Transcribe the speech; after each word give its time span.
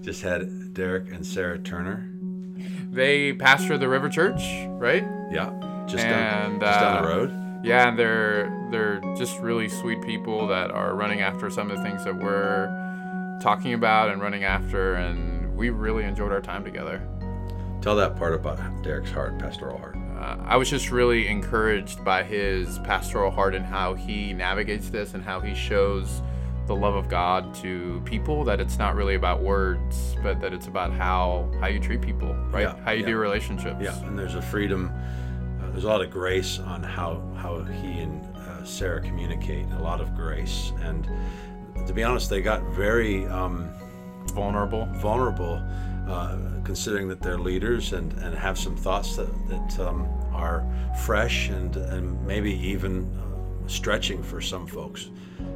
Just 0.00 0.22
had 0.22 0.72
Derek 0.72 1.12
and 1.12 1.24
Sarah 1.24 1.58
Turner. 1.58 2.08
They 2.90 3.34
pastor 3.34 3.76
the 3.76 3.90
River 3.90 4.08
Church, 4.08 4.40
right? 4.68 5.04
Yeah, 5.30 5.52
just 5.86 6.02
And, 6.02 6.60
down, 6.60 6.60
just 6.60 6.80
down 6.80 7.02
the 7.02 7.08
uh, 7.08 7.14
road. 7.14 7.60
Yeah, 7.62 7.88
and 7.88 7.98
they're 7.98 8.68
they're 8.70 9.00
just 9.18 9.38
really 9.40 9.68
sweet 9.68 10.00
people 10.00 10.46
that 10.46 10.70
are 10.70 10.94
running 10.94 11.20
after 11.20 11.50
some 11.50 11.70
of 11.70 11.76
the 11.76 11.84
things 11.84 12.04
that 12.04 12.16
we're 12.16 12.68
talking 13.42 13.74
about 13.74 14.08
and 14.08 14.22
running 14.22 14.44
after, 14.44 14.94
and 14.94 15.54
we 15.54 15.68
really 15.68 16.04
enjoyed 16.04 16.32
our 16.32 16.40
time 16.40 16.64
together. 16.64 17.06
Tell 17.82 17.94
that 17.96 18.16
part 18.16 18.32
about 18.32 18.58
Derek's 18.82 19.10
heart, 19.10 19.38
pastoral 19.38 19.76
heart. 19.76 19.96
Uh, 20.18 20.38
I 20.42 20.56
was 20.56 20.70
just 20.70 20.90
really 20.90 21.28
encouraged 21.28 22.02
by 22.02 22.24
his 22.24 22.78
pastoral 22.78 23.30
heart 23.30 23.54
and 23.54 23.64
how 23.64 23.92
he 23.92 24.32
navigates 24.32 24.88
this 24.88 25.12
and 25.12 25.22
how 25.22 25.40
he 25.40 25.54
shows 25.54 26.22
the 26.74 26.80
love 26.80 26.94
of 26.94 27.08
God 27.08 27.54
to 27.56 28.00
people. 28.06 28.44
That 28.44 28.58
it's 28.60 28.78
not 28.78 28.94
really 28.94 29.14
about 29.14 29.42
words, 29.42 30.16
but 30.22 30.40
that 30.40 30.52
it's 30.52 30.68
about 30.68 30.92
how 30.92 31.50
how 31.60 31.66
you 31.66 31.78
treat 31.78 32.00
people, 32.00 32.34
right? 32.50 32.62
Yeah, 32.62 32.76
how 32.84 32.92
you 32.92 33.00
yeah. 33.00 33.08
do 33.08 33.16
relationships. 33.18 33.78
Yeah, 33.80 33.98
and 34.06 34.18
there's 34.18 34.34
a 34.34 34.42
freedom. 34.42 34.90
Uh, 35.60 35.70
there's 35.70 35.84
a 35.84 35.88
lot 35.88 36.00
of 36.00 36.10
grace 36.10 36.58
on 36.58 36.82
how 36.82 37.20
how 37.36 37.62
he 37.62 38.00
and 38.00 38.24
uh, 38.36 38.64
Sarah 38.64 39.02
communicate. 39.02 39.66
A 39.72 39.82
lot 39.82 40.00
of 40.00 40.14
grace, 40.14 40.72
and 40.80 41.06
to 41.86 41.92
be 41.92 42.02
honest, 42.02 42.30
they 42.30 42.40
got 42.40 42.62
very 42.74 43.26
um, 43.26 43.68
Vulnerable. 44.28 44.86
vulnerable, 44.94 45.62
uh, 46.08 46.38
considering 46.64 47.06
that 47.08 47.20
they're 47.20 47.38
leaders 47.38 47.92
and, 47.92 48.14
and 48.20 48.34
have 48.34 48.56
some 48.56 48.76
thoughts 48.76 49.16
that 49.16 49.30
that 49.48 49.78
um, 49.78 50.08
are 50.32 50.64
fresh 51.04 51.50
and 51.50 51.76
and 51.76 52.26
maybe 52.26 52.52
even 52.52 53.10
stretching 53.66 54.22
for 54.22 54.40
some 54.40 54.66
folks. 54.66 55.10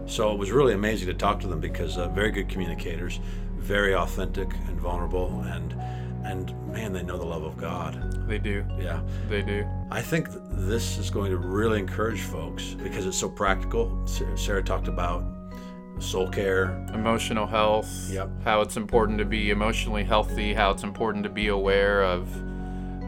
So 0.06 0.32
it 0.32 0.38
was 0.38 0.50
really 0.50 0.74
amazing 0.74 1.08
to 1.08 1.14
talk 1.14 1.40
to 1.40 1.46
them 1.46 1.60
because 1.60 1.98
uh, 1.98 2.08
very 2.08 2.30
good 2.30 2.48
communicators, 2.48 3.20
very 3.56 3.94
authentic 3.94 4.52
and 4.68 4.80
vulnerable, 4.80 5.40
and 5.42 5.74
and 6.24 6.52
man, 6.72 6.92
they 6.92 7.02
know 7.02 7.16
the 7.16 7.24
love 7.24 7.44
of 7.44 7.56
God. 7.56 8.26
They 8.26 8.38
do. 8.38 8.64
Yeah. 8.80 9.00
They 9.28 9.42
do. 9.42 9.64
I 9.92 10.02
think 10.02 10.28
th- 10.28 10.40
this 10.50 10.98
is 10.98 11.08
going 11.08 11.30
to 11.30 11.36
really 11.36 11.78
encourage 11.78 12.20
folks 12.20 12.74
because 12.74 13.06
it's 13.06 13.16
so 13.16 13.28
practical. 13.28 14.04
Sa- 14.06 14.34
Sarah 14.34 14.62
talked 14.62 14.88
about 14.88 15.24
soul 16.00 16.28
care. 16.28 16.84
Emotional 16.92 17.46
health. 17.46 17.88
Yep. 18.10 18.28
How 18.42 18.60
it's 18.60 18.76
important 18.76 19.18
to 19.18 19.24
be 19.24 19.50
emotionally 19.50 20.02
healthy. 20.02 20.52
How 20.52 20.72
it's 20.72 20.82
important 20.82 21.22
to 21.24 21.30
be 21.30 21.46
aware 21.46 22.02
of 22.02 22.28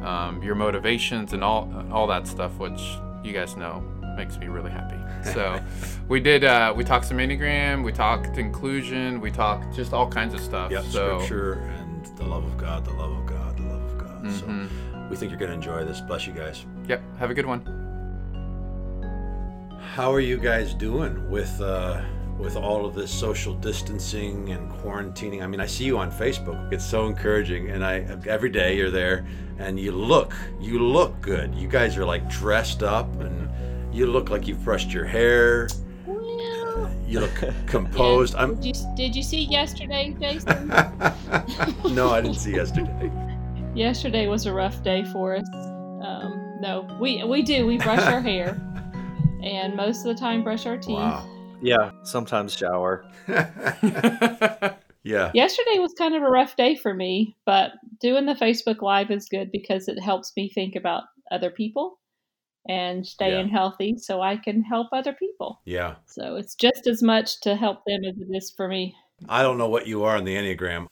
um, 0.05 0.41
your 0.43 0.55
motivations 0.55 1.33
and 1.33 1.43
all 1.43 1.69
all 1.91 2.07
that 2.07 2.29
stuff, 2.29 2.57
which 2.59 2.81
you 3.25 3.33
guys 3.33 3.57
know 3.57 3.83
makes 4.19 4.37
me 4.37 4.49
really 4.49 4.71
happy. 4.71 4.97
So 5.33 5.61
we 6.09 6.21
did. 6.21 6.45
Uh, 6.45 6.73
we 6.77 6.85
talked 6.85 7.05
some 7.07 7.19
enneagram. 7.19 7.83
We 7.85 7.93
talked 7.93 8.39
inclusion. 8.39 9.21
We 9.21 9.31
talked 9.31 9.75
just 9.75 9.93
all 9.93 10.09
kinds 10.09 10.33
of 10.33 10.41
stuff. 10.41 10.71
Yep, 10.71 10.85
so 10.85 11.19
scripture 11.19 11.55
and 11.77 12.07
the 12.17 12.25
love 12.25 12.45
of 12.45 12.57
God, 12.57 12.85
the 12.85 12.93
love 12.93 13.11
of 13.13 13.27
God, 13.27 13.57
the 13.57 13.65
love 13.65 13.83
of 13.83 13.99
God. 13.99 14.25
Mhm. 14.25 14.39
So 14.39 15.07
we 15.11 15.17
think 15.17 15.31
you're 15.31 15.39
going 15.41 15.51
to 15.51 15.55
enjoy 15.57 15.85
this. 15.85 16.01
Bless 16.01 16.27
you 16.27 16.33
guys. 16.33 16.65
yep. 16.87 17.03
Have 17.19 17.31
a 17.31 17.35
good 17.35 17.47
one. 17.47 17.61
How 19.95 20.13
are 20.13 20.21
you 20.21 20.39
guys 20.39 20.73
doing 20.75 21.29
with 21.31 21.61
uh, 21.61 22.01
with 22.39 22.57
all 22.57 22.87
of 22.87 22.95
this 22.95 23.11
social 23.11 23.55
distancing 23.55 24.51
and 24.51 24.71
quarantining? 24.71 25.43
I 25.43 25.47
mean, 25.47 25.61
I 25.61 25.67
see 25.67 25.85
you 25.85 25.99
on 25.99 26.11
Facebook. 26.13 26.73
It's 26.73 26.85
so 26.85 27.07
encouraging, 27.07 27.71
and 27.71 27.85
I 27.85 28.07
every 28.27 28.51
day 28.51 28.77
you're 28.77 28.91
there, 28.91 29.27
and 29.59 29.79
you 29.79 29.93
look 29.93 30.33
you 30.61 30.79
look 30.79 31.21
good. 31.21 31.55
You 31.55 31.69
guys 31.69 31.97
are 31.97 32.05
like 32.05 32.29
dressed 32.31 32.83
up, 32.83 33.09
and 33.21 33.49
you 33.99 34.07
look 34.07 34.31
like 34.31 34.47
you've 34.47 34.65
brushed 34.65 34.93
your 34.93 35.05
hair. 35.05 35.69
Well, 36.07 36.89
You 37.07 37.21
look 37.21 37.35
composed. 37.67 38.35
yeah. 38.35 38.43
I'm. 38.43 38.55
Did 38.61 38.77
you, 38.77 38.95
did 38.97 39.17
you 39.17 39.23
see 39.25 39.43
yesterday, 39.45 40.15
Jason? 40.21 40.69
no, 41.95 42.11
I 42.11 42.21
didn't 42.21 42.37
see 42.37 42.55
yesterday. 42.55 43.11
yesterday 43.75 44.29
was 44.29 44.47
a 44.47 44.53
rough 44.53 44.83
day 44.85 45.05
for 45.13 45.37
us. 45.37 45.49
Um, 45.53 46.59
no, 46.61 46.87
we 47.01 47.25
we 47.25 47.43
do. 47.43 47.67
We 47.67 47.79
brush 47.79 48.01
our 48.07 48.21
hair, 48.21 48.51
and 49.43 49.75
most 49.75 50.07
of 50.07 50.15
the 50.15 50.21
time 50.21 50.45
brush 50.45 50.65
our 50.65 50.77
teeth. 50.77 50.97
Wow. 50.97 51.29
Yeah, 51.61 51.91
sometimes 52.05 52.55
shower. 52.55 53.05
yeah. 55.03 55.33
Yesterday 55.35 55.81
was 55.81 55.93
kind 55.99 56.15
of 56.15 56.23
a 56.23 56.31
rough 56.31 56.55
day 56.55 56.77
for 56.77 56.95
me, 56.95 57.35
but 57.45 57.73
doing 58.01 58.27
the 58.27 58.35
Facebook 58.35 58.81
Live 58.81 59.11
is 59.11 59.29
good 59.29 59.51
because 59.51 59.89
it 59.89 59.99
helps 59.99 60.33
me 60.37 60.49
think 60.49 60.77
about 60.77 61.03
other 61.33 61.51
people 61.51 61.99
and 62.67 63.07
staying 63.07 63.49
healthy 63.49 63.97
so 63.97 64.21
I 64.21 64.37
can 64.37 64.63
help 64.63 64.89
other 64.93 65.13
people. 65.13 65.61
Yeah. 65.65 65.97
So 66.07 66.37
it's 66.37 66.55
just 66.55 66.87
as 66.87 67.03
much 67.03 67.41
to 67.43 67.57
help 67.57 67.85
them 67.87 68.05
as 68.05 68.17
it 68.19 68.29
is 68.31 68.51
for 68.51 68.69
me. 68.69 68.95
I 69.29 69.43
don't 69.43 69.59
know 69.59 69.69
what 69.69 69.87
you 69.87 70.05
are 70.05 70.17
in 70.17 70.25
the 70.25 70.37
Enneagram, 70.37 70.87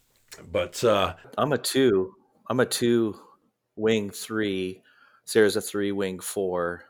but 0.50 0.82
uh, 0.82 1.14
I'm 1.38 1.52
a 1.52 1.58
two. 1.58 2.14
I'm 2.48 2.60
a 2.60 2.66
two 2.66 3.20
wing 3.76 4.10
three. 4.10 4.82
Sarah's 5.24 5.56
a 5.56 5.60
three 5.60 5.92
wing 5.92 6.20
four. 6.20 6.84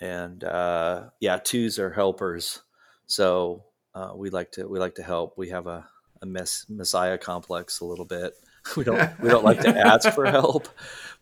And 0.00 0.42
uh, 0.44 1.10
yeah, 1.20 1.38
twos 1.38 1.78
are 1.78 1.90
helpers. 1.90 2.62
So 3.06 3.64
uh, 3.94 4.12
we 4.14 4.30
like 4.30 4.52
to 4.52 4.66
we 4.66 4.78
like 4.78 4.96
to 4.96 5.02
help. 5.02 5.38
We 5.38 5.50
have 5.50 5.66
a, 5.66 5.86
a 6.20 6.26
mess, 6.26 6.66
messiah 6.68 7.18
complex 7.18 7.80
a 7.80 7.84
little 7.84 8.06
bit. 8.06 8.34
We 8.76 8.84
don't 8.84 9.18
we 9.18 9.28
don't 9.28 9.44
like 9.44 9.58
to 9.62 9.76
ask 9.76 10.10
for 10.10 10.24
help, 10.24 10.68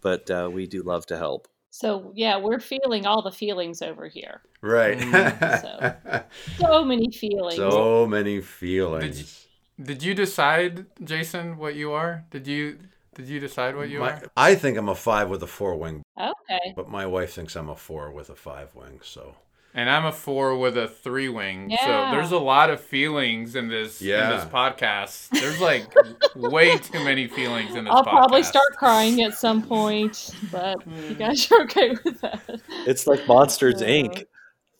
but 0.02 0.30
uh, 0.30 0.50
we 0.52 0.66
do 0.66 0.82
love 0.82 1.06
to 1.06 1.16
help. 1.16 1.48
So 1.70 2.12
yeah, 2.14 2.36
we're 2.38 2.60
feeling 2.60 3.06
all 3.06 3.22
the 3.22 3.30
feelings 3.32 3.80
over 3.82 4.08
here. 4.08 4.42
right. 4.60 4.98
Mm, 5.10 6.24
So 6.58 6.84
many 6.84 7.10
feelings. 7.10 7.56
so 7.56 8.06
many 8.06 8.40
feelings. 8.40 9.46
Did 9.80 10.02
you 10.02 10.14
decide, 10.14 10.86
Jason, 11.02 11.56
what 11.56 11.74
you 11.74 11.92
are? 11.92 12.24
Did 12.30 12.46
you 12.46 12.78
did 13.14 13.28
you 13.28 13.40
decide 13.40 13.76
what 13.76 13.88
you 13.88 14.00
My- 14.00 14.10
are? 14.12 14.22
I 14.36 14.54
think 14.54 14.76
I'm 14.78 14.88
a 14.88 14.94
five 14.94 15.28
with 15.28 15.42
a 15.42 15.46
four 15.46 15.76
wing, 15.76 16.02
okay. 16.18 16.72
but 16.76 16.88
my 16.88 17.06
wife 17.06 17.32
thinks 17.34 17.56
I'm 17.56 17.68
a 17.70 17.76
four 17.76 18.10
with 18.10 18.30
a 18.30 18.36
five 18.36 18.74
wing. 18.74 19.00
So 19.02 19.34
And 19.72 19.88
I'm 19.88 20.04
a 20.04 20.12
four 20.12 20.56
with 20.56 20.76
a 20.76 20.88
three 20.88 21.28
wing. 21.28 21.76
So 21.80 22.10
there's 22.10 22.32
a 22.32 22.38
lot 22.38 22.70
of 22.70 22.80
feelings 22.80 23.54
in 23.54 23.68
this 23.68 24.00
in 24.00 24.08
this 24.08 24.44
podcast. 24.46 25.28
There's 25.30 25.60
like 25.60 25.86
way 26.34 26.76
too 26.78 27.04
many 27.04 27.28
feelings 27.28 27.74
in 27.74 27.84
this 27.84 27.94
I'll 27.94 28.02
probably 28.02 28.42
start 28.42 28.66
crying 28.76 29.22
at 29.22 29.34
some 29.34 29.62
point, 29.62 30.34
but 30.50 30.76
you 31.08 31.14
guys 31.14 31.50
are 31.52 31.62
okay 31.62 31.90
with 32.04 32.20
that. 32.20 32.60
It's 32.86 33.06
like 33.06 33.26
Monsters 33.28 33.80
Uh. 33.80 33.86
Inc. 33.86 34.24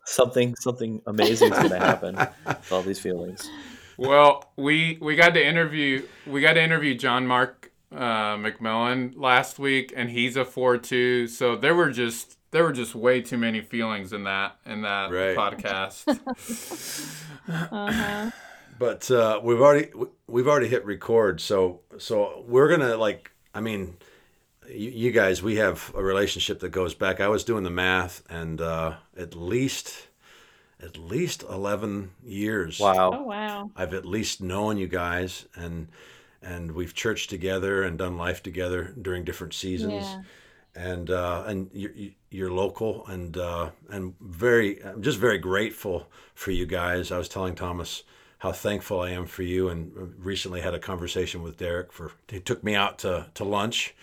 Something 0.07 0.57
something 0.57 1.01
amazing 1.07 1.53
is 1.53 1.59
going 1.59 1.71
to 1.71 1.79
happen 1.79 2.17
with 2.17 2.73
all 2.73 2.83
these 2.83 2.99
feelings. 2.99 3.49
Well, 3.97 4.51
we 4.57 4.99
we 5.01 5.15
got 5.15 5.35
to 5.35 5.47
interview 5.47 6.05
we 6.27 6.41
got 6.41 6.55
to 6.55 6.63
interview 6.63 6.97
John 6.97 7.27
Mark 7.29 7.71
uh, 7.93 8.37
McMillan 8.37 9.13
last 9.17 9.59
week, 9.59 9.93
and 9.95 10.11
he's 10.11 10.37
a 10.37 10.45
four 10.45 10.79
two. 10.79 11.29
So 11.29 11.55
there 11.55 11.75
were 11.77 11.91
just 11.91 12.39
there 12.53 12.65
were 12.65 12.73
just 12.73 12.95
way 12.95 13.21
too 13.23 13.39
many 13.39 13.61
feelings 13.61 14.13
in 14.13 14.25
that 14.25 14.57
in 14.67 14.83
that 14.83 15.11
Right. 15.13 15.37
podcast. 15.37 16.05
Uh-huh. 17.49 18.31
but 18.79 19.11
uh, 19.11 19.41
we've 19.43 19.61
already 19.61 19.89
we've 20.27 20.47
already 20.47 20.69
hit 20.69 20.85
record. 20.85 21.41
So 21.41 21.81
so 21.99 22.45
we're 22.47 22.69
gonna 22.69 22.97
like. 22.97 23.31
I 23.53 23.61
mean, 23.61 23.97
you, 24.69 24.91
you 24.91 25.11
guys, 25.11 25.43
we 25.43 25.57
have 25.57 25.93
a 25.97 26.03
relationship 26.03 26.61
that 26.61 26.69
goes 26.71 26.95
back. 26.95 27.21
I 27.21 27.27
was 27.29 27.43
doing 27.43 27.65
the 27.65 27.71
math, 27.71 28.23
and 28.31 28.61
uh, 28.61 28.95
at 29.17 29.35
least 29.35 30.07
at 30.83 30.97
least 30.97 31.43
eleven 31.43 32.13
years. 32.25 32.79
Wow. 32.79 33.13
Oh 33.15 33.23
wow. 33.25 33.71
I've 33.75 33.95
at 33.95 34.07
least 34.07 34.41
known 34.41 34.77
you 34.79 34.87
guys, 34.87 35.47
and 35.57 35.89
and 36.43 36.73
we've 36.73 36.95
churched 36.95 37.29
together 37.31 37.83
and 37.83 37.99
done 37.99 38.17
life 38.17 38.43
together 38.43 38.95
during 39.01 39.25
different 39.25 39.55
seasons. 39.55 40.05
Yeah. 40.05 40.23
And 40.75 41.11
uh, 41.11 41.45
and 41.47 41.69
you're, 41.73 41.93
you're 42.31 42.53
local, 42.53 43.05
and 43.09 43.37
uh, 43.37 43.71
and 43.89 44.15
very, 44.21 44.83
I'm 44.85 45.03
just 45.03 45.19
very 45.19 45.39
grateful 45.39 46.07
for 46.35 46.53
you 46.53 46.65
guys. 46.65 47.11
I 47.11 47.19
was 47.19 47.29
telling 47.29 47.57
Thomas 47.57 48.05
how 48.39 48.53
thankful 48.53 49.01
I 49.01 49.11
am 49.11 49.27
for 49.27 49.43
you, 49.43 49.69
and 49.69 50.15
recently 50.25 50.61
had 50.61 50.73
a 50.73 50.79
conversation 50.79 51.43
with 51.43 51.57
Derek. 51.59 51.93
For 51.93 52.13
he 52.29 52.39
took 52.39 52.63
me 52.63 52.77
out 52.77 53.01
to 53.01 53.27
to 53.35 53.43
lunch 53.45 53.95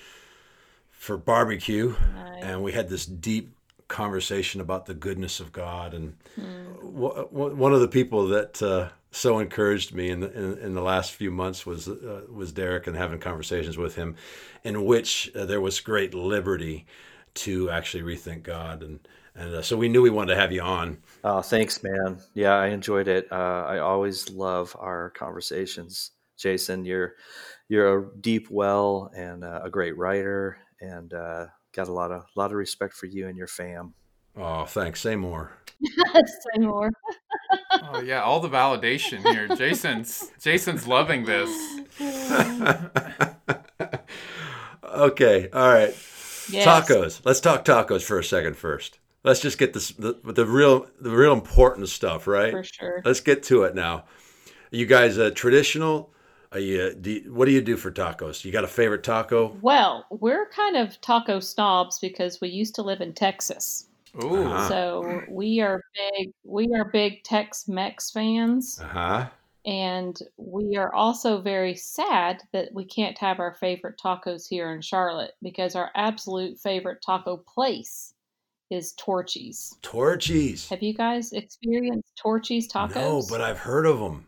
for 0.91 1.15
barbecue, 1.15 1.95
Nice. 2.15 2.43
and 2.43 2.61
we 2.63 2.73
had 2.73 2.89
this 2.89 3.05
deep 3.05 3.53
conversation 3.87 4.59
about 4.59 4.87
the 4.87 4.93
goodness 4.93 5.39
of 5.39 5.53
God. 5.53 5.93
And 5.93 6.17
w- 6.35 7.27
w- 7.31 7.55
one 7.55 7.73
of 7.73 7.79
the 7.79 7.87
people 7.87 8.27
that 8.27 8.61
uh, 8.61 8.89
so 9.11 9.39
encouraged 9.39 9.93
me 9.93 10.09
in 10.09 10.19
the, 10.19 10.31
in, 10.31 10.57
in 10.59 10.73
the 10.73 10.81
last 10.81 11.13
few 11.13 11.31
months 11.31 11.65
was 11.65 11.87
uh, 11.87 12.23
was 12.29 12.51
Derek, 12.51 12.87
and 12.87 12.95
having 12.95 13.19
conversations 13.19 13.77
with 13.77 13.95
him, 13.95 14.15
in 14.63 14.85
which 14.85 15.31
uh, 15.35 15.45
there 15.45 15.61
was 15.61 15.79
great 15.79 16.13
liberty 16.13 16.85
to 17.35 17.69
actually 17.69 18.03
rethink 18.03 18.43
God, 18.43 18.83
and 18.83 18.99
and 19.35 19.55
uh, 19.55 19.61
so 19.61 19.77
we 19.77 19.89
knew 19.89 20.01
we 20.01 20.09
wanted 20.09 20.33
to 20.33 20.41
have 20.41 20.51
you 20.51 20.61
on. 20.61 20.97
Oh, 21.23 21.41
thanks, 21.41 21.83
man. 21.83 22.19
Yeah, 22.33 22.55
I 22.55 22.67
enjoyed 22.67 23.07
it. 23.07 23.27
Uh, 23.31 23.65
I 23.67 23.79
always 23.79 24.29
love 24.29 24.75
our 24.79 25.11
conversations, 25.11 26.11
Jason. 26.37 26.85
You're 26.85 27.15
you're 27.69 27.99
a 27.99 28.09
deep 28.19 28.47
well 28.49 29.11
and 29.15 29.43
uh, 29.43 29.61
a 29.63 29.69
great 29.69 29.97
writer, 29.97 30.57
and 30.81 31.13
uh, 31.13 31.45
got 31.73 31.87
a 31.87 31.93
lot 31.93 32.11
of 32.11 32.23
lot 32.35 32.51
of 32.51 32.57
respect 32.57 32.93
for 32.93 33.05
you 33.05 33.27
and 33.27 33.37
your 33.37 33.47
fam. 33.47 33.93
Oh, 34.37 34.65
thanks. 34.65 35.01
Say 35.01 35.15
more. 35.15 35.51
Say 35.83 36.59
more. 36.59 36.91
Oh 37.71 38.01
yeah, 38.01 38.21
all 38.23 38.39
the 38.39 38.49
validation 38.49 39.19
here. 39.33 39.47
Jason's 39.55 40.31
Jason's 40.41 40.87
loving 40.87 41.25
this. 41.25 41.49
okay, 44.83 45.49
all 45.53 45.67
right. 45.73 45.95
Yes. 46.49 46.65
Tacos. 46.65 47.21
Let's 47.25 47.39
talk 47.39 47.65
tacos 47.65 48.03
for 48.03 48.19
a 48.19 48.23
second 48.23 48.55
first. 48.57 48.99
Let's 49.23 49.41
just 49.41 49.57
get 49.57 49.73
this 49.73 49.89
the, 49.91 50.17
the 50.23 50.45
real 50.45 50.87
the 50.99 51.11
real 51.11 51.33
important 51.33 51.89
stuff, 51.89 52.27
right? 52.27 52.51
For 52.51 52.63
sure. 52.63 53.01
Let's 53.03 53.19
get 53.19 53.43
to 53.43 53.63
it 53.63 53.75
now. 53.75 54.05
Are 54.71 54.75
you 54.75 54.85
guys 54.85 55.17
uh, 55.17 55.31
traditional? 55.33 56.11
Are 56.53 56.59
you, 56.59 56.93
do 56.93 57.11
you- 57.11 57.33
what 57.33 57.45
do 57.45 57.51
you 57.51 57.61
do 57.61 57.75
for 57.75 57.91
tacos? 57.91 58.45
You 58.45 58.53
got 58.53 58.63
a 58.63 58.67
favorite 58.69 59.03
taco? 59.03 59.57
Well, 59.61 60.05
we're 60.09 60.47
kind 60.49 60.77
of 60.77 60.99
taco 61.01 61.41
snobs 61.41 61.99
because 61.99 62.39
we 62.39 62.47
used 62.47 62.75
to 62.75 62.81
live 62.83 63.01
in 63.01 63.13
Texas. 63.13 63.86
Ooh. 64.23 64.43
Uh-huh. 64.45 64.67
So 64.67 65.21
we 65.29 65.59
are 65.59 65.81
big 65.95 66.31
we 66.43 66.69
are 66.75 66.85
big 66.91 67.23
Tex-Mex 67.23 68.11
fans 68.11 68.79
Uh 68.81 68.87
huh. 68.87 69.29
and 69.65 70.17
we 70.37 70.75
are 70.77 70.93
also 70.93 71.41
very 71.41 71.75
sad 71.75 72.41
that 72.53 72.69
we 72.73 72.85
can't 72.85 73.17
have 73.17 73.39
our 73.39 73.53
favorite 73.55 73.99
tacos 74.03 74.47
here 74.49 74.71
in 74.73 74.81
Charlotte 74.81 75.33
because 75.41 75.75
our 75.75 75.91
absolute 75.95 76.57
favorite 76.59 76.99
taco 77.05 77.37
place 77.37 78.13
is 78.69 78.93
Torchy's. 78.97 79.73
Torchies. 79.81 80.67
Have 80.69 80.83
you 80.83 80.93
guys 80.93 81.31
experienced 81.31 82.11
Torchy's 82.17 82.67
tacos? 82.71 82.95
No, 82.95 83.23
but 83.29 83.39
I've 83.41 83.59
heard 83.59 83.85
of 83.85 83.99
them. 83.99 84.25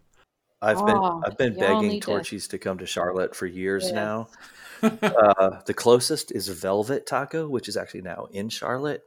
I've 0.62 0.78
been 0.86 0.96
Oh, 0.98 1.22
I've 1.26 1.38
been 1.38 1.56
begging 1.58 1.88
need 1.90 2.04
to- 2.04 2.22
to 2.24 2.58
come 2.58 2.78
to 2.80 2.86
Charlotte 2.86 3.36
for 3.36 3.46
years 3.46 3.86
Yes. 3.86 3.94
now. 3.94 4.28
uh, 4.84 5.60
the 5.66 5.74
closest 5.74 6.32
is 6.32 6.48
Velvet 6.48 7.06
Taco, 7.06 7.48
which 7.50 7.68
is 7.68 7.76
actually 7.76 8.02
now 8.02 8.28
in 8.32 8.48
Charlotte, 8.50 9.04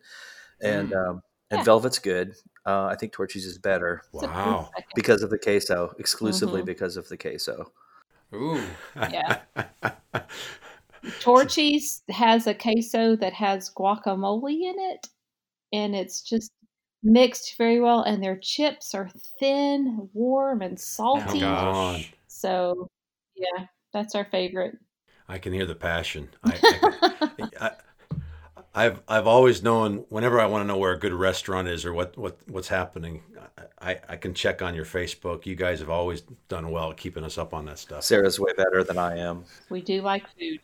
and 0.62 0.93
um, 0.93 1.23
and 1.50 1.59
Yeah. 1.59 1.64
Velvet's 1.64 1.99
good. 1.99 2.35
Uh, 2.64 2.85
I 2.87 2.97
think 2.97 3.12
Torchy's 3.12 3.44
is 3.44 3.59
better 3.59 4.03
It's 4.14 4.23
a 4.23 4.26
close 4.29 4.37
Wow. 4.47 4.70
because 4.94 5.23
of 5.23 5.31
the 5.31 5.38
queso, 5.38 5.94
exclusively 5.99 6.62
Mhm. 6.62 6.67
because 6.67 6.97
of 6.97 7.09
the 7.09 7.17
queso. 7.17 7.73
Ooh. 8.35 8.62
Yeah. 8.97 9.41
Torchy's 11.20 12.03
has 12.11 12.47
a 12.47 12.55
queso 12.55 13.17
that 13.17 13.32
has 13.32 13.70
guacamole 13.70 14.53
in 14.62 14.75
it, 14.79 15.09
and 15.73 15.94
it's 15.97 16.23
just 16.23 16.53
mixed 17.03 17.56
very 17.58 17.81
well. 17.81 18.03
And 18.03 18.23
their 18.23 18.37
chips 18.37 18.94
are 18.94 19.11
thin, 19.41 20.08
warm, 20.12 20.62
and 20.62 20.75
Oh 20.75 20.76
salty. 20.76 21.41
gosh. 21.41 22.12
so, 22.29 22.88
yeah, 23.35 23.67
that's 23.93 24.15
our 24.15 24.25
favorite. 24.26 24.79
I 25.29 25.38
can 25.38 25.53
hear 25.53 25.67
the 25.67 25.75
passion. 25.75 26.29
I, 26.44 26.58
I, 26.62 27.49
I, 27.61 27.70
I've 28.74 29.02
I've 29.06 29.26
always 29.26 29.62
known 29.62 30.04
whenever 30.08 30.40
I 30.40 30.46
want 30.46 30.62
to 30.62 30.66
know 30.66 30.78
where 30.78 30.92
a 30.92 30.98
good 30.98 31.12
restaurant 31.12 31.69
is 31.69 31.84
or 31.84 31.92
what, 31.92 32.16
what 32.16 32.38
what's 32.48 32.69
happening, 32.69 33.22
I, 33.80 33.98
I 34.08 34.16
can 34.16 34.32
check 34.32 34.62
on 34.62 34.74
your 34.74 34.84
Facebook. 34.84 35.44
You 35.44 35.56
guys 35.56 35.80
have 35.80 35.90
always 35.90 36.22
done 36.48 36.70
well 36.70 36.92
keeping 36.92 37.24
us 37.24 37.36
up 37.36 37.52
on 37.52 37.66
that 37.66 37.78
stuff. 37.78 38.04
Sarah's 38.04 38.40
way 38.40 38.52
better 38.56 38.82
than 38.82 38.96
I 38.96 39.19
am. 39.19 39.44
We 39.69 39.82
do 39.82 40.00
like 40.00 40.24
food. 40.38 40.60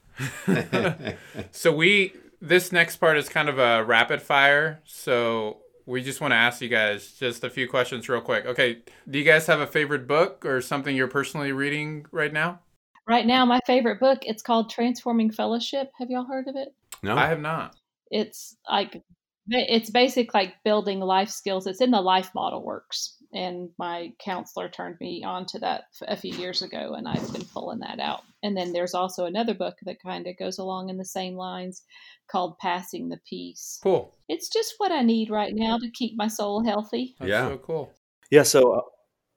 So 1.50 1.72
we 1.72 2.14
this 2.40 2.72
next 2.72 2.96
part 2.96 3.18
is 3.18 3.28
kind 3.28 3.48
of 3.48 3.58
a 3.58 3.84
rapid 3.84 4.22
fire. 4.22 4.80
So 4.84 5.58
we 5.84 6.02
just 6.02 6.20
want 6.20 6.32
to 6.32 6.36
ask 6.36 6.60
you 6.60 6.68
guys 6.68 7.12
just 7.12 7.44
a 7.44 7.50
few 7.50 7.68
questions 7.68 8.08
real 8.08 8.20
quick. 8.20 8.46
Okay, 8.46 8.78
do 9.08 9.18
you 9.18 9.24
guys 9.24 9.46
have 9.46 9.60
a 9.60 9.66
favorite 9.66 10.06
book 10.06 10.44
or 10.44 10.60
something 10.60 10.94
you're 10.94 11.08
personally 11.08 11.52
reading 11.52 12.06
right 12.10 12.32
now? 12.32 12.60
Right 13.06 13.26
now, 13.26 13.46
my 13.46 13.60
favorite 13.66 13.98
book, 13.98 14.18
it's 14.22 14.42
called 14.42 14.68
Transforming 14.68 15.30
Fellowship. 15.30 15.90
Have 15.98 16.10
y'all 16.10 16.26
heard 16.26 16.46
of 16.46 16.56
it? 16.56 16.74
No, 17.02 17.16
I 17.16 17.26
have 17.26 17.40
not. 17.40 17.74
It's 18.10 18.56
like 18.68 19.02
it's 19.50 19.90
basic 19.90 20.34
like 20.34 20.54
building 20.64 21.00
life 21.00 21.30
skills. 21.30 21.66
It's 21.66 21.80
in 21.80 21.90
the 21.90 22.00
Life 22.00 22.30
Model 22.34 22.62
Works, 22.62 23.16
and 23.32 23.70
my 23.78 24.12
counselor 24.22 24.68
turned 24.68 24.96
me 25.00 25.24
on 25.24 25.46
to 25.46 25.58
that 25.60 25.84
a 26.06 26.16
few 26.16 26.34
years 26.34 26.60
ago, 26.62 26.94
and 26.94 27.08
I've 27.08 27.32
been 27.32 27.44
pulling 27.46 27.78
that 27.80 27.98
out. 27.98 28.22
And 28.42 28.56
then 28.56 28.72
there's 28.72 28.94
also 28.94 29.24
another 29.24 29.54
book 29.54 29.76
that 29.84 30.02
kind 30.02 30.26
of 30.26 30.36
goes 30.36 30.58
along 30.58 30.90
in 30.90 30.98
the 30.98 31.04
same 31.04 31.34
lines 31.34 31.82
called 32.30 32.58
Passing 32.58 33.08
the 33.08 33.18
Peace. 33.28 33.78
Cool. 33.82 34.14
It's 34.28 34.48
just 34.48 34.74
what 34.78 34.92
I 34.92 35.02
need 35.02 35.30
right 35.30 35.54
now 35.54 35.78
to 35.78 35.90
keep 35.90 36.12
my 36.16 36.28
soul 36.28 36.62
healthy. 36.62 37.16
That's 37.18 37.30
Yeah. 37.30 37.48
so 37.48 37.56
cool. 37.58 37.92
Yeah, 38.30 38.42
so 38.42 38.72
uh, 38.74 38.80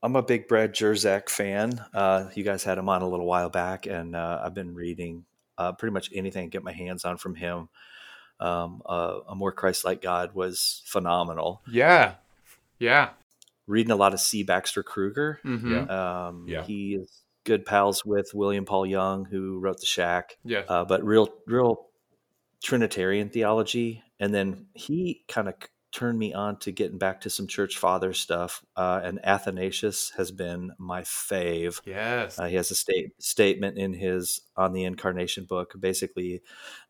I'm 0.03 0.18
a 0.18 0.21
big 0.21 0.47
Brad 0.50 0.73
Jersak 0.73 1.29
fan. 1.29 1.83
Uh, 1.94 2.29
you 2.35 2.44
guys 2.44 2.63
had 2.65 2.77
him 2.77 2.89
on 2.89 3.01
a 3.01 3.07
little 3.07 3.25
while 3.25 3.50
back, 3.50 3.85
and 3.85 4.15
uh, 4.15 4.41
I've 4.44 4.53
been 4.53 4.75
reading 4.75 5.23
uh, 5.57 5.71
pretty 5.71 5.94
much 5.94 6.09
anything 6.13 6.44
I 6.44 6.47
get 6.47 6.63
my 6.63 6.73
hands 6.73 7.06
on 7.06 7.18
from 7.18 7.35
him. 7.35 7.69
Um, 8.42 8.82
uh, 8.86 9.20
a 9.30 9.36
more 9.36 9.52
Christ-like 9.52 10.02
God 10.02 10.34
was 10.34 10.82
phenomenal. 10.86 11.62
Yeah. 11.70 12.16
Yeah. 12.80 13.10
Reading 13.68 13.92
a 13.92 13.96
lot 13.96 14.14
of 14.14 14.20
C. 14.20 14.44
Baxter 14.44 14.84
Kruger. 14.84 15.40
Mm-hmm. 15.46 15.72
Yeah. 15.74 16.28
Um, 16.28 16.46
Yeah. 16.48 16.64
He 16.64 16.96
is 16.96 17.22
good 17.44 17.66
pals 17.66 18.04
with 18.04 18.34
William 18.34 18.66
Paul 18.66 18.86
Young, 18.86 19.26
who 19.26 19.60
wrote 19.60 19.80
The 19.80 19.86
Shack. 19.86 20.38
Yeah. 20.44 20.64
uh, 20.68 20.86
but 20.86 21.04
real 21.04 21.30
real 21.46 21.86
Trinitarian 22.64 23.30
theology. 23.30 24.04
And 24.20 24.34
then 24.34 24.68
he 24.74 25.24
kind 25.28 25.48
of 25.48 25.56
turned 25.92 26.18
me 26.18 26.34
on 26.34 26.58
to 26.60 26.72
getting 26.72 26.98
back 26.98 27.22
to 27.22 27.30
some 27.30 27.48
church 27.48 27.78
father 27.78 28.14
stuff. 28.14 28.64
Uh, 28.76 29.02
and 29.04 29.20
Athanasius 29.26 30.12
has 30.18 30.32
been 30.32 30.72
my 30.78 31.02
fave. 31.02 31.82
Yes. 31.86 32.40
Uh, 32.40 32.46
he 32.46 32.56
has 32.56 32.72
a 32.72 32.76
state 32.76 33.12
statement 33.22 33.78
in 33.78 33.94
his 33.94 34.42
on 34.56 34.74
the 34.74 34.84
incarnation 34.84 35.46
book. 35.46 35.74
Basically, 35.80 36.42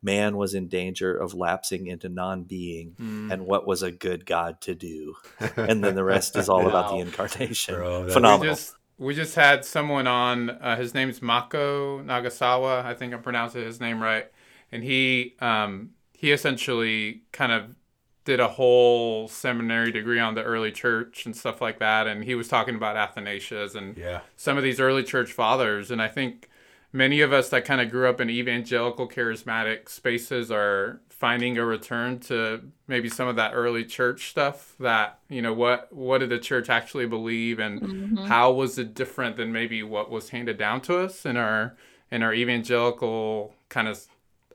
man 0.02 0.36
was 0.36 0.54
in 0.54 0.68
danger 0.68 1.14
of 1.16 1.34
lapsing 1.34 1.86
into 1.86 2.08
non-being, 2.08 2.94
Mm. 3.00 3.32
and 3.32 3.46
what 3.46 3.66
was 3.66 3.82
a 3.82 3.90
good 3.90 4.24
God 4.26 4.60
to 4.62 4.74
do? 4.74 5.14
And 5.56 5.82
then 5.82 5.94
the 5.94 6.04
rest 6.04 6.36
is 6.36 6.48
all 6.48 6.68
about 6.68 6.90
the 6.90 6.96
incarnation. 6.98 7.74
Bro, 7.74 8.10
Phenomenal. 8.10 8.56
we 8.98 9.14
just 9.14 9.34
had 9.34 9.64
someone 9.64 10.06
on. 10.06 10.50
Uh, 10.50 10.76
his 10.76 10.94
name's 10.94 11.20
Mako 11.22 12.02
Nagasawa. 12.02 12.84
I 12.84 12.94
think 12.94 13.12
I'm 13.14 13.22
pronouncing 13.22 13.62
his 13.64 13.80
name 13.80 14.02
right. 14.02 14.26
And 14.70 14.82
he 14.84 15.34
um, 15.40 15.90
he 16.12 16.30
essentially 16.32 17.22
kind 17.32 17.52
of 17.52 17.74
did 18.24 18.38
a 18.40 18.48
whole 18.48 19.26
seminary 19.28 19.90
degree 19.90 20.20
on 20.20 20.34
the 20.34 20.42
early 20.44 20.70
church 20.70 21.26
and 21.26 21.36
stuff 21.36 21.60
like 21.60 21.78
that. 21.80 22.06
And 22.06 22.22
he 22.24 22.34
was 22.34 22.46
talking 22.48 22.74
about 22.76 22.96
Athanasius 22.96 23.74
and 23.74 23.96
yeah. 23.96 24.20
some 24.36 24.56
of 24.56 24.62
these 24.62 24.78
early 24.78 25.02
church 25.02 25.32
fathers. 25.32 25.90
And 25.90 26.00
I 26.00 26.06
think 26.08 26.48
many 26.92 27.20
of 27.20 27.32
us 27.32 27.48
that 27.48 27.64
kind 27.64 27.80
of 27.80 27.90
grew 27.90 28.08
up 28.08 28.20
in 28.20 28.30
evangelical 28.30 29.08
charismatic 29.08 29.88
spaces 29.88 30.50
are 30.52 31.00
finding 31.08 31.56
a 31.56 31.64
return 31.64 32.18
to 32.18 32.60
maybe 32.88 33.08
some 33.08 33.26
of 33.28 33.36
that 33.36 33.52
early 33.54 33.84
church 33.84 34.28
stuff 34.30 34.74
that 34.80 35.18
you 35.28 35.40
know 35.40 35.52
what 35.52 35.92
what 35.92 36.18
did 36.18 36.28
the 36.30 36.38
church 36.38 36.68
actually 36.68 37.06
believe 37.06 37.60
and 37.60 37.80
Mhm. 37.80 38.26
how 38.26 38.50
was 38.50 38.76
it 38.76 38.92
different 38.92 39.36
than 39.36 39.52
maybe 39.52 39.84
what 39.84 40.10
was 40.10 40.30
handed 40.30 40.58
down 40.58 40.80
to 40.80 40.98
us 40.98 41.24
in 41.24 41.36
our 41.36 41.76
in 42.10 42.24
our 42.24 42.34
evangelical 42.34 43.54
kind 43.68 43.86
of 43.86 44.00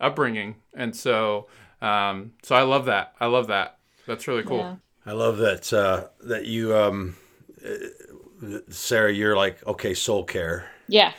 upbringing 0.02 0.56
and 0.74 0.94
so 0.96 1.48
um 1.82 2.32
so 2.44 2.56
i 2.56 2.62
love 2.64 2.86
that 2.86 3.14
i 3.20 3.26
love 3.26 3.48
that 3.48 3.78
that's 4.06 4.28
really 4.28 4.44
cool 4.44 4.60
Yeah. 4.60 4.76
I 5.06 5.14
love 5.14 5.38
that 5.38 5.72
uh, 5.72 6.08
that 6.26 6.48
you, 6.48 6.76
um, 6.76 7.16
uh, 7.66 8.58
Sarah. 8.68 9.14
You're 9.14 9.38
like 9.38 9.66
okay, 9.66 9.94
soul 9.94 10.26
care, 10.26 10.70
Yeah. 10.90 11.14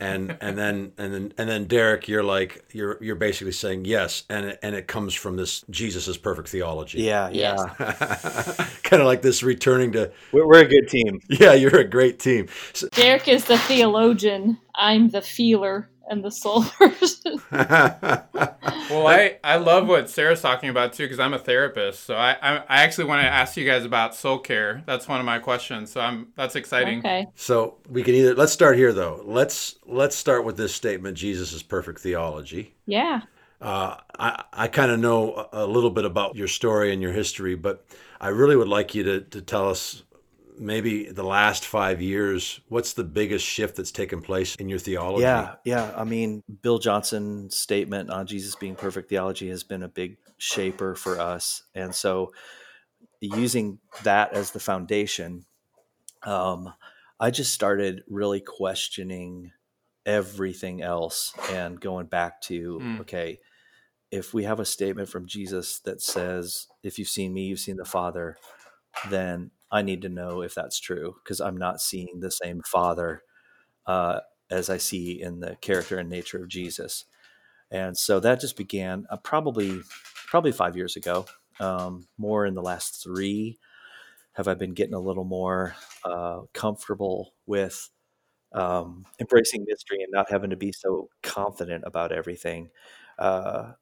and 0.00 0.34
and 0.40 0.56
then 0.56 0.92
and 0.96 1.12
then 1.12 1.32
and 1.36 1.46
then 1.46 1.66
Derek, 1.66 2.08
you're 2.08 2.22
like 2.22 2.64
you're 2.72 2.96
you're 3.02 3.16
basically 3.16 3.52
saying 3.52 3.84
yes, 3.84 4.24
and 4.30 4.46
it, 4.46 4.58
and 4.62 4.74
it 4.74 4.86
comes 4.88 5.12
from 5.12 5.36
this 5.36 5.62
Jesus 5.68 6.08
is 6.08 6.16
perfect 6.16 6.48
theology. 6.48 7.02
Yeah, 7.02 7.28
yeah. 7.28 7.56
kind 8.82 9.02
of 9.02 9.06
like 9.06 9.20
this 9.20 9.42
returning 9.42 9.92
to 9.92 10.10
We're, 10.32 10.46
we're 10.46 10.62
a 10.62 10.66
good 10.68 10.88
team. 10.88 11.20
yeah, 11.28 11.52
you're 11.52 11.76
a 11.80 11.84
great 11.84 12.18
team. 12.18 12.48
So- 12.72 12.88
Derek 12.92 13.28
is 13.28 13.44
the 13.44 13.58
theologian. 13.58 14.56
I'm 14.74 15.10
the 15.10 15.20
feeler 15.20 15.90
and 16.10 16.24
the 16.24 16.30
soul 16.30 16.62
person. 16.78 17.40
well 17.50 19.06
i 19.06 19.36
i 19.44 19.56
love 19.56 19.86
what 19.86 20.08
sarah's 20.08 20.40
talking 20.40 20.70
about 20.70 20.92
too 20.92 21.04
because 21.04 21.18
i'm 21.18 21.34
a 21.34 21.38
therapist 21.38 22.04
so 22.04 22.14
i 22.14 22.32
i, 22.42 22.56
I 22.56 22.82
actually 22.82 23.04
want 23.04 23.22
to 23.22 23.28
ask 23.28 23.56
you 23.56 23.66
guys 23.66 23.84
about 23.84 24.14
soul 24.14 24.38
care 24.38 24.82
that's 24.86 25.06
one 25.08 25.20
of 25.20 25.26
my 25.26 25.38
questions 25.38 25.92
so 25.92 26.00
i'm 26.00 26.28
that's 26.36 26.56
exciting 26.56 26.98
okay. 27.00 27.26
So 27.34 27.78
we 27.88 28.02
can 28.02 28.14
either 28.14 28.34
let's 28.34 28.52
start 28.52 28.76
here 28.76 28.92
though. 28.92 29.22
Let's 29.24 29.76
let's 29.86 30.16
start 30.16 30.44
with 30.44 30.56
this 30.56 30.74
statement: 30.74 31.16
Jesus 31.16 31.52
is 31.52 31.62
perfect 31.62 32.00
theology. 32.00 32.74
Yeah. 32.86 33.22
Uh, 33.60 33.96
I 34.18 34.44
I 34.52 34.68
kind 34.68 34.90
of 34.90 35.00
know 35.00 35.48
a 35.52 35.64
a 35.64 35.66
little 35.66 35.90
bit 35.90 36.04
about 36.04 36.36
your 36.36 36.48
story 36.48 36.92
and 36.92 37.02
your 37.02 37.12
history, 37.12 37.54
but 37.54 37.84
I 38.20 38.28
really 38.28 38.56
would 38.56 38.68
like 38.68 38.94
you 38.94 39.02
to 39.04 39.20
to 39.20 39.40
tell 39.40 39.68
us 39.68 40.02
maybe 40.58 41.10
the 41.10 41.22
last 41.22 41.64
five 41.64 42.00
years. 42.02 42.60
What's 42.68 42.92
the 42.92 43.04
biggest 43.04 43.44
shift 43.44 43.76
that's 43.76 43.92
taken 43.92 44.20
place 44.22 44.54
in 44.56 44.68
your 44.68 44.78
theology? 44.78 45.22
Yeah, 45.22 45.54
yeah. 45.64 45.92
I 45.96 46.04
mean, 46.04 46.42
Bill 46.62 46.78
Johnson's 46.78 47.56
statement 47.56 48.10
on 48.10 48.26
Jesus 48.26 48.54
being 48.54 48.74
perfect 48.74 49.08
theology 49.08 49.48
has 49.48 49.62
been 49.64 49.82
a 49.82 49.88
big 49.88 50.18
shaper 50.38 50.94
for 50.94 51.20
us. 51.20 51.62
And 51.74 51.94
so, 51.94 52.32
using 53.20 53.78
that 54.04 54.32
as 54.32 54.52
the 54.52 54.60
foundation, 54.60 55.44
um, 56.22 56.72
I 57.20 57.30
just 57.30 57.52
started 57.52 58.04
really 58.08 58.40
questioning 58.40 59.52
everything 60.06 60.82
else 60.82 61.34
and 61.50 61.80
going 61.80 62.06
back 62.06 62.40
to, 62.42 62.78
Mm. 62.80 63.00
okay, 63.00 63.40
if 64.10 64.32
we 64.32 64.44
have 64.44 64.60
a 64.60 64.64
statement 64.64 65.08
from 65.08 65.26
Jesus 65.26 65.80
that 65.80 66.00
says, 66.00 66.66
if 66.82 66.98
you've 66.98 67.08
seen 67.08 67.34
me, 67.34 67.42
you've 67.42 67.58
seen 67.58 67.76
the 67.76 67.84
Father, 67.84 68.38
then 69.10 69.50
I 69.70 69.82
need 69.82 70.02
to 70.02 70.08
know 70.08 70.42
if 70.42 70.54
that's 70.54 70.80
true 70.80 71.16
because 71.22 71.40
I'm 71.40 71.56
not 71.56 71.80
seeing 71.80 72.20
the 72.20 72.30
same 72.30 72.62
Father 72.64 73.22
uh, 73.86 74.20
as 74.50 74.70
I 74.70 74.78
see 74.78 75.20
in 75.20 75.40
the 75.40 75.56
character 75.60 75.98
and 75.98 76.08
nature 76.08 76.42
of 76.42 76.48
Jesus. 76.48 77.04
And 77.70 77.96
so 77.96 78.20
that 78.20 78.40
just 78.40 78.56
began 78.56 79.06
uh, 79.10 79.18
probably 79.18 79.80
probably 80.26 80.52
five 80.52 80.76
years 80.76 80.96
ago. 80.96 81.26
Um, 81.60 82.06
more 82.18 82.46
in 82.46 82.54
the 82.54 82.62
last 82.62 83.02
three 83.02 83.58
have 84.34 84.48
I 84.48 84.54
been 84.54 84.74
getting 84.74 84.94
a 84.94 85.00
little 85.00 85.24
more 85.24 85.74
uh, 86.04 86.42
comfortable 86.54 87.34
with 87.46 87.90
um, 88.52 89.04
embracing 89.20 89.64
mystery 89.66 90.02
and 90.02 90.12
not 90.12 90.30
having 90.30 90.50
to 90.50 90.56
be 90.56 90.72
so 90.72 91.08
confident 91.22 91.84
about 91.86 92.12
everything. 92.12 92.70
Uh, 93.18 93.72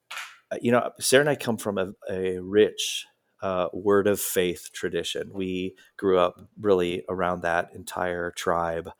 you 0.61 0.71
know, 0.71 0.91
Sarah 0.99 1.21
and 1.21 1.29
I 1.29 1.35
come 1.35 1.57
from 1.57 1.77
a, 1.77 1.91
a 2.09 2.39
rich 2.39 3.05
uh, 3.41 3.67
word 3.73 4.07
of 4.07 4.19
faith 4.19 4.69
tradition. 4.73 5.31
We 5.33 5.75
grew 5.97 6.19
up 6.19 6.41
really 6.59 7.03
around 7.09 7.41
that 7.41 7.71
entire 7.73 8.31
tribe. 8.31 8.91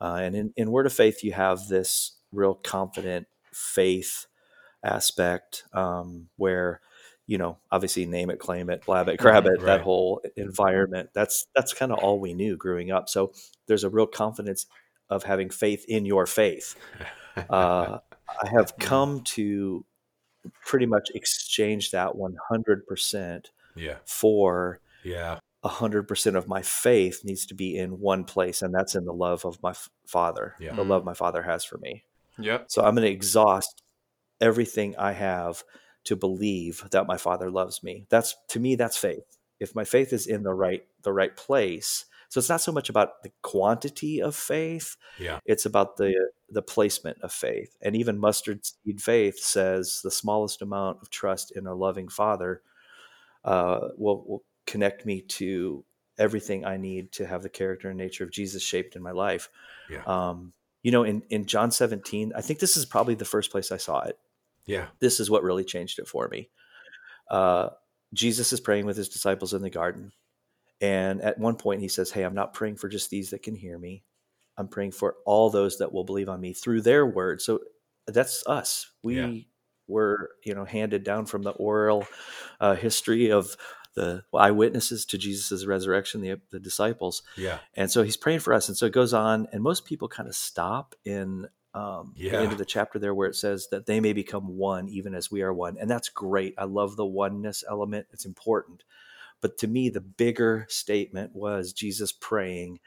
Uh, 0.00 0.18
and 0.22 0.34
in, 0.34 0.52
in 0.56 0.70
word 0.70 0.86
of 0.86 0.92
faith, 0.92 1.24
you 1.24 1.32
have 1.32 1.68
this 1.68 2.16
real 2.32 2.54
confident 2.54 3.26
faith 3.52 4.26
aspect 4.84 5.64
um, 5.72 6.28
where 6.36 6.80
you 7.26 7.38
know 7.38 7.58
obviously 7.72 8.06
name 8.06 8.30
it 8.30 8.38
claim 8.38 8.70
it 8.70 8.84
blab 8.86 9.08
it 9.08 9.18
grab 9.18 9.46
it 9.46 9.50
right. 9.50 9.62
that 9.62 9.80
whole 9.80 10.22
environment 10.36 11.08
that's 11.12 11.46
that's 11.56 11.72
kind 11.72 11.90
of 11.90 11.98
all 11.98 12.20
we 12.20 12.34
knew 12.34 12.56
growing 12.56 12.92
up 12.92 13.08
so 13.08 13.32
there's 13.66 13.82
a 13.82 13.90
real 13.90 14.06
confidence 14.06 14.66
of 15.10 15.24
having 15.24 15.50
faith 15.50 15.84
in 15.88 16.04
your 16.04 16.24
faith 16.24 16.76
uh, 17.50 17.98
i 18.28 18.48
have 18.48 18.76
come 18.78 19.22
to 19.22 19.84
pretty 20.64 20.86
much 20.86 21.10
exchange 21.14 21.90
that 21.90 22.12
100% 22.12 23.46
yeah. 23.76 23.96
for 24.04 24.80
yeah 25.04 25.38
100% 25.64 26.36
of 26.36 26.46
my 26.46 26.62
faith 26.62 27.24
needs 27.24 27.44
to 27.46 27.54
be 27.54 27.76
in 27.76 27.98
one 27.98 28.24
place 28.24 28.62
and 28.62 28.72
that's 28.74 28.94
in 28.94 29.04
the 29.04 29.12
love 29.12 29.44
of 29.44 29.60
my 29.62 29.70
f- 29.70 29.90
father 30.06 30.54
yeah. 30.60 30.74
the 30.74 30.84
love 30.84 31.04
my 31.04 31.14
father 31.14 31.42
has 31.42 31.64
for 31.64 31.78
me 31.78 32.04
Yeah. 32.38 32.60
so 32.68 32.82
i'm 32.82 32.94
going 32.94 33.06
to 33.06 33.12
exhaust 33.12 33.82
everything 34.40 34.94
i 34.96 35.12
have 35.12 35.64
to 36.04 36.14
believe 36.16 36.84
that 36.92 37.06
my 37.06 37.16
father 37.16 37.50
loves 37.50 37.82
me 37.82 38.06
that's 38.10 38.36
to 38.48 38.60
me 38.60 38.76
that's 38.76 38.96
faith 38.96 39.38
if 39.58 39.74
my 39.74 39.84
faith 39.84 40.12
is 40.12 40.26
in 40.26 40.42
the 40.42 40.54
right 40.54 40.84
the 41.02 41.12
right 41.12 41.36
place 41.36 42.04
so 42.28 42.38
it's 42.38 42.48
not 42.48 42.60
so 42.60 42.72
much 42.72 42.88
about 42.88 43.22
the 43.22 43.32
quantity 43.42 44.20
of 44.22 44.36
faith 44.36 44.96
yeah 45.18 45.40
it's 45.46 45.66
about 45.66 45.96
the 45.96 46.14
the 46.50 46.62
placement 46.62 47.18
of 47.22 47.32
faith 47.32 47.76
and 47.82 47.96
even 47.96 48.18
mustard 48.18 48.60
seed 48.64 49.00
faith 49.00 49.38
says 49.40 50.00
the 50.04 50.10
smallest 50.10 50.62
amount 50.62 50.98
of 51.02 51.10
trust 51.10 51.50
in 51.56 51.66
a 51.66 51.74
loving 51.74 52.08
father 52.08 52.62
uh, 53.46 53.88
will, 53.96 54.24
will 54.26 54.44
connect 54.66 55.06
me 55.06 55.22
to 55.22 55.84
everything 56.18 56.64
I 56.64 56.76
need 56.76 57.12
to 57.12 57.26
have 57.26 57.42
the 57.42 57.48
character 57.48 57.88
and 57.88 57.96
nature 57.96 58.24
of 58.24 58.30
Jesus 58.30 58.62
shaped 58.62 58.96
in 58.96 59.02
my 59.02 59.12
life. 59.12 59.48
Yeah. 59.90 60.02
Um, 60.06 60.52
you 60.82 60.90
know, 60.90 61.04
in, 61.04 61.22
in 61.30 61.46
John 61.46 61.70
17, 61.70 62.32
I 62.34 62.40
think 62.40 62.58
this 62.58 62.76
is 62.76 62.84
probably 62.84 63.14
the 63.14 63.24
first 63.24 63.50
place 63.50 63.72
I 63.72 63.76
saw 63.76 64.00
it. 64.02 64.18
Yeah. 64.66 64.86
This 64.98 65.20
is 65.20 65.30
what 65.30 65.42
really 65.42 65.64
changed 65.64 65.98
it 65.98 66.08
for 66.08 66.28
me. 66.28 66.50
Uh, 67.30 67.70
Jesus 68.12 68.52
is 68.52 68.60
praying 68.60 68.86
with 68.86 68.96
his 68.96 69.08
disciples 69.08 69.54
in 69.54 69.62
the 69.62 69.70
garden. 69.70 70.12
And 70.80 71.20
at 71.22 71.38
one 71.38 71.56
point, 71.56 71.80
he 71.80 71.88
says, 71.88 72.10
Hey, 72.10 72.22
I'm 72.22 72.34
not 72.34 72.54
praying 72.54 72.76
for 72.76 72.88
just 72.88 73.10
these 73.10 73.30
that 73.30 73.42
can 73.42 73.54
hear 73.54 73.78
me. 73.78 74.04
I'm 74.58 74.68
praying 74.68 74.92
for 74.92 75.16
all 75.24 75.50
those 75.50 75.78
that 75.78 75.92
will 75.92 76.04
believe 76.04 76.28
on 76.28 76.40
me 76.40 76.52
through 76.52 76.82
their 76.82 77.06
word. 77.06 77.42
So 77.42 77.60
that's 78.06 78.46
us. 78.46 78.90
We 79.02 79.16
yeah. 79.16 79.42
Were, 79.88 80.30
you 80.44 80.54
know, 80.54 80.64
handed 80.64 81.04
down 81.04 81.26
from 81.26 81.42
the 81.42 81.50
oral 81.50 82.06
uh, 82.60 82.74
history 82.74 83.30
of 83.30 83.56
the 83.94 84.22
eyewitnesses 84.34 85.06
to 85.06 85.18
Jesus' 85.18 85.64
resurrection, 85.64 86.20
the, 86.20 86.40
the 86.50 86.60
disciples. 86.60 87.22
Yeah. 87.36 87.58
And 87.74 87.90
so 87.90 88.02
he's 88.02 88.16
praying 88.16 88.40
for 88.40 88.52
us. 88.52 88.68
And 88.68 88.76
so 88.76 88.86
it 88.86 88.92
goes 88.92 89.14
on, 89.14 89.48
and 89.52 89.62
most 89.62 89.86
people 89.86 90.08
kind 90.08 90.28
of 90.28 90.34
stop 90.34 90.94
in 91.04 91.48
um, 91.74 92.12
yeah. 92.16 92.32
the 92.32 92.38
end 92.38 92.52
of 92.52 92.58
the 92.58 92.64
chapter 92.64 92.98
there 92.98 93.14
where 93.14 93.28
it 93.28 93.36
says 93.36 93.68
that 93.70 93.86
they 93.86 94.00
may 94.00 94.12
become 94.12 94.56
one 94.56 94.88
even 94.88 95.14
as 95.14 95.30
we 95.30 95.42
are 95.42 95.52
one. 95.52 95.76
And 95.78 95.90
that's 95.90 96.08
great. 96.08 96.54
I 96.56 96.64
love 96.64 96.96
the 96.96 97.06
oneness 97.06 97.64
element, 97.68 98.06
it's 98.12 98.24
important. 98.24 98.84
But 99.42 99.58
to 99.58 99.66
me, 99.66 99.90
the 99.90 100.00
bigger 100.00 100.66
statement 100.68 101.34
was 101.34 101.72
Jesus 101.72 102.12
praying 102.12 102.80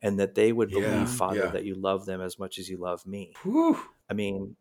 and 0.00 0.20
that 0.20 0.34
they 0.34 0.52
would 0.52 0.70
believe, 0.70 0.84
Yeah, 0.84 1.06
Father, 1.06 1.44
yeah. 1.44 1.50
that 1.50 1.64
you 1.64 1.74
love 1.74 2.06
them 2.06 2.20
as 2.20 2.38
much 2.38 2.58
as 2.58 2.68
you 2.68 2.76
love 2.76 3.04
me. 3.06 3.34
Whew. 3.42 3.78
I 4.08 4.14
mean, 4.14 4.56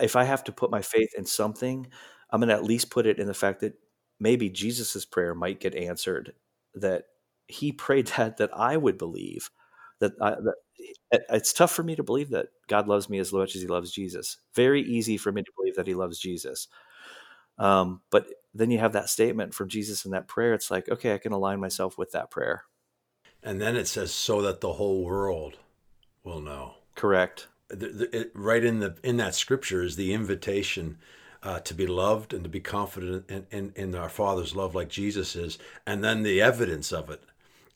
if 0.00 0.16
I 0.16 0.24
have 0.24 0.44
to 0.44 0.52
put 0.52 0.70
my 0.70 0.82
faith 0.82 1.10
in 1.16 1.24
something, 1.26 1.86
I'm 2.30 2.40
going 2.40 2.48
to 2.48 2.54
at 2.54 2.64
least 2.64 2.90
put 2.90 3.06
it 3.06 3.18
in 3.18 3.26
the 3.26 3.34
fact 3.34 3.60
that 3.60 3.74
maybe 4.20 4.50
Jesus's 4.50 5.04
prayer 5.04 5.34
might 5.34 5.60
get 5.60 5.74
answered. 5.74 6.34
That 6.74 7.04
he 7.46 7.72
prayed 7.84 8.08
that 8.08 8.36
that 8.38 8.50
I 8.56 8.76
would 8.76 8.98
believe 8.98 9.50
that, 10.00 10.12
I, 10.20 10.30
that 10.30 10.54
it- 11.10 11.24
it's 11.30 11.52
tough 11.52 11.72
for 11.72 11.82
me 11.82 11.96
to 11.96 12.02
believe 12.02 12.30
that 12.30 12.48
God 12.68 12.88
loves 12.88 13.08
me 13.08 13.18
as 13.18 13.32
much 13.32 13.56
as 13.56 13.62
He 13.62 13.68
loves 13.68 13.90
Jesus. 13.90 14.38
Very 14.54 14.82
easy 14.82 15.16
for 15.16 15.32
me 15.32 15.42
to 15.42 15.52
believe 15.56 15.76
that 15.76 15.86
He 15.86 15.94
loves 15.94 16.18
Jesus. 16.18 16.68
Um, 17.58 18.02
but 18.10 18.26
then 18.54 18.70
you 18.70 18.78
have 18.78 18.92
that 18.92 19.08
statement 19.08 19.54
from 19.54 19.68
Jesus 19.68 20.04
in 20.04 20.12
that 20.12 20.28
prayer. 20.28 20.54
It's 20.54 20.70
like, 20.70 20.88
okay, 20.88 21.14
I 21.14 21.18
can 21.18 21.32
align 21.32 21.60
myself 21.60 21.98
with 21.98 22.12
that 22.12 22.30
prayer. 22.30 22.64
And 23.42 23.60
then 23.60 23.76
it 23.76 23.88
says, 23.88 24.12
so 24.12 24.42
that 24.42 24.60
the 24.60 24.74
whole 24.74 25.04
world 25.04 25.58
will 26.22 26.40
know. 26.40 26.74
Correct. 26.94 27.48
The- 27.68 27.88
the- 27.88 28.16
it- 28.16 28.30
right 28.34 28.64
in 28.64 28.80
the 28.80 28.96
in 29.02 29.16
that 29.18 29.34
scripture 29.34 29.82
is 29.82 29.96
the 29.96 30.12
invitation 30.12 30.98
uh, 31.42 31.60
to 31.60 31.74
be 31.74 31.86
loved 31.86 32.32
and 32.34 32.42
to 32.42 32.48
be 32.50 32.60
confident 32.60 33.30
in, 33.30 33.46
in, 33.50 33.72
in 33.76 33.94
our 33.94 34.08
Father's 34.08 34.56
love, 34.56 34.74
like 34.74 34.88
Jesus 34.88 35.36
is. 35.36 35.58
And 35.86 36.02
then 36.02 36.22
the 36.22 36.40
evidence 36.40 36.92
of 36.92 37.10
it 37.10 37.22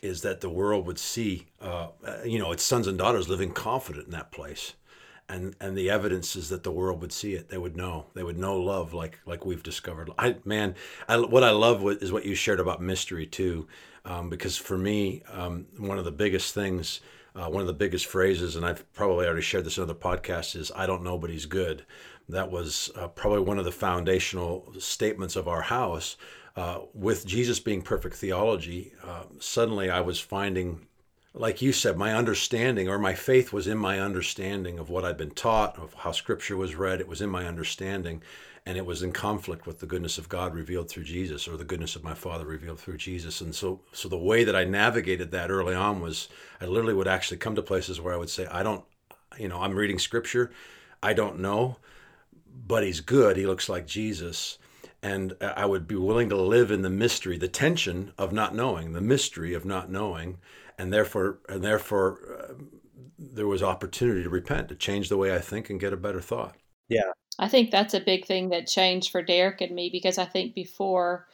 is 0.02 0.22
that 0.22 0.40
the 0.40 0.50
world 0.50 0.84
would 0.86 0.98
see, 0.98 1.46
uh, 1.60 1.88
uh, 2.04 2.16
you 2.24 2.38
know, 2.38 2.50
its 2.50 2.64
sons 2.64 2.88
and 2.88 2.98
daughters 2.98 3.28
living 3.28 3.52
confident 3.52 4.06
in 4.06 4.10
that 4.12 4.32
place. 4.32 4.74
And, 5.28 5.54
and 5.60 5.78
the 5.78 5.88
evidence 5.88 6.34
is 6.34 6.48
that 6.48 6.64
the 6.64 6.72
world 6.72 7.00
would 7.00 7.12
see 7.12 7.34
it. 7.34 7.48
They 7.48 7.56
would 7.56 7.76
know. 7.76 8.06
They 8.14 8.24
would 8.24 8.36
know 8.36 8.58
love 8.58 8.92
like 8.92 9.20
like 9.24 9.46
we've 9.46 9.62
discovered. 9.62 10.10
I 10.18 10.36
man, 10.44 10.74
I, 11.08 11.18
what 11.18 11.44
I 11.44 11.50
love 11.50 11.86
is 12.02 12.12
what 12.12 12.26
you 12.26 12.34
shared 12.34 12.60
about 12.60 12.82
mystery 12.82 13.26
too, 13.26 13.68
um, 14.04 14.28
because 14.28 14.56
for 14.58 14.76
me, 14.76 15.22
um, 15.30 15.66
one 15.78 15.98
of 15.98 16.04
the 16.04 16.10
biggest 16.12 16.52
things, 16.52 17.00
uh, 17.34 17.48
one 17.48 17.60
of 17.60 17.66
the 17.66 17.72
biggest 17.72 18.06
phrases, 18.06 18.56
and 18.56 18.64
I've 18.64 18.90
probably 18.92 19.26
already 19.26 19.42
shared 19.42 19.64
this 19.64 19.78
in 19.78 19.84
other 19.84 19.94
podcasts, 19.94 20.56
is 20.56 20.70
"I 20.74 20.86
don't 20.86 21.02
know, 21.02 21.18
but 21.18 21.30
He's 21.30 21.46
good." 21.46 21.84
That 22.28 22.50
was 22.50 22.90
uh, 22.96 23.08
probably 23.08 23.40
one 23.40 23.58
of 23.58 23.64
the 23.64 23.72
foundational 23.72 24.72
statements 24.78 25.36
of 25.36 25.48
our 25.48 25.62
house. 25.62 26.16
Uh, 26.54 26.80
with 26.92 27.26
Jesus 27.26 27.60
being 27.60 27.80
perfect 27.80 28.14
theology, 28.14 28.92
uh, 29.02 29.24
suddenly 29.38 29.88
I 29.90 30.00
was 30.00 30.20
finding 30.20 30.86
like 31.34 31.62
you 31.62 31.72
said, 31.72 31.96
my 31.96 32.14
understanding 32.14 32.88
or 32.88 32.98
my 32.98 33.14
faith 33.14 33.52
was 33.52 33.66
in 33.66 33.78
my 33.78 33.98
understanding 33.98 34.78
of 34.78 34.90
what 34.90 35.04
I'd 35.04 35.16
been 35.16 35.30
taught, 35.30 35.78
of 35.78 35.94
how 35.94 36.12
scripture 36.12 36.56
was 36.56 36.74
read. 36.74 37.00
It 37.00 37.08
was 37.08 37.22
in 37.22 37.30
my 37.30 37.46
understanding, 37.46 38.22
and 38.64 38.76
it 38.76 38.86
was 38.86 39.02
in 39.02 39.12
conflict 39.12 39.66
with 39.66 39.80
the 39.80 39.86
goodness 39.86 40.18
of 40.18 40.28
God 40.28 40.54
revealed 40.54 40.88
through 40.88 41.04
Jesus 41.04 41.48
or 41.48 41.56
the 41.56 41.64
goodness 41.64 41.96
of 41.96 42.04
my 42.04 42.14
Father 42.14 42.46
revealed 42.46 42.78
through 42.78 42.96
Jesus. 42.96 43.40
And 43.40 43.54
so, 43.54 43.80
so 43.92 44.08
the 44.08 44.18
way 44.18 44.44
that 44.44 44.54
I 44.54 44.64
navigated 44.64 45.32
that 45.32 45.50
early 45.50 45.74
on 45.74 46.00
was 46.00 46.28
I 46.60 46.66
literally 46.66 46.94
would 46.94 47.08
actually 47.08 47.38
come 47.38 47.56
to 47.56 47.62
places 47.62 48.00
where 48.00 48.14
I 48.14 48.16
would 48.16 48.30
say, 48.30 48.46
I 48.46 48.62
don't, 48.62 48.84
you 49.38 49.48
know, 49.48 49.60
I'm 49.60 49.74
reading 49.74 49.98
scripture, 49.98 50.52
I 51.02 51.12
don't 51.12 51.40
know, 51.40 51.78
but 52.66 52.84
he's 52.84 53.00
good. 53.00 53.36
He 53.36 53.46
looks 53.46 53.68
like 53.68 53.86
Jesus. 53.86 54.58
And 55.02 55.34
I 55.40 55.66
would 55.66 55.88
be 55.88 55.96
willing 55.96 56.28
to 56.28 56.36
live 56.36 56.70
in 56.70 56.82
the 56.82 56.90
mystery, 56.90 57.36
the 57.36 57.48
tension 57.48 58.12
of 58.16 58.32
not 58.32 58.54
knowing, 58.54 58.92
the 58.92 59.00
mystery 59.00 59.52
of 59.52 59.64
not 59.64 59.90
knowing, 59.90 60.38
and 60.78 60.92
therefore, 60.92 61.40
and 61.48 61.64
therefore, 61.64 62.20
uh, 62.50 62.54
there 63.18 63.48
was 63.48 63.64
opportunity 63.64 64.22
to 64.22 64.28
repent, 64.28 64.68
to 64.68 64.76
change 64.76 65.08
the 65.08 65.16
way 65.16 65.34
I 65.34 65.40
think, 65.40 65.70
and 65.70 65.80
get 65.80 65.92
a 65.92 65.96
better 65.96 66.20
thought. 66.20 66.54
Yeah. 66.88 67.10
I 67.38 67.48
think 67.48 67.70
that's 67.70 67.94
a 67.94 68.00
big 68.00 68.26
thing 68.26 68.50
that 68.50 68.66
changed 68.66 69.10
for 69.10 69.22
Derek 69.22 69.60
and 69.60 69.74
me 69.74 69.88
because 69.90 70.18
I 70.18 70.24
think 70.26 70.54
before, 70.54 71.26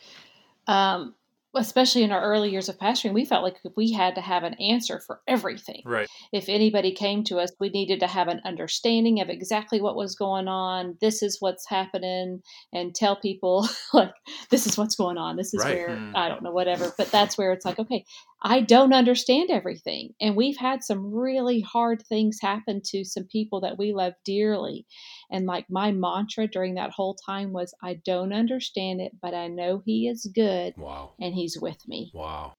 um, 0.66 1.14
especially 1.56 2.02
in 2.02 2.12
our 2.12 2.22
early 2.22 2.50
years 2.50 2.68
of 2.68 2.78
pastoring, 2.78 3.14
we 3.14 3.24
felt 3.24 3.42
like 3.42 3.56
we 3.74 3.90
had 3.90 4.14
to 4.14 4.20
have 4.20 4.44
an 4.44 4.54
answer 4.54 5.00
for 5.00 5.20
everything. 5.26 5.82
Right. 5.84 6.06
If 6.30 6.48
anybody 6.48 6.92
came 6.92 7.24
to 7.24 7.38
us, 7.38 7.50
we 7.58 7.70
needed 7.70 8.00
to 8.00 8.06
have 8.06 8.28
an 8.28 8.42
understanding 8.44 9.20
of 9.20 9.30
exactly 9.30 9.80
what 9.80 9.96
was 9.96 10.14
going 10.14 10.46
on. 10.46 10.96
This 11.00 11.22
is 11.22 11.38
what's 11.40 11.66
happening, 11.66 12.42
and 12.72 12.94
tell 12.94 13.16
people 13.16 13.66
like 13.94 14.12
this 14.50 14.66
is 14.66 14.76
what's 14.76 14.94
going 14.94 15.16
on. 15.16 15.36
This 15.36 15.54
is 15.54 15.64
Right. 15.64 15.74
where 15.74 15.96
Hmm. 15.96 16.12
I 16.14 16.28
don't 16.28 16.42
know 16.42 16.52
whatever. 16.52 16.92
But 16.96 17.10
that's 17.10 17.38
where 17.38 17.52
it's 17.52 17.64
like 17.64 17.78
okay, 17.78 18.04
I 18.42 18.60
don't 18.60 18.92
understand 18.92 19.50
everything, 19.50 20.14
and 20.20 20.36
we've 20.36 20.58
had 20.58 20.84
some 20.84 21.12
really 21.12 21.60
hard 21.60 22.02
things 22.06 22.38
happen 22.40 22.82
to 22.88 23.04
some 23.04 23.24
people 23.24 23.62
that 23.62 23.78
we 23.78 23.92
love 23.94 24.12
dearly. 24.24 24.86
And 25.30 25.46
like 25.46 25.68
my 25.70 25.92
mantra 25.92 26.46
during 26.46 26.74
that 26.74 26.90
whole 26.90 27.14
time 27.14 27.52
was, 27.52 27.74
I 27.82 27.94
don't 27.94 28.32
understand 28.32 29.00
it, 29.00 29.12
but 29.20 29.34
I 29.34 29.48
know 29.48 29.82
He 29.84 30.08
is 30.08 30.30
good 30.34 30.74
Wow. 30.76 31.12
and 31.20 31.34
He's 31.34 31.58
with 31.60 31.86
me. 31.86 32.10
Wow. 32.14 32.54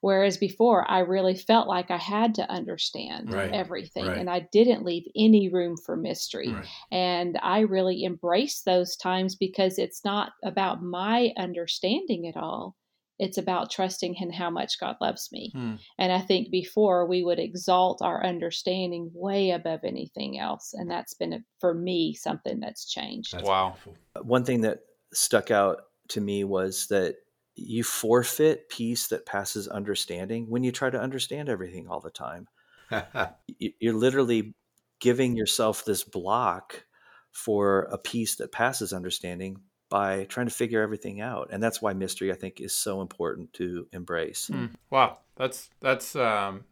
Whereas 0.00 0.36
before, 0.36 0.88
I 0.90 1.00
really 1.00 1.34
felt 1.34 1.66
like 1.66 1.90
I 1.90 1.96
had 1.96 2.34
to 2.36 2.48
understand 2.50 3.32
Right, 3.32 3.50
everything 3.52 4.06
right. 4.06 4.18
and 4.18 4.30
I 4.30 4.40
didn't 4.52 4.84
leave 4.84 5.04
any 5.16 5.48
room 5.48 5.76
for 5.76 5.96
mystery. 5.96 6.48
Right. 6.48 6.66
And 6.92 7.38
I 7.42 7.60
really 7.60 8.04
embrace 8.04 8.62
those 8.62 8.96
times 8.96 9.34
because 9.34 9.78
it's 9.78 10.04
not 10.04 10.32
about 10.44 10.82
my 10.82 11.32
understanding 11.36 12.28
at 12.28 12.36
all. 12.36 12.76
It's 13.18 13.38
about 13.38 13.70
trusting 13.70 14.16
in 14.16 14.32
how 14.32 14.50
much 14.50 14.78
God 14.80 14.96
loves 15.00 15.30
me. 15.32 15.50
Hmm. 15.52 15.74
And 15.98 16.12
I 16.12 16.20
think 16.20 16.50
before 16.50 17.06
we 17.06 17.22
would 17.22 17.38
exalt 17.38 18.02
our 18.02 18.24
understanding 18.24 19.10
way 19.14 19.50
above 19.50 19.80
anything 19.84 20.38
else. 20.38 20.74
And 20.74 20.90
that's 20.90 21.14
been, 21.14 21.44
for 21.60 21.74
me, 21.74 22.14
something 22.14 22.60
that's 22.60 22.90
changed. 22.90 23.34
That's 23.34 23.48
Wow. 23.48 23.70
beautiful. 23.70 23.96
One 24.22 24.44
thing 24.44 24.62
that 24.62 24.80
stuck 25.12 25.50
out 25.50 25.82
to 26.08 26.20
me 26.20 26.44
was 26.44 26.88
that 26.88 27.16
you 27.54 27.84
forfeit 27.84 28.68
peace 28.68 29.06
that 29.08 29.26
passes 29.26 29.68
understanding 29.68 30.50
when 30.50 30.64
you 30.64 30.72
try 30.72 30.90
to 30.90 31.00
understand 31.00 31.48
everything 31.48 31.88
all 31.88 32.00
the 32.00 32.10
time. 32.10 32.48
You're 33.58 33.94
literally 33.94 34.54
giving 35.00 35.36
yourself 35.36 35.84
this 35.84 36.02
block 36.02 36.84
for 37.30 37.82
a 37.92 37.98
peace 37.98 38.36
that 38.36 38.52
passes 38.52 38.92
understanding 38.92 39.58
by 39.90 40.24
trying 40.24 40.46
to 40.48 40.54
figure 40.54 40.82
everything 40.82 41.20
out. 41.20 41.48
And 41.52 41.62
that's 41.62 41.80
why 41.80 41.92
mystery, 41.92 42.32
I 42.32 42.34
think, 42.34 42.60
is 42.60 42.74
so 42.74 43.00
important 43.00 43.52
to 43.54 43.86
embrace. 43.92 44.48
Hmm. 44.48 44.66
Wow, 44.90 45.18
that's 45.36 45.70
that's 45.80 46.16
um 46.16 46.64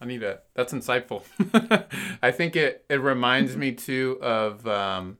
I 0.00 0.04
need 0.06 0.22
a 0.22 0.40
that's 0.54 0.72
insightful. 0.72 1.22
I 2.22 2.30
think 2.30 2.56
it 2.56 2.84
it 2.88 3.00
reminds 3.00 3.56
me 3.56 3.72
too 3.72 4.18
of 4.22 4.66
um 4.66 5.18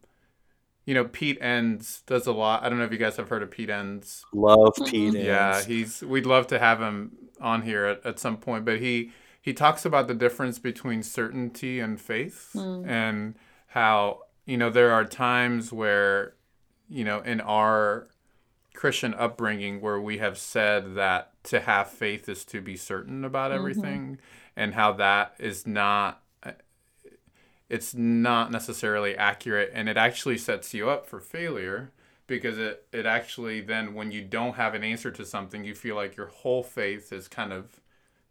you 0.84 0.94
know 0.94 1.04
Pete 1.04 1.38
Enns 1.40 2.02
does 2.06 2.26
a 2.26 2.32
lot. 2.32 2.64
I 2.64 2.68
don't 2.68 2.78
know 2.78 2.84
if 2.84 2.92
you 2.92 2.98
guys 2.98 3.16
have 3.16 3.28
heard 3.28 3.42
of 3.42 3.50
Pete 3.50 3.70
Enns 3.70 4.24
Love 4.32 4.74
Pete. 4.86 5.14
Enns. 5.14 5.24
Yeah, 5.24 5.62
he's 5.62 6.02
we'd 6.02 6.26
love 6.26 6.46
to 6.48 6.58
have 6.58 6.80
him 6.80 7.12
on 7.40 7.62
here 7.62 7.84
at, 7.86 8.06
at 8.06 8.18
some 8.18 8.36
point, 8.36 8.64
but 8.64 8.80
he 8.80 9.12
he 9.40 9.52
talks 9.52 9.84
about 9.84 10.06
the 10.08 10.14
difference 10.14 10.58
between 10.58 11.02
certainty 11.02 11.80
and 11.80 12.00
faith 12.00 12.50
Mm. 12.54 12.86
and 12.88 13.34
how 13.68 14.20
you 14.46 14.56
know 14.56 14.70
there 14.70 14.90
are 14.92 15.04
times 15.04 15.72
where 15.72 16.34
you 16.92 17.04
know 17.04 17.20
in 17.20 17.40
our 17.40 18.08
Christian 18.74 19.14
upbringing 19.14 19.80
where 19.80 20.00
we 20.00 20.18
have 20.18 20.38
said 20.38 20.94
that 20.94 21.32
to 21.44 21.60
have 21.60 21.90
faith 21.90 22.28
is 22.28 22.44
to 22.46 22.60
be 22.60 22.76
certain 22.76 23.24
about 23.24 23.50
Mhm. 23.50 23.54
everything 23.56 24.18
and 24.56 24.74
how 24.74 24.92
that 24.92 25.34
is 25.38 25.66
not 25.66 26.22
it's 27.68 27.94
not 27.94 28.50
necessarily 28.50 29.16
accurate 29.16 29.70
and 29.74 29.88
it 29.88 29.96
actually 29.96 30.36
sets 30.36 30.74
you 30.74 30.90
up 30.90 31.06
for 31.06 31.20
failure 31.20 31.90
because 32.26 32.58
it, 32.58 32.86
it 32.92 33.06
actually 33.06 33.60
then 33.60 33.94
when 33.94 34.10
you 34.12 34.22
don't 34.22 34.56
have 34.56 34.74
an 34.74 34.84
answer 34.84 35.10
to 35.10 35.24
something 35.24 35.64
you 35.64 35.74
feel 35.74 35.96
like 35.96 36.16
your 36.16 36.26
whole 36.26 36.62
faith 36.62 37.12
is 37.12 37.28
kind 37.28 37.52
of 37.52 37.80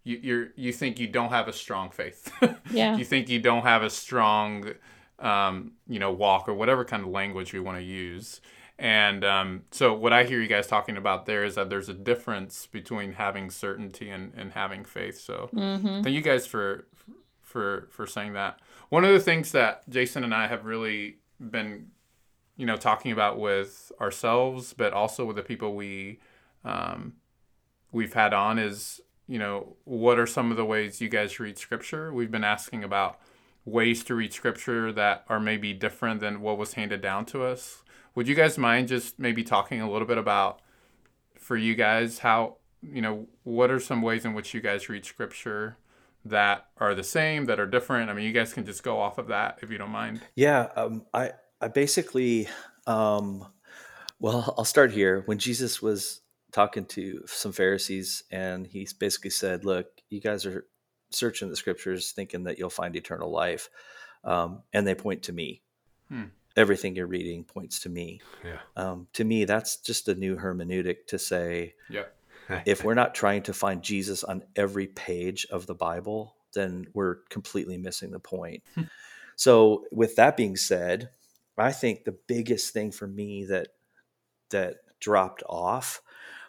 you 0.04 0.18
you're 0.22 0.48
you 0.56 0.72
think 0.72 1.00
you 1.00 1.08
don't 1.08 1.30
have 1.30 1.48
a 1.48 1.54
strong 1.54 1.90
faith 1.90 2.32
Yeah. 2.72 2.96
you 2.98 3.06
think 3.06 3.30
you 3.30 3.40
don't 3.40 3.64
have 3.64 3.84
a 3.84 3.90
strong 3.90 4.74
um, 5.22 5.74
you 5.88 6.00
know 6.00 6.12
walk 6.12 6.50
or 6.50 6.54
whatever 6.54 6.84
kind 6.84 7.04
of 7.04 7.10
language 7.10 7.54
we 7.54 7.60
want 7.60 7.78
to 7.78 7.84
use. 7.84 8.42
And 8.80 9.24
um, 9.24 9.62
so 9.70 9.94
what 9.94 10.12
i 10.12 10.24
hear 10.24 10.42
you 10.42 10.48
guys 10.48 10.66
talking 10.66 10.98
about 10.98 11.28
there 11.28 11.44
is 11.44 11.54
that 11.56 11.70
there's 11.70 11.88
a 11.90 11.94
difference 11.94 12.66
between 12.66 13.14
having 13.14 13.52
certainty 13.52 14.10
and, 14.10 14.34
and 14.36 14.54
having 14.54 14.84
faith. 14.86 15.20
So 15.20 15.50
Mm-hmm. 15.54 16.02
thank 16.02 16.16
you 16.16 16.22
guys 16.22 16.48
for 16.48 16.88
for 17.42 17.88
for 17.92 18.08
saying 18.08 18.34
that. 18.34 18.60
One 18.90 19.06
of 19.06 19.12
the 19.14 19.20
things 19.20 19.52
that 19.52 19.88
jason 19.90 20.24
and 20.24 20.34
i 20.34 20.48
have 20.48 20.66
really 20.66 21.18
been 21.40 21.88
you 22.58 22.66
know 22.66 22.76
talking 22.78 23.12
about 23.12 23.40
with 23.40 23.92
ourselves 24.02 24.74
but 24.74 24.94
also 24.94 25.26
with 25.26 25.36
the 25.36 25.44
people 25.44 25.76
we 25.76 26.20
um, 26.66 27.14
we've 27.92 28.14
had 28.14 28.34
on 28.34 28.58
is 28.60 29.00
you 29.28 29.40
know 29.40 29.76
what 29.86 30.20
are 30.20 30.28
some 30.28 30.52
of 30.52 30.58
the 30.58 30.66
ways 30.66 31.02
you 31.02 31.10
guys 31.10 31.40
read 31.40 31.58
scripture? 31.58 32.12
We've 32.14 32.32
been 32.32 32.44
asking 32.44 32.84
about 32.84 33.20
ways 33.66 34.04
to 34.06 34.16
read 34.16 34.34
scripture 34.34 34.92
that 34.92 35.24
are 35.30 35.40
maybe 35.40 35.74
different 35.74 36.20
than 36.20 36.42
what 36.42 36.58
was 36.58 36.74
handed 36.74 37.02
down 37.02 37.26
to 37.26 37.44
us. 37.44 37.84
Would 38.16 38.28
you 38.28 38.36
guys 38.36 38.58
mind 38.58 38.88
just 38.88 39.20
maybe 39.20 39.44
talking 39.44 39.82
a 39.82 39.90
little 39.90 40.08
bit 40.08 40.18
about 40.18 40.62
for 41.36 41.58
you 41.58 41.76
guys 41.76 42.20
how 42.20 42.58
you 42.82 43.02
know 43.02 43.28
what 43.44 43.72
are 43.72 43.80
some 43.80 44.02
ways 44.02 44.26
in 44.26 44.34
which 44.34 44.54
you 44.54 44.62
guys 44.62 44.90
read 44.90 45.06
scripture 45.06 45.78
that 46.26 46.68
are 46.78 46.96
the 46.96 47.04
same 47.04 47.46
that 47.46 47.60
are 47.60 47.68
different? 47.68 48.10
I 48.10 48.14
mean 48.14 48.26
you 48.26 48.34
guys 48.34 48.54
can 48.54 48.66
just 48.66 48.84
go 48.84 49.00
off 49.00 49.18
of 49.18 49.28
that 49.28 49.60
if 49.62 49.70
you 49.70 49.78
don't 49.78 49.92
mind. 49.92 50.22
Yeah, 50.36 50.70
um, 50.76 51.06
I 51.14 51.32
I 51.62 51.68
basically, 51.68 52.50
um, 52.88 53.46
well, 54.20 54.54
I'll 54.58 54.66
start 54.66 54.92
here. 54.92 55.22
When 55.26 55.38
Jesus 55.38 55.82
was 55.82 56.22
talking 56.52 56.86
to 56.86 57.24
some 57.28 57.54
Pharisees, 57.54 58.24
and 58.32 58.68
he 58.68 58.88
basically 59.00 59.30
said, 59.30 59.64
"Look, 59.64 59.88
you 60.10 60.20
guys 60.20 60.46
are 60.46 60.66
searching 61.12 61.50
the 61.50 61.56
scriptures, 61.56 62.12
thinking 62.12 62.44
that 62.46 62.58
you'll 62.58 62.70
find 62.70 62.96
eternal 62.96 63.32
life, 63.32 63.70
um, 64.24 64.64
and 64.74 64.86
they 64.86 64.96
point 64.96 65.24
to 65.24 65.34
me. 65.34 65.62
Hmm. 66.10 66.26
Everything 66.58 66.96
you're 66.96 67.08
reading 67.08 67.46
points 67.46 67.80
to 67.82 67.90
me. 67.90 68.22
Yeah. 68.44 68.60
Um, 68.76 69.08
to 69.14 69.24
me, 69.24 69.46
that's 69.46 69.78
just 69.78 70.10
a 70.10 70.16
new 70.16 70.36
hermeneutic 70.36 71.08
to 71.08 71.20
say." 71.20 71.76
yeah 71.90 72.04
if 72.66 72.84
we're 72.84 72.94
not 72.94 73.16
trying 73.16 73.44
to 73.44 73.54
find 73.54 73.82
Jesus 73.82 74.24
on 74.24 74.44
every 74.56 74.88
page 74.88 75.48
of 75.52 75.66
the 75.66 75.76
Bible, 75.76 76.36
then 76.54 76.88
we're 76.94 77.16
completely 77.30 77.78
missing 77.78 78.12
the 78.12 78.20
point. 78.20 78.64
so, 79.36 79.86
with 79.92 80.16
that 80.16 80.38
being 80.38 80.56
said, 80.56 81.10
I 81.58 81.72
think 81.72 82.04
the 82.04 82.18
biggest 82.28 82.74
thing 82.74 82.92
for 82.92 83.08
me 83.08 83.46
that 83.46 83.70
that 84.50 84.78
dropped 85.00 85.44
off 85.48 86.02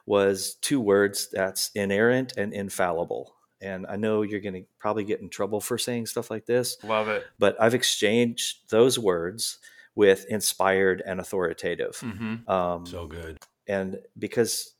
was 0.06 0.54
two 0.54 0.80
words 0.80 1.28
that's 1.30 1.70
inerrant 1.74 2.32
and 2.36 2.52
infallible. 2.52 3.34
And 3.62 3.86
I 3.86 3.96
know 3.96 4.22
you're 4.22 4.40
going 4.40 4.54
to 4.54 4.64
probably 4.78 5.04
get 5.04 5.20
in 5.20 5.28
trouble 5.28 5.60
for 5.60 5.78
saying 5.78 6.06
stuff 6.06 6.30
like 6.30 6.46
this, 6.46 6.76
love 6.84 7.08
it 7.08 7.24
but 7.38 7.56
I've 7.60 7.74
exchanged 7.74 8.70
those 8.70 8.98
words 8.98 9.58
with 9.94 10.24
inspired 10.28 11.02
and 11.06 11.20
authoritative. 11.20 11.96
mm-hmm. 12.00 12.50
Um, 12.50 12.86
So 12.86 13.06
good. 13.06 13.38
and 13.68 13.98
because 14.18 14.74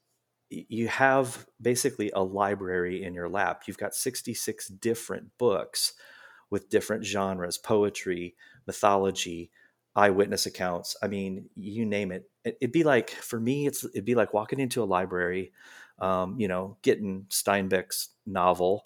you 0.51 0.88
have 0.88 1.47
basically 1.61 2.11
a 2.14 2.23
library 2.23 3.03
in 3.05 3.14
your 3.14 3.29
lap 3.29 3.62
you've 3.66 3.79
got 3.79 3.95
66 3.95 4.68
different 4.68 5.31
books 5.38 5.95
with 6.51 6.68
different 6.68 7.05
genres 7.07 7.57
poetry 7.57 8.35
mythology 8.66 9.51
eyewitness 9.97 10.45
accounts 10.47 10.97
i 11.03 11.07
mean 11.07 11.49
you 11.57 11.85
name 11.87 12.11
it 12.12 12.29
It- 12.45 12.59
it'd 12.61 12.73
be 12.73 12.83
like 12.85 13.11
for 13.11 13.38
me 13.40 13.66
it's 13.66 13.85
it'd 13.85 14.05
be 14.05 14.14
like 14.14 14.35
walking 14.35 14.61
into 14.61 14.83
a 14.83 14.85
library 14.97 15.53
um, 15.98 16.38
you 16.38 16.48
know 16.48 16.76
getting 16.83 17.26
steinbeck's 17.31 18.11
novel 18.26 18.85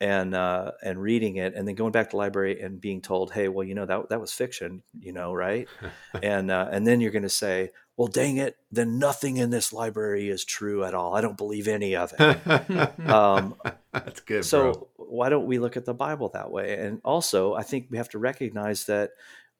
and 0.00 0.34
uh, 0.34 0.72
and 0.82 1.00
reading 1.00 1.36
it 1.36 1.54
and 1.54 1.66
then 1.66 1.74
going 1.74 1.90
back 1.90 2.06
to 2.06 2.10
the 2.12 2.16
library 2.16 2.60
and 2.60 2.80
being 2.80 3.00
told 3.00 3.32
hey 3.32 3.48
well 3.48 3.66
you 3.66 3.74
know 3.74 3.86
that, 3.86 4.08
that 4.10 4.20
was 4.20 4.32
fiction 4.32 4.82
you 5.00 5.12
know 5.12 5.32
right? 5.32 5.68
And 6.22 6.50
uh, 6.50 6.68
and 6.70 6.86
then 6.86 7.00
you're 7.00 7.10
going 7.10 7.22
to 7.22 7.28
say 7.28 7.70
well 7.96 8.08
dang 8.08 8.36
it 8.36 8.56
then 8.70 8.98
nothing 8.98 9.38
in 9.38 9.50
this 9.50 9.72
library 9.72 10.28
is 10.28 10.44
true 10.44 10.84
at 10.84 10.94
all. 10.94 11.16
I 11.16 11.20
don't 11.20 11.36
believe 11.36 11.68
any 11.68 11.96
of 11.96 12.12
it. 12.18 13.08
Um, 13.08 13.56
That's 13.92 14.20
good, 14.20 14.44
so 14.44 14.72
bro. 14.72 14.88
why 14.96 15.28
don't 15.28 15.46
we 15.46 15.58
look 15.58 15.76
at 15.76 15.84
the 15.84 15.94
bible 15.94 16.30
that 16.34 16.50
way? 16.50 16.78
And 16.78 17.00
also 17.04 17.54
i 17.54 17.62
think 17.62 17.88
we 17.90 17.96
have 17.96 18.08
to 18.10 18.18
recognize 18.18 18.84
that 18.86 19.10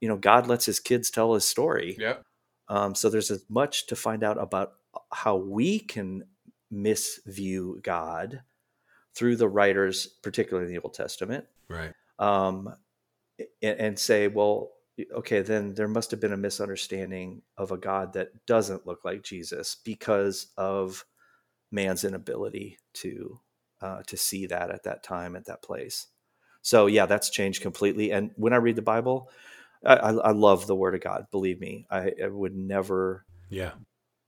you 0.01 0.09
know 0.09 0.17
god 0.17 0.47
lets 0.47 0.67
his 0.67 0.79
kids 0.79 1.11
tell 1.11 1.35
his 1.35 1.45
story. 1.45 1.97
Yep. 1.99 2.25
Um, 2.69 2.95
so 2.95 3.09
there's 3.09 3.31
as 3.31 3.45
much 3.49 3.87
to 3.87 3.97
find 3.97 4.23
out 4.23 4.39
about 4.41 4.75
how 5.11 5.37
we 5.37 5.79
can 5.79 6.25
misview 6.73 7.83
god 7.83 8.43
through 9.15 9.37
the 9.37 9.49
writers 9.49 10.07
particularly 10.23 10.69
in 10.69 10.75
the 10.75 10.81
old 10.83 10.95
testament 10.95 11.47
Right. 11.69 11.93
um, 12.19 12.75
and, 13.63 13.81
and 13.81 13.99
say, 13.99 14.29
well, 14.29 14.71
okay, 15.13 15.43
then 15.43 15.75
there 15.75 15.89
must 15.89 16.11
have 16.11 16.21
been 16.21 16.33
a 16.33 16.37
misunderstanding 16.37 17.43
of 17.57 17.71
a 17.71 17.77
God 17.77 18.15
that 18.15 18.47
doesn't 18.47 18.87
look 18.87 19.05
like 19.05 19.23
Jesus 19.23 19.77
because 19.85 20.49
of 20.57 21.05
man's 21.71 22.05
inability 22.05 22.79
to 22.95 23.41
uh, 23.81 24.03
to 24.09 24.17
see 24.17 24.47
that 24.47 24.71
at 24.71 24.83
that 24.83 25.05
time 25.05 25.37
at 25.37 25.45
that 25.45 25.63
place. 25.63 26.09
So 26.63 26.87
yeah, 26.87 27.07
that's 27.07 27.31
changed 27.31 27.63
completely. 27.63 28.11
And 28.11 28.33
when 28.35 28.53
I 28.53 28.57
read 28.57 28.75
the 28.75 28.83
Bible, 28.83 29.31
I, 29.85 29.95
I, 29.95 30.13
I 30.15 30.31
love 30.33 30.67
the 30.67 30.75
Word 30.75 30.97
of 30.97 31.01
God. 31.01 31.27
Believe 31.31 31.61
me, 31.61 31.87
I, 31.91 32.13
I 32.25 32.27
would 32.27 32.57
never 32.57 33.25
Yeah. 33.51 33.73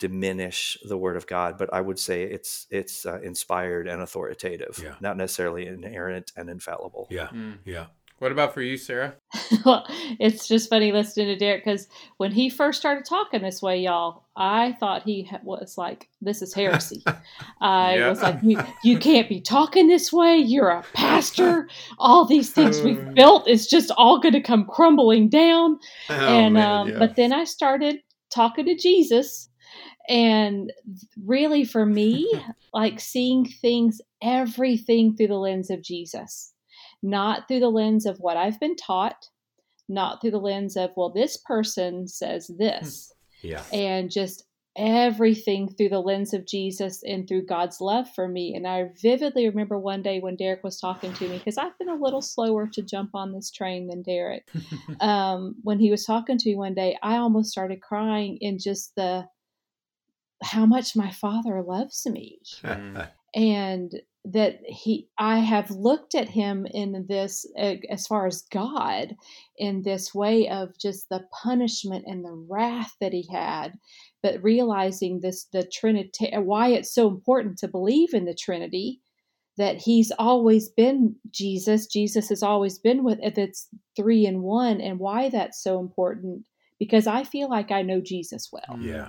Diminish 0.00 0.76
the 0.88 0.96
Word 0.98 1.16
of 1.16 1.26
God, 1.28 1.56
but 1.58 1.72
I 1.72 1.80
would 1.80 1.98
say 1.98 2.24
it's 2.24 2.66
it's 2.70 3.06
uh, 3.06 3.20
inspired 3.22 3.86
and 3.86 4.02
authoritative, 4.02 4.80
Yeah. 4.82 4.94
not 5.00 5.16
necessarily 5.16 5.66
inerrant 5.68 6.32
and 6.36 6.50
infallible. 6.50 7.06
Yeah. 7.10 7.28
Mm. 7.28 7.58
Yeah. 7.64 7.86
what 8.18 8.32
about 8.32 8.52
for 8.52 8.60
you 8.60 8.76
sarah 8.76 9.14
well, 9.64 9.86
it's 10.18 10.46
just 10.48 10.68
funny 10.68 10.92
listening 10.92 11.26
to 11.28 11.36
Derek 11.36 11.64
because 11.64 11.86
when 12.18 12.32
he 12.32 12.50
first 12.50 12.78
started 12.80 13.04
talking 13.04 13.40
this 13.42 13.62
way, 13.62 13.78
y'all, 13.80 14.24
I 14.36 14.72
thought 14.80 15.04
he 15.04 15.30
was 15.42 15.78
like, 15.78 16.08
"This 16.20 16.42
is 16.42 16.52
heresy." 16.54 17.02
I 17.60 17.96
Yeah. 17.96 18.08
was 18.10 18.22
like, 18.22 18.38
you, 18.42 18.58
"You 18.84 18.98
can't 18.98 19.28
be 19.28 19.40
talking 19.40 19.86
this 19.88 20.12
way. 20.12 20.36
You're 20.38 20.70
a 20.70 20.84
pastor. 20.94 21.68
All 21.98 22.24
these 22.26 22.50
things 22.52 22.82
we've 22.82 23.14
built 23.14 23.48
is 23.48 23.66
just 23.66 23.90
all 23.96 24.18
going 24.20 24.34
to 24.34 24.40
come 24.40 24.64
crumbling 24.66 25.28
down." 25.28 25.78
Oh, 26.10 26.14
and 26.14 26.54
man, 26.54 26.68
um, 26.70 26.88
yeah. 26.90 26.98
but 26.98 27.16
then 27.16 27.32
I 27.32 27.44
started 27.44 28.00
talking 28.30 28.66
to 28.66 28.74
Jesus, 28.76 29.48
and 30.08 30.72
really 31.24 31.64
for 31.64 31.84
me, 31.86 32.30
like 32.74 33.00
seeing 33.00 33.44
things, 33.44 34.00
everything 34.22 35.16
through 35.16 35.28
the 35.28 35.34
lens 35.34 35.70
of 35.70 35.82
Jesus, 35.82 36.52
not 37.02 37.48
through 37.48 37.60
the 37.60 37.70
lens 37.70 38.06
of 38.06 38.18
what 38.18 38.36
I've 38.36 38.60
been 38.60 38.76
taught, 38.76 39.28
not 39.88 40.20
through 40.20 40.32
the 40.32 40.38
lens 40.38 40.76
of 40.76 40.90
well, 40.96 41.10
this 41.10 41.36
person 41.36 42.06
says 42.08 42.50
this, 42.58 43.12
yeah. 43.42 43.62
and 43.72 44.10
just 44.10 44.44
everything 44.76 45.68
through 45.68 45.88
the 45.88 46.00
lens 46.00 46.32
of 46.32 46.46
Jesus 46.46 47.02
and 47.02 47.26
through 47.26 47.44
God's 47.44 47.80
love 47.80 48.08
for 48.14 48.28
me. 48.28 48.54
And 48.54 48.66
I 48.66 48.90
vividly 49.02 49.48
remember 49.48 49.78
one 49.78 50.00
day 50.00 50.20
when 50.20 50.36
Derek 50.36 50.62
was 50.62 50.80
talking 50.80 51.12
to 51.14 51.28
me, 51.28 51.38
because 51.38 51.58
I've 51.58 51.76
been 51.78 51.88
a 51.88 51.94
little 51.94 52.22
slower 52.22 52.68
to 52.68 52.82
jump 52.82 53.10
on 53.14 53.32
this 53.32 53.50
train 53.50 53.88
than 53.88 54.02
Derek. 54.02 54.48
um, 55.00 55.56
when 55.62 55.80
he 55.80 55.90
was 55.90 56.04
talking 56.04 56.38
to 56.38 56.48
me 56.48 56.56
one 56.56 56.74
day, 56.74 56.96
I 57.02 57.16
almost 57.16 57.50
started 57.50 57.82
crying 57.82 58.38
in 58.40 58.58
just 58.58 58.94
the 58.96 59.26
how 60.42 60.66
much 60.66 60.96
my 60.96 61.11
father 61.11 61.62
loves 61.62 62.07
me. 62.07 62.40
Mm. 62.62 63.09
and 63.35 63.92
that 64.24 64.61
he 64.66 65.09
i 65.18 65.38
have 65.38 65.70
looked 65.70 66.14
at 66.14 66.29
him 66.29 66.66
in 66.66 67.07
this 67.09 67.46
as 67.57 68.07
far 68.07 68.26
as 68.26 68.42
god 68.53 69.16
in 69.57 69.83
this 69.83 70.14
way 70.14 70.46
of 70.48 70.79
just 70.79 71.09
the 71.09 71.24
punishment 71.42 72.05
and 72.07 72.24
the 72.24 72.46
wrath 72.48 72.94
that 73.00 73.14
he 73.14 73.26
had 73.33 73.79
but 74.22 74.42
realizing 74.42 75.20
this 75.20 75.44
the 75.53 75.62
trinity 75.62 76.31
why 76.37 76.68
it's 76.68 76.92
so 76.94 77.09
important 77.09 77.57
to 77.57 77.66
believe 77.66 78.12
in 78.12 78.26
the 78.26 78.35
trinity 78.35 79.00
that 79.57 79.76
he's 79.76 80.12
always 80.18 80.68
been 80.68 81.16
jesus 81.31 81.87
jesus 81.87 82.29
has 82.29 82.42
always 82.42 82.79
been 82.79 83.03
with 83.03 83.18
it's 83.22 83.68
three 83.96 84.26
in 84.26 84.42
one 84.42 84.83
and 84.83 84.98
why 84.98 85.31
that's 85.31 85.62
so 85.62 85.81
important 85.81 86.44
because 86.79 87.07
i 87.07 87.24
feel 87.24 87.48
like 87.48 87.70
i 87.70 87.81
know 87.81 88.03
jesus 88.03 88.50
well 88.53 88.79
yeah 88.81 89.09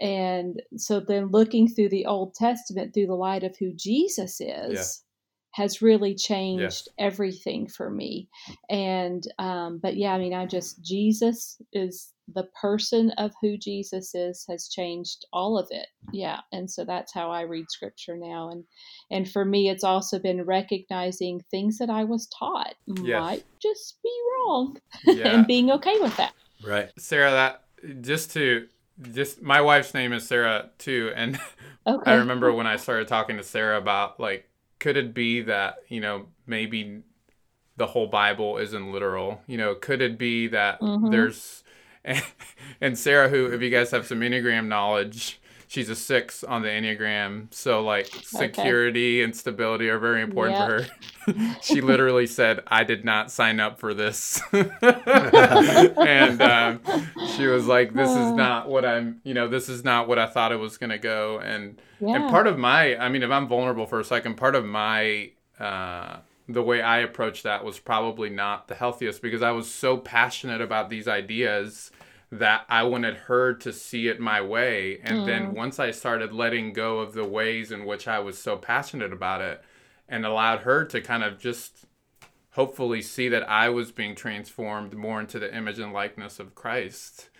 and 0.00 0.62
so 0.76 1.00
then 1.00 1.26
looking 1.26 1.68
through 1.68 1.90
the 1.90 2.06
Old 2.06 2.34
Testament 2.34 2.94
through 2.94 3.06
the 3.06 3.14
light 3.14 3.44
of 3.44 3.56
who 3.58 3.72
Jesus 3.74 4.40
is 4.40 4.42
yeah. 4.42 5.62
has 5.62 5.82
really 5.82 6.14
changed 6.14 6.88
everything 6.98 7.68
for 7.68 7.90
me. 7.90 8.28
And, 8.70 9.22
um, 9.38 9.78
but 9.82 9.96
yeah, 9.96 10.14
I 10.14 10.18
mean, 10.18 10.32
I 10.32 10.46
just, 10.46 10.82
Jesus 10.82 11.60
is 11.74 12.12
the 12.32 12.48
person 12.58 13.10
of 13.18 13.32
who 13.42 13.58
Jesus 13.58 14.14
is 14.14 14.46
has 14.48 14.68
changed 14.68 15.26
all 15.34 15.58
of 15.58 15.68
it. 15.70 15.88
Yeah. 16.12 16.40
And 16.50 16.70
so 16.70 16.84
that's 16.84 17.12
how 17.12 17.30
I 17.30 17.42
read 17.42 17.66
scripture 17.68 18.16
now. 18.16 18.48
And, 18.50 18.64
and 19.10 19.30
for 19.30 19.44
me, 19.44 19.68
it's 19.68 19.84
also 19.84 20.18
been 20.18 20.46
recognizing 20.46 21.42
things 21.50 21.76
that 21.76 21.90
I 21.90 22.04
was 22.04 22.26
taught 22.28 22.74
yes. 22.86 23.20
might 23.20 23.44
just 23.60 23.98
be 24.02 24.18
wrong 24.32 24.78
yeah. 25.04 25.28
and 25.34 25.46
being 25.46 25.70
okay 25.72 25.98
with 26.00 26.16
that. 26.16 26.32
Right. 26.64 26.90
Sarah, 26.96 27.32
that 27.32 27.64
just 28.00 28.30
to, 28.32 28.66
just 29.12 29.42
my 29.42 29.60
wife's 29.60 29.94
name 29.94 30.12
is 30.12 30.26
Sarah 30.26 30.70
too, 30.78 31.12
and 31.14 31.38
okay. 31.86 32.10
I 32.10 32.14
remember 32.16 32.52
when 32.52 32.66
I 32.66 32.76
started 32.76 33.08
talking 33.08 33.36
to 33.36 33.42
Sarah 33.42 33.78
about 33.78 34.20
like, 34.20 34.48
could 34.78 34.96
it 34.96 35.14
be 35.14 35.42
that 35.42 35.76
you 35.88 36.00
know 36.00 36.26
maybe 36.46 37.02
the 37.76 37.86
whole 37.86 38.06
Bible 38.06 38.58
isn't 38.58 38.92
literal? 38.92 39.42
You 39.46 39.58
know, 39.58 39.74
could 39.74 40.02
it 40.02 40.18
be 40.18 40.48
that 40.48 40.80
mm-hmm. 40.80 41.10
there's 41.10 41.64
and, 42.04 42.22
and 42.80 42.98
Sarah, 42.98 43.28
who 43.28 43.46
if 43.46 43.62
you 43.62 43.70
guys 43.70 43.90
have 43.90 44.06
some 44.06 44.20
Enneagram 44.20 44.66
knowledge, 44.66 45.39
she's 45.70 45.88
a 45.88 45.94
six 45.94 46.42
on 46.42 46.62
the 46.62 46.68
Enneagram. 46.68 47.46
So 47.54 47.80
like 47.80 48.06
security 48.24 49.20
okay. 49.20 49.24
and 49.24 49.36
stability 49.36 49.88
are 49.88 50.00
very 50.00 50.20
important 50.20 50.58
yep. 50.58 50.68
for 50.68 51.32
her. 51.32 51.56
she 51.62 51.80
literally 51.80 52.26
said, 52.26 52.64
I 52.66 52.82
did 52.82 53.04
not 53.04 53.30
sign 53.30 53.60
up 53.60 53.78
for 53.78 53.94
this. 53.94 54.42
and 54.52 56.42
um, 56.42 56.80
she 57.36 57.46
was 57.46 57.68
like, 57.68 57.94
this 57.94 58.10
is 58.10 58.32
not 58.32 58.68
what 58.68 58.84
I'm, 58.84 59.20
you 59.22 59.32
know, 59.32 59.46
this 59.46 59.68
is 59.68 59.84
not 59.84 60.08
what 60.08 60.18
I 60.18 60.26
thought 60.26 60.50
it 60.50 60.56
was 60.56 60.76
going 60.76 60.90
to 60.90 60.98
go. 60.98 61.38
And, 61.38 61.80
yeah. 62.00 62.16
and 62.16 62.30
part 62.30 62.48
of 62.48 62.58
my, 62.58 62.96
I 62.96 63.08
mean, 63.08 63.22
if 63.22 63.30
I'm 63.30 63.46
vulnerable 63.46 63.86
for 63.86 64.00
a 64.00 64.04
second, 64.04 64.38
part 64.38 64.56
of 64.56 64.64
my, 64.64 65.30
uh, 65.60 66.16
the 66.48 66.64
way 66.64 66.82
I 66.82 66.98
approached 66.98 67.44
that 67.44 67.64
was 67.64 67.78
probably 67.78 68.28
not 68.28 68.66
the 68.66 68.74
healthiest 68.74 69.22
because 69.22 69.40
I 69.40 69.52
was 69.52 69.70
so 69.70 69.96
passionate 69.96 70.60
about 70.60 70.90
these 70.90 71.06
ideas 71.06 71.92
that 72.32 72.64
I 72.68 72.84
wanted 72.84 73.16
her 73.16 73.54
to 73.54 73.72
see 73.72 74.06
it 74.08 74.20
my 74.20 74.40
way. 74.40 75.00
And 75.02 75.18
mm. 75.18 75.26
then 75.26 75.54
once 75.54 75.78
I 75.80 75.90
started 75.90 76.32
letting 76.32 76.72
go 76.72 77.00
of 77.00 77.12
the 77.12 77.24
ways 77.24 77.72
in 77.72 77.84
which 77.84 78.06
I 78.06 78.20
was 78.20 78.38
so 78.38 78.56
passionate 78.56 79.12
about 79.12 79.40
it 79.40 79.62
and 80.08 80.24
allowed 80.24 80.60
her 80.60 80.84
to 80.86 81.00
kind 81.00 81.24
of 81.24 81.38
just 81.38 81.86
hopefully 82.52 83.02
see 83.02 83.28
that 83.28 83.48
I 83.48 83.68
was 83.68 83.90
being 83.90 84.14
transformed 84.14 84.94
more 84.94 85.20
into 85.20 85.38
the 85.38 85.54
image 85.54 85.78
and 85.78 85.92
likeness 85.92 86.38
of 86.38 86.54
Christ. 86.54 87.30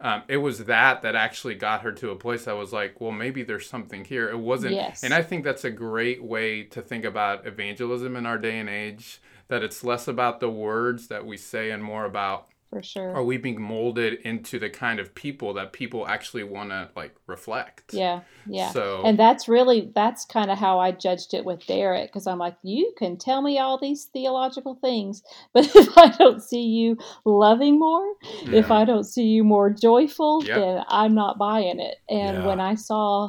Um, 0.00 0.22
it 0.28 0.38
was 0.38 0.64
that 0.64 1.02
that 1.02 1.14
actually 1.14 1.56
got 1.56 1.82
her 1.82 1.92
to 1.92 2.10
a 2.10 2.16
place 2.16 2.48
I 2.48 2.54
was 2.54 2.72
like, 2.72 3.00
well, 3.00 3.12
maybe 3.12 3.42
there's 3.42 3.68
something 3.68 4.04
here. 4.04 4.30
It 4.30 4.38
wasn't, 4.38 4.74
yes. 4.74 5.04
and 5.04 5.12
I 5.12 5.22
think 5.22 5.44
that's 5.44 5.64
a 5.64 5.70
great 5.70 6.24
way 6.24 6.62
to 6.64 6.80
think 6.80 7.04
about 7.04 7.46
evangelism 7.46 8.16
in 8.16 8.24
our 8.24 8.38
day 8.38 8.58
and 8.58 8.68
age. 8.68 9.20
That 9.48 9.64
it's 9.64 9.82
less 9.82 10.06
about 10.06 10.38
the 10.38 10.48
words 10.48 11.08
that 11.08 11.26
we 11.26 11.36
say 11.36 11.70
and 11.70 11.82
more 11.82 12.04
about 12.04 12.46
for 12.70 12.82
sure 12.82 13.12
are 13.14 13.24
we 13.24 13.36
being 13.36 13.60
molded 13.60 14.14
into 14.20 14.58
the 14.58 14.70
kind 14.70 15.00
of 15.00 15.12
people 15.14 15.52
that 15.52 15.72
people 15.72 16.06
actually 16.06 16.44
want 16.44 16.70
to 16.70 16.88
like 16.94 17.14
reflect 17.26 17.92
yeah 17.92 18.20
yeah 18.46 18.70
so 18.70 19.02
and 19.04 19.18
that's 19.18 19.48
really 19.48 19.90
that's 19.94 20.24
kind 20.24 20.50
of 20.50 20.56
how 20.56 20.78
i 20.78 20.92
judged 20.92 21.34
it 21.34 21.44
with 21.44 21.66
derek 21.66 22.08
because 22.08 22.28
i'm 22.28 22.38
like 22.38 22.56
you 22.62 22.92
can 22.96 23.16
tell 23.16 23.42
me 23.42 23.58
all 23.58 23.78
these 23.78 24.04
theological 24.12 24.76
things 24.76 25.22
but 25.52 25.64
if 25.74 25.98
i 25.98 26.08
don't 26.16 26.42
see 26.42 26.62
you 26.62 26.96
loving 27.24 27.78
more 27.78 28.14
yeah. 28.44 28.58
if 28.58 28.70
i 28.70 28.84
don't 28.84 29.04
see 29.04 29.24
you 29.24 29.42
more 29.42 29.68
joyful 29.68 30.42
yep. 30.44 30.56
then 30.56 30.84
i'm 30.88 31.14
not 31.14 31.38
buying 31.38 31.80
it 31.80 31.96
and 32.08 32.38
yeah. 32.38 32.46
when 32.46 32.60
i 32.60 32.74
saw 32.74 33.28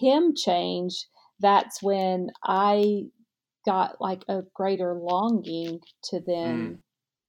him 0.00 0.34
change 0.34 1.06
that's 1.38 1.80
when 1.80 2.28
i 2.44 3.04
got 3.64 4.00
like 4.00 4.24
a 4.28 4.42
greater 4.54 4.94
longing 4.94 5.78
to 6.02 6.20
then 6.26 6.58
mm 6.58 6.78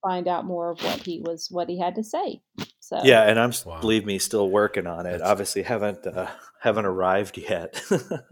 find 0.02 0.28
out 0.28 0.46
more 0.46 0.72
of 0.72 0.84
what 0.84 1.00
he 1.00 1.22
was 1.22 1.50
what 1.50 1.70
he 1.70 1.80
had 1.80 1.96
to 1.96 2.04
say. 2.04 2.42
So 2.80 3.02
yeah, 3.04 3.24
and 3.24 3.40
I'm 3.40 3.54
wow. 3.66 3.80
believe 3.80 4.06
me 4.06 4.20
still 4.20 4.50
working 4.50 4.88
on 4.88 5.06
it. 5.06 5.12
That's... 5.12 5.24
Obviously 5.24 5.64
haven't 5.64 6.06
uh, 6.06 6.30
haven't 6.60 6.86
arrived 6.86 7.38
yet, 7.38 7.82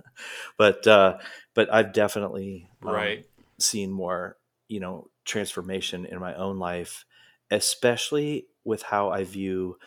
but 0.57 0.85
uh, 0.87 1.17
but 1.53 1.71
I've 1.73 1.93
definitely 1.93 2.69
um, 2.83 2.91
right 2.91 3.25
seen 3.59 3.91
more 3.91 4.37
you 4.67 4.79
know 4.79 5.09
transformation 5.25 6.05
in 6.05 6.19
my 6.19 6.35
own 6.35 6.59
life, 6.59 7.05
especially 7.51 8.47
with 8.63 8.81
how 8.83 9.09
I 9.09 9.23
view 9.23 9.77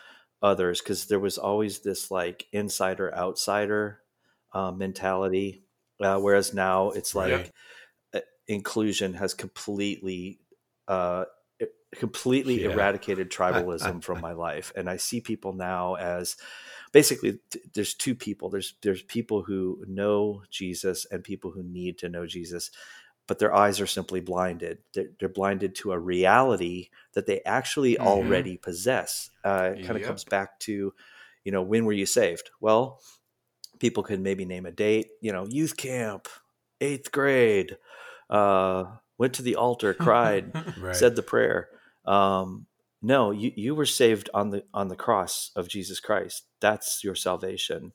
others 0.41 0.81
because 0.81 1.05
there 1.05 1.19
was 1.19 1.37
always 1.37 1.79
this 1.79 2.09
like 2.09 2.47
insider 2.51 3.13
outsider 3.13 3.99
uh, 4.53 4.71
mentality, 4.71 5.63
uh, 6.01 6.19
whereas 6.19 6.53
now 6.53 6.91
it's 6.91 7.13
like. 7.15 7.33
Uh, 7.33 8.19
inclusion 8.45 9.13
has 9.13 9.33
completely 9.33 10.37
uh, 10.87 11.23
completely 11.99 12.63
yeah. 12.63 12.69
eradicated 12.69 13.31
tribalism 13.31 14.03
from 14.03 14.21
my 14.21 14.33
life 14.33 14.71
and 14.75 14.89
i 14.89 14.97
see 14.97 15.21
people 15.21 15.53
now 15.53 15.95
as 15.95 16.35
basically 16.91 17.39
there's 17.73 17.93
two 17.93 18.15
people 18.15 18.49
there's 18.49 18.75
there's 18.81 19.01
people 19.01 19.41
who 19.41 19.83
know 19.87 20.43
jesus 20.49 21.05
and 21.11 21.23
people 21.23 21.51
who 21.51 21.63
need 21.63 21.97
to 21.97 22.09
know 22.09 22.25
jesus 22.25 22.71
but 23.27 23.39
their 23.39 23.53
eyes 23.53 23.81
are 23.81 23.87
simply 23.87 24.19
blinded 24.19 24.77
they're, 24.93 25.09
they're 25.19 25.29
blinded 25.29 25.75
to 25.75 25.91
a 25.91 25.99
reality 25.99 26.89
that 27.13 27.25
they 27.25 27.41
actually 27.45 27.95
mm-hmm. 27.95 28.07
already 28.07 28.57
possess 28.57 29.29
uh, 29.43 29.71
it 29.75 29.81
kind 29.81 29.91
of 29.91 29.99
yep. 29.99 30.07
comes 30.07 30.23
back 30.23 30.59
to 30.59 30.93
you 31.43 31.51
know 31.51 31.61
when 31.61 31.85
were 31.85 31.93
you 31.93 32.05
saved 32.05 32.51
well 32.61 33.01
people 33.79 34.03
can 34.03 34.23
maybe 34.23 34.45
name 34.45 34.65
a 34.65 34.71
date 34.71 35.09
you 35.19 35.31
know 35.31 35.45
youth 35.47 35.75
camp 35.75 36.27
eighth 36.79 37.11
grade 37.11 37.77
uh, 38.29 38.85
went 39.17 39.33
to 39.33 39.41
the 39.41 39.55
altar 39.55 39.93
cried 39.93 40.51
right. 40.79 40.95
said 40.95 41.15
the 41.15 41.23
prayer 41.23 41.69
um, 42.05 42.67
no, 43.01 43.31
you, 43.31 43.51
you 43.55 43.75
were 43.75 43.85
saved 43.85 44.29
on 44.33 44.49
the 44.49 44.63
on 44.73 44.87
the 44.87 44.95
cross 44.95 45.51
of 45.55 45.67
Jesus 45.67 45.99
Christ. 45.99 46.43
That's 46.61 47.03
your 47.03 47.15
salvation. 47.15 47.91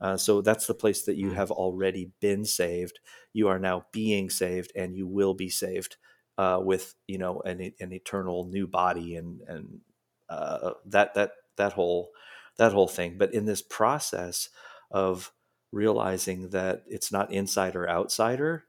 Uh, 0.00 0.16
so 0.16 0.40
that's 0.40 0.66
the 0.66 0.74
place 0.74 1.02
that 1.02 1.16
you 1.16 1.30
mm. 1.30 1.34
have 1.34 1.50
already 1.50 2.12
been 2.20 2.44
saved. 2.44 3.00
You 3.32 3.48
are 3.48 3.58
now 3.58 3.86
being 3.92 4.30
saved, 4.30 4.72
and 4.74 4.94
you 4.94 5.06
will 5.06 5.34
be 5.34 5.48
saved 5.48 5.96
uh, 6.38 6.60
with 6.62 6.94
you 7.06 7.18
know 7.18 7.40
an, 7.40 7.72
an 7.80 7.92
eternal 7.92 8.46
new 8.46 8.66
body 8.66 9.16
and 9.16 9.40
and 9.46 9.80
uh, 10.28 10.72
that 10.86 11.14
that 11.14 11.32
that 11.56 11.72
whole 11.72 12.10
that 12.58 12.72
whole 12.72 12.88
thing. 12.88 13.16
But 13.18 13.34
in 13.34 13.46
this 13.46 13.62
process 13.62 14.48
of 14.90 15.32
realizing 15.72 16.50
that 16.50 16.82
it's 16.86 17.12
not 17.12 17.32
insider 17.32 17.88
outsider, 17.88 18.64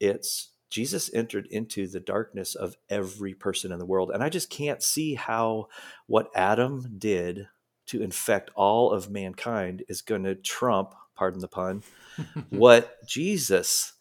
it's 0.00 0.52
Jesus 0.70 1.10
entered 1.14 1.46
into 1.46 1.86
the 1.86 2.00
darkness 2.00 2.54
of 2.54 2.76
every 2.90 3.34
person 3.34 3.72
in 3.72 3.78
the 3.78 3.86
world. 3.86 4.10
And 4.12 4.22
I 4.22 4.28
just 4.28 4.50
can't 4.50 4.82
see 4.82 5.14
how 5.14 5.68
what 6.06 6.30
Adam 6.34 6.96
did 6.98 7.48
to 7.86 8.02
infect 8.02 8.50
all 8.54 8.90
of 8.90 9.10
mankind 9.10 9.84
is 9.88 10.02
going 10.02 10.24
to 10.24 10.34
trump, 10.34 10.94
pardon 11.14 11.40
the 11.40 11.48
pun, 11.48 11.82
what 12.50 13.06
Jesus 13.06 13.92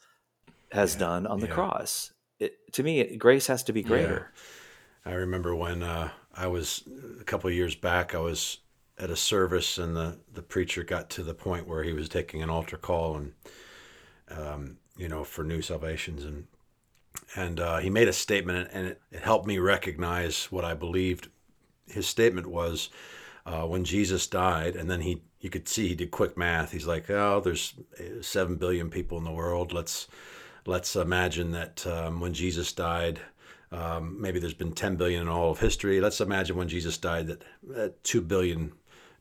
has 0.71 0.95
yeah, 0.95 0.99
done 0.99 1.27
on 1.27 1.39
the 1.39 1.47
yeah. 1.47 1.53
cross. 1.53 2.11
It, 2.39 2.73
to 2.73 2.83
me, 2.83 3.15
grace 3.15 3.47
has 3.47 3.63
to 3.63 3.73
be 3.73 3.83
greater. 3.83 4.31
Yeah. 5.05 5.11
I 5.11 5.15
remember 5.15 5.55
when 5.55 5.83
uh, 5.83 6.09
I 6.35 6.47
was 6.47 6.83
a 7.19 7.23
couple 7.23 7.49
years 7.51 7.75
back, 7.75 8.15
I 8.15 8.19
was 8.19 8.57
at 8.97 9.09
a 9.09 9.15
service 9.15 9.77
and 9.77 9.95
the, 9.95 10.17
the 10.33 10.41
preacher 10.41 10.83
got 10.83 11.09
to 11.11 11.23
the 11.23 11.33
point 11.33 11.67
where 11.67 11.83
he 11.83 11.93
was 11.93 12.09
taking 12.09 12.41
an 12.41 12.49
altar 12.49 12.77
call 12.77 13.17
and, 13.17 13.33
um, 14.29 14.77
you 14.97 15.07
know, 15.07 15.23
for 15.23 15.43
new 15.43 15.61
salvations. 15.61 16.23
And 16.23 16.47
and 17.35 17.59
uh, 17.59 17.77
he 17.77 17.89
made 17.89 18.07
a 18.07 18.13
statement, 18.13 18.69
and 18.73 18.87
it, 18.87 19.01
it, 19.11 19.21
helped 19.21 19.47
me 19.47 19.57
recognize 19.57 20.45
what 20.45 20.65
I 20.65 20.73
believed. 20.73 21.29
His 21.87 22.07
statement 22.07 22.47
was, 22.47 22.89
uh, 23.45 23.63
when 23.63 23.83
Jesus 23.83 24.27
died, 24.27 24.75
and 24.75 24.89
then 24.89 25.01
he 25.01 25.21
you 25.45 25.51
could 25.51 25.67
see 25.67 25.87
he 25.87 25.95
did 25.95 26.09
quick 26.09 26.35
math. 26.35 26.71
He's 26.71 26.87
like, 26.87 27.07
oh, 27.09 27.39
there's 27.39 27.75
uh, 27.99 28.21
seven 28.21 28.55
billion 28.55 28.89
people 28.89 29.19
in 29.19 29.23
the 29.23 29.31
world. 29.31 29.73
Let's 29.73 30.07
let's 30.65 30.95
imagine 30.95 31.51
that 31.51 31.85
um, 31.85 32.19
when 32.19 32.33
Jesus 32.33 32.73
died, 32.73 33.19
um, 33.71 34.19
maybe 34.19 34.39
there's 34.39 34.53
been 34.53 34.73
10 34.73 34.95
billion 34.95 35.21
in 35.21 35.27
all 35.27 35.51
of 35.51 35.59
history. 35.59 36.01
Let's 36.01 36.21
imagine 36.21 36.55
when 36.55 36.67
Jesus 36.67 36.97
died 36.97 37.27
that 37.27 37.43
uh, 37.75 37.89
2 38.03 38.21
billion 38.21 38.73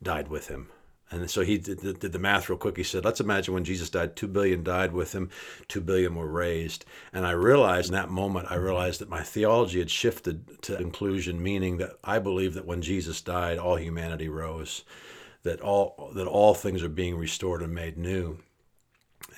died 0.02 0.28
with 0.28 0.48
him. 0.48 0.68
And 1.10 1.30
so 1.30 1.42
he 1.42 1.58
did, 1.58 1.80
did, 1.80 2.12
the 2.12 2.18
math 2.18 2.48
real 2.48 2.58
quick. 2.58 2.76
He 2.76 2.82
said, 2.82 3.04
let's 3.04 3.20
imagine 3.20 3.54
when 3.54 3.64
Jesus 3.64 3.90
died, 3.90 4.16
2 4.16 4.26
billion 4.26 4.64
died 4.64 4.92
with 4.92 5.14
him, 5.14 5.30
2 5.68 5.80
billion 5.80 6.14
were 6.14 6.26
raised. 6.26 6.84
And 7.12 7.26
I 7.26 7.32
realized 7.32 7.88
in 7.88 7.94
that 7.94 8.10
moment, 8.10 8.50
I 8.50 8.56
realized 8.56 9.00
that 9.00 9.08
my 9.08 9.22
theology 9.22 9.78
had 9.78 9.90
shifted 9.90 10.62
to 10.62 10.78
inclusion, 10.78 11.42
meaning 11.42 11.76
that 11.78 11.98
I 12.02 12.18
believe 12.18 12.54
that 12.54 12.66
when 12.66 12.82
Jesus 12.82 13.20
died, 13.20 13.58
all 13.58 13.76
humanity 13.76 14.28
rose, 14.28 14.82
that 15.42 15.60
all, 15.60 16.10
that 16.14 16.26
all 16.26 16.54
things 16.54 16.82
are 16.82 16.88
being 16.88 17.16
restored 17.16 17.62
and 17.62 17.74
made 17.74 17.98
new 17.98 18.38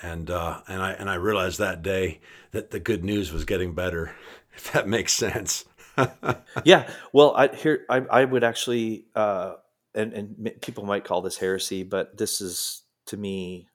and 0.03 0.31
uh, 0.31 0.61
and 0.69 0.83
I 0.83 0.93
and 0.93 1.09
I 1.09 1.15
realized 1.15 1.59
that 1.59 1.83
day 1.83 2.21
that 2.53 2.71
the 2.71 2.81
good 2.81 3.05
news 3.05 3.33
was 3.33 3.45
getting 3.45 3.75
better, 3.75 4.15
if 4.57 4.73
that 4.73 4.89
makes 4.89 5.13
sense. 5.13 5.65
yeah, 6.65 6.89
well, 7.13 7.35
I 7.35 7.49
here 7.49 7.85
I, 7.89 7.99
I 7.99 8.25
would 8.25 8.45
actually, 8.45 9.07
uh, 9.15 9.55
and 9.97 10.13
and 10.13 10.51
people 10.63 10.85
might 10.85 11.05
call 11.05 11.23
this 11.23 11.39
heresy, 11.39 11.83
but 11.83 12.19
this 12.19 12.41
is 12.41 12.83
to 13.07 13.17
me, 13.17 13.69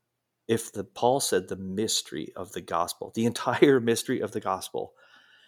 if 0.48 0.72
the 0.72 0.84
Paul 0.84 1.20
said 1.20 1.48
the 1.48 1.58
mystery 1.58 2.32
of 2.36 2.54
the 2.54 2.62
gospel, 2.62 3.12
the 3.16 3.26
entire 3.28 3.80
mystery 3.80 4.22
of 4.22 4.32
the 4.32 4.42
gospel, 4.42 4.94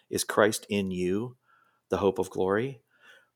is 0.09 0.23
Christ 0.23 0.65
in 0.69 0.91
you, 0.91 1.37
the 1.89 1.97
hope 1.97 2.19
of 2.19 2.29
glory. 2.29 2.81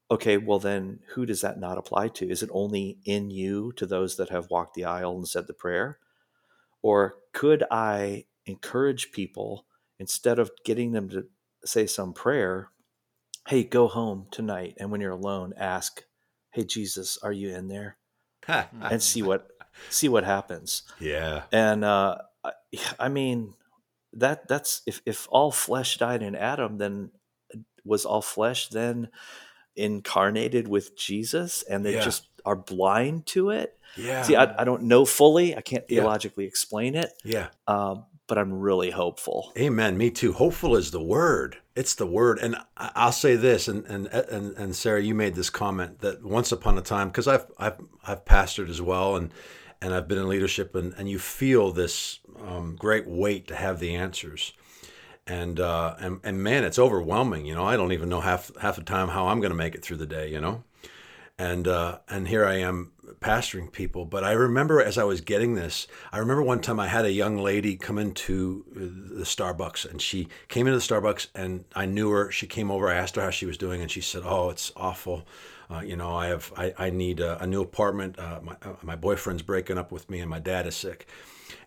Okay, 0.10 0.38
well 0.38 0.60
then, 0.60 1.00
who 1.16 1.26
does 1.26 1.42
that 1.42 1.60
not 1.60 1.78
apply 1.78 2.08
to? 2.10 2.30
Is 2.30 2.42
it 2.42 2.50
only 2.54 3.00
in 3.06 3.30
you 3.30 3.74
to 3.74 3.86
those 3.86 4.16
that 4.18 4.30
have 4.30 4.50
walked 4.50 4.74
the 4.76 4.86
aisle 4.86 5.18
and 5.18 5.28
said 5.28 5.48
the 5.48 5.54
prayer? 5.54 6.00
Or 6.82 7.16
could 7.34 7.64
I 7.70 8.26
encourage 8.46 9.12
people 9.12 9.66
instead 10.00 10.40
of 10.40 10.52
getting 10.64 10.94
them 10.94 11.10
to 11.10 11.28
say 11.66 11.88
some 11.88 12.14
prayer? 12.14 12.70
Hey, 13.48 13.66
go 13.66 13.88
home 13.88 14.28
tonight. 14.32 14.76
And 14.80 14.92
when 14.92 15.02
you're 15.02 15.12
alone, 15.12 15.54
ask, 15.58 16.04
Hey, 16.58 16.64
Jesus, 16.64 17.20
are 17.22 17.32
you 17.32 17.50
in 17.56 17.68
there? 17.68 17.98
and 18.82 19.04
see 19.04 19.22
what 19.22 19.48
see 19.92 20.10
what 20.10 20.24
happens. 20.24 20.82
Yeah. 21.00 21.44
And 21.52 21.86
uh, 21.86 22.18
I 23.00 23.10
mean, 23.10 23.54
that 24.14 24.48
that's 24.48 24.82
if 24.88 25.04
if 25.06 25.28
all 25.30 25.52
flesh 25.52 26.00
died 26.00 26.24
in 26.24 26.36
Adam, 26.36 26.80
then 26.80 27.12
was 27.86 28.06
all 28.06 28.24
flesh 28.24 28.70
then 28.70 29.10
incarnated 29.76 30.68
with 30.68 30.98
Jesus, 30.98 31.62
and 31.62 31.86
they 31.86 31.94
yeah. 31.94 32.04
just 32.04 32.28
are 32.44 32.56
blind 32.56 33.28
to 33.28 33.52
it. 33.52 33.78
Yeah. 33.96 34.24
See, 34.24 34.36
I, 34.36 34.60
I 34.60 34.64
don't 34.64 34.84
know 34.84 35.06
fully. 35.06 35.56
I 35.56 35.62
can't 35.62 35.88
theologically 35.88 36.46
yeah. 36.46 36.50
explain 36.50 36.96
it. 36.96 37.14
Yeah. 37.24 37.50
Um, 37.68 38.06
but 38.28 38.38
I'm 38.38 38.54
really 38.54 38.92
hopeful. 38.92 39.52
Amen. 39.58 39.98
Me 39.98 40.12
too. 40.12 40.34
Hopeful 40.34 40.76
is 40.76 40.92
the 40.92 41.02
word. 41.02 41.58
It's 41.76 41.96
the 41.96 42.06
word. 42.06 42.40
And 42.40 42.58
I'll 42.76 43.12
say 43.12 43.36
this, 43.36 43.68
and 43.68 43.86
and 43.86 44.08
and, 44.08 44.56
and 44.58 44.76
Sarah, 44.76 45.02
you 45.02 45.16
made 45.16 45.36
this 45.36 45.50
comment 45.50 46.00
that 46.00 46.24
once 46.24 46.52
upon 46.52 46.78
a 46.78 46.82
time, 46.82 47.08
because 47.08 47.28
I've 47.28 47.46
I've 47.58 47.80
I've 48.06 48.26
pastored 48.26 48.70
as 48.70 48.82
well, 48.82 49.16
and 49.16 49.34
and 49.82 49.94
I've 49.94 50.08
been 50.08 50.18
in 50.18 50.28
leadership, 50.28 50.76
and 50.76 50.94
and 50.98 51.10
you 51.10 51.20
feel 51.20 51.72
this 51.72 52.20
um, 52.46 52.76
great 52.78 53.08
weight 53.08 53.48
to 53.48 53.56
have 53.56 53.80
the 53.80 53.96
answers. 53.96 54.54
And, 55.30 55.60
uh, 55.60 55.96
and 56.00 56.22
and 56.24 56.42
man, 56.42 56.64
it's 56.64 56.80
overwhelming. 56.80 57.46
You 57.46 57.54
know, 57.54 57.66
I 57.66 57.76
don't 57.76 57.92
even 57.92 58.08
know 58.08 58.22
half 58.22 58.50
half 58.62 58.78
the 58.78 58.84
time 58.84 59.10
how 59.10 59.28
I'm 59.28 59.42
going 59.42 59.52
to 59.52 59.58
make 59.58 59.76
it 59.76 59.84
through 59.84 59.98
the 59.98 60.06
day. 60.06 60.32
You 60.32 60.40
know, 60.40 60.64
and 61.38 61.68
uh, 61.68 62.00
and 62.10 62.28
here 62.28 62.46
I 62.46 62.56
am 62.56 62.92
pastoring 63.20 63.72
people. 63.72 64.06
But 64.06 64.24
I 64.24 64.32
remember 64.32 64.82
as 64.82 64.98
I 64.98 65.04
was 65.04 65.22
getting 65.22 65.56
this, 65.56 65.88
I 66.12 66.18
remember 66.18 66.44
one 66.44 66.62
time 66.62 66.80
I 66.80 66.88
had 66.88 67.06
a 67.06 67.12
young 67.12 67.38
lady 67.38 67.76
come 67.76 67.98
into 67.98 68.66
the 68.74 69.24
Starbucks, 69.24 69.90
and 69.90 70.02
she 70.02 70.28
came 70.48 70.68
into 70.68 70.80
the 70.80 70.86
Starbucks, 70.86 71.28
and 71.36 71.66
I 71.76 71.86
knew 71.86 72.10
her. 72.12 72.32
She 72.32 72.48
came 72.48 72.72
over. 72.72 72.90
I 72.90 72.96
asked 72.96 73.16
her 73.16 73.22
how 73.22 73.30
she 73.30 73.46
was 73.46 73.58
doing, 73.58 73.82
and 73.82 73.92
she 73.92 74.02
said, 74.02 74.24
"Oh, 74.26 74.50
it's 74.50 74.72
awful. 74.76 75.26
Uh, 75.70 75.82
you 75.82 75.96
know, 75.96 76.16
I 76.16 76.28
have 76.28 76.52
I, 76.56 76.74
I 76.78 76.90
need 76.90 77.20
a, 77.20 77.42
a 77.42 77.48
new 77.48 77.62
apartment. 77.62 78.18
Uh, 78.18 78.40
my 78.42 78.56
uh, 78.64 78.74
my 78.82 78.96
boyfriend's 78.96 79.44
breaking 79.44 79.78
up 79.78 79.92
with 79.92 80.10
me, 80.10 80.20
and 80.20 80.30
my 80.30 80.40
dad 80.40 80.66
is 80.66 80.76
sick." 80.76 81.08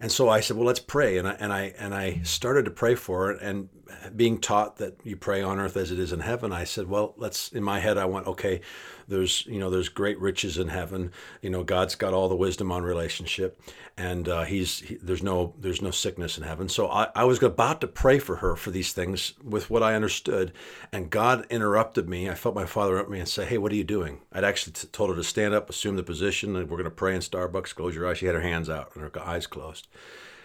And 0.01 0.11
so 0.11 0.29
I 0.29 0.41
said, 0.41 0.57
"Well, 0.57 0.67
let's 0.67 0.81
pray." 0.81 1.19
And 1.19 1.29
I 1.29 1.33
and 1.35 1.53
I 1.53 1.75
and 1.79 1.95
I 1.95 2.21
started 2.23 2.65
to 2.65 2.71
pray 2.71 2.95
for 2.95 3.27
her. 3.27 3.33
And 3.33 3.69
being 4.15 4.39
taught 4.39 4.77
that 4.77 4.99
you 5.05 5.17
pray 5.17 5.43
on 5.43 5.59
earth 5.59 5.77
as 5.77 5.91
it 5.91 5.99
is 5.99 6.13
in 6.13 6.21
heaven, 6.21 6.53
I 6.53 6.65
said, 6.65 6.89
"Well, 6.89 7.15
let's." 7.17 7.51
In 7.53 7.63
my 7.63 7.81
head, 7.81 7.99
I 7.99 8.05
went, 8.05 8.27
"Okay, 8.27 8.61
there's 9.09 9.47
you 9.47 9.59
know 9.59 9.71
there's 9.71 9.89
great 9.89 10.19
riches 10.21 10.59
in 10.59 10.69
heaven. 10.69 11.13
You 11.43 11.51
know, 11.51 11.65
God's 11.65 11.95
got 11.95 12.15
all 12.15 12.29
the 12.29 12.37
wisdom 12.37 12.71
on 12.73 12.83
relationship, 12.83 13.61
and 13.97 14.29
uh, 14.29 14.45
He's 14.45 14.81
he, 14.81 14.97
there's 14.97 15.23
no 15.23 15.55
there's 15.59 15.83
no 15.83 15.91
sickness 15.91 16.39
in 16.39 16.45
heaven." 16.45 16.69
So 16.69 16.89
I, 16.89 17.09
I 17.15 17.25
was 17.25 17.43
about 17.43 17.81
to 17.81 17.87
pray 17.87 18.19
for 18.19 18.37
her 18.37 18.57
for 18.57 18.71
these 18.71 18.93
things 18.93 19.35
with 19.43 19.71
what 19.71 19.83
I 19.83 19.95
understood, 19.95 20.53
and 20.93 21.11
God 21.11 21.47
interrupted 21.51 22.09
me. 22.09 22.29
I 22.29 22.35
felt 22.35 22.55
my 22.55 22.67
Father 22.67 22.93
interrupt 22.93 23.11
me 23.11 23.21
and 23.21 23.29
say, 23.29 23.45
"Hey, 23.45 23.59
what 23.59 23.73
are 23.73 23.77
you 23.77 23.85
doing?" 23.85 24.21
I'd 24.33 24.45
actually 24.45 24.73
t- 24.73 24.89
told 24.89 25.11
her 25.11 25.17
to 25.17 25.25
stand 25.25 25.55
up, 25.55 25.71
assume 25.71 25.97
the 25.97 26.03
position, 26.03 26.57
and 26.57 26.69
we're 26.69 26.77
going 26.77 26.85
to 26.85 26.91
pray 26.91 27.15
in 27.15 27.21
Starbucks. 27.21 27.75
Close 27.75 27.95
your 27.95 28.09
eyes. 28.09 28.19
She 28.19 28.27
had 28.27 28.35
her 28.35 28.41
hands 28.41 28.71
out 28.71 28.93
and 28.95 29.03
her 29.03 29.23
eyes 29.23 29.47
closed. 29.47 29.89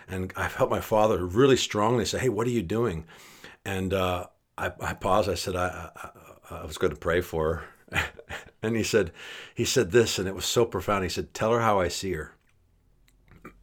And 0.08 0.32
I 0.36 0.48
felt 0.48 0.70
my 0.70 0.82
father 0.82 1.26
really 1.26 1.58
strongly 1.58 2.06
say, 2.06 2.20
Hey, 2.20 2.30
what 2.30 2.48
are 2.48 2.52
you 2.52 2.62
doing? 2.62 3.06
And 3.66 3.94
uh, 3.94 4.28
I, 4.58 4.72
I, 4.80 4.94
paused. 4.94 5.30
I 5.30 5.34
said, 5.34 5.56
I, 5.56 5.90
I, 5.96 6.10
I 6.62 6.66
was 6.66 6.78
going 6.78 6.94
to 6.94 7.00
pray 7.00 7.22
for 7.22 7.66
her. 7.92 8.04
and 8.64 8.76
he 8.76 8.84
said, 8.84 9.12
he 9.56 9.66
said 9.66 9.92
this, 9.92 10.20
and 10.20 10.28
it 10.28 10.36
was 10.36 10.46
so 10.46 10.66
profound. 10.66 11.04
He 11.04 11.10
said, 11.10 11.34
Tell 11.34 11.52
her 11.52 11.62
how 11.62 11.80
I 11.80 11.88
see 11.88 12.14
her. 12.14 12.36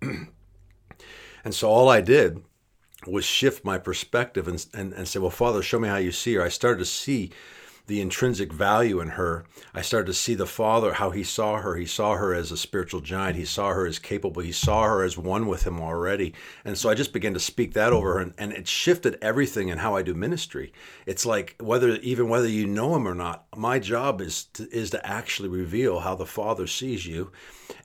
and 0.02 1.54
so 1.54 1.68
all 1.68 1.88
I 1.88 2.00
did 2.00 2.42
was 3.06 3.24
shift 3.24 3.64
my 3.64 3.78
perspective 3.78 4.48
and, 4.48 4.64
and, 4.74 4.92
and 4.92 5.08
say, 5.08 5.18
Well, 5.18 5.30
Father, 5.30 5.62
show 5.62 5.78
me 5.78 5.88
how 5.88 5.96
you 5.96 6.12
see 6.12 6.34
her. 6.34 6.42
I 6.42 6.48
started 6.48 6.78
to 6.78 6.84
see 6.84 7.30
the 7.86 8.00
intrinsic 8.00 8.52
value 8.52 9.00
in 9.00 9.08
her. 9.08 9.44
I 9.74 9.82
started 9.82 10.06
to 10.06 10.14
see 10.14 10.34
the 10.34 10.46
Father, 10.46 10.94
how 10.94 11.10
he 11.10 11.24
saw 11.24 11.58
her. 11.58 11.76
He 11.76 11.86
saw 11.86 12.14
her 12.14 12.32
as 12.32 12.52
a 12.52 12.56
spiritual 12.56 13.00
giant. 13.00 13.36
He 13.36 13.44
saw 13.44 13.70
her 13.70 13.86
as 13.86 13.98
capable. 13.98 14.42
He 14.42 14.52
saw 14.52 14.84
her 14.84 15.02
as 15.02 15.18
one 15.18 15.46
with 15.46 15.66
him 15.66 15.80
already. 15.80 16.34
And 16.64 16.78
so 16.78 16.88
I 16.88 16.94
just 16.94 17.12
began 17.12 17.34
to 17.34 17.40
speak 17.40 17.74
that 17.74 17.92
over 17.92 18.14
her, 18.14 18.20
and, 18.20 18.34
and 18.38 18.52
it 18.52 18.68
shifted 18.68 19.18
everything 19.20 19.68
in 19.68 19.78
how 19.78 19.96
I 19.96 20.02
do 20.02 20.14
ministry. 20.14 20.72
It's 21.06 21.26
like 21.26 21.56
whether 21.60 21.96
even 21.96 22.28
whether 22.28 22.48
you 22.48 22.66
know 22.66 22.94
him 22.94 23.06
or 23.06 23.14
not, 23.14 23.46
my 23.56 23.78
job 23.78 24.20
is 24.20 24.44
to, 24.54 24.70
is 24.70 24.90
to 24.90 25.06
actually 25.06 25.48
reveal 25.48 26.00
how 26.00 26.14
the 26.14 26.26
Father 26.26 26.66
sees 26.66 27.06
you 27.06 27.32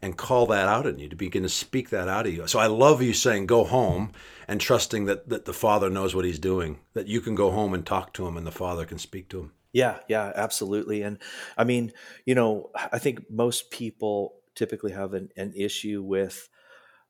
and 0.02 0.18
call 0.18 0.46
that 0.48 0.68
out 0.68 0.86
in 0.86 1.00
you, 1.00 1.10
to 1.10 1.16
begin 1.16 1.44
to 1.44 1.50
speak 1.50 1.90
that 1.90 2.08
out 2.08 2.28
of 2.28 2.34
you. 2.34 2.46
So 2.48 2.60
I 2.60 2.68
love 2.68 3.02
you 3.02 3.14
saying, 3.14 3.48
go 3.48 3.64
home 3.64 4.12
and 4.48 4.62
trusting 4.62 5.06
that, 5.06 5.30
that 5.30 5.46
the 5.46 5.54
Father 5.54 5.90
knows 5.90 6.16
what 6.16 6.26
he's 6.26 6.40
doing, 6.40 6.80
that 6.94 7.08
you 7.08 7.22
can 7.22 7.36
go 7.36 7.52
home 7.52 7.74
and 7.74 7.86
talk 7.86 8.14
to 8.14 8.28
him 8.28 8.38
and 8.38 8.46
the 8.46 8.52
Father 8.52 8.86
can 8.86 8.98
speak 9.00 9.30
to 9.30 9.40
him. 9.40 9.52
Yeah, 9.74 10.00
yeah, 10.08 10.32
absolutely. 10.36 11.02
And 11.02 11.20
I 11.58 11.64
mean, 11.64 11.92
you 12.26 12.36
know, 12.36 12.72
I 12.76 13.00
think 13.00 13.30
most 13.30 13.70
people 13.72 14.36
typically 14.56 14.92
have 14.92 15.14
an, 15.14 15.30
an 15.38 15.54
issue 15.56 16.02
with 16.04 16.50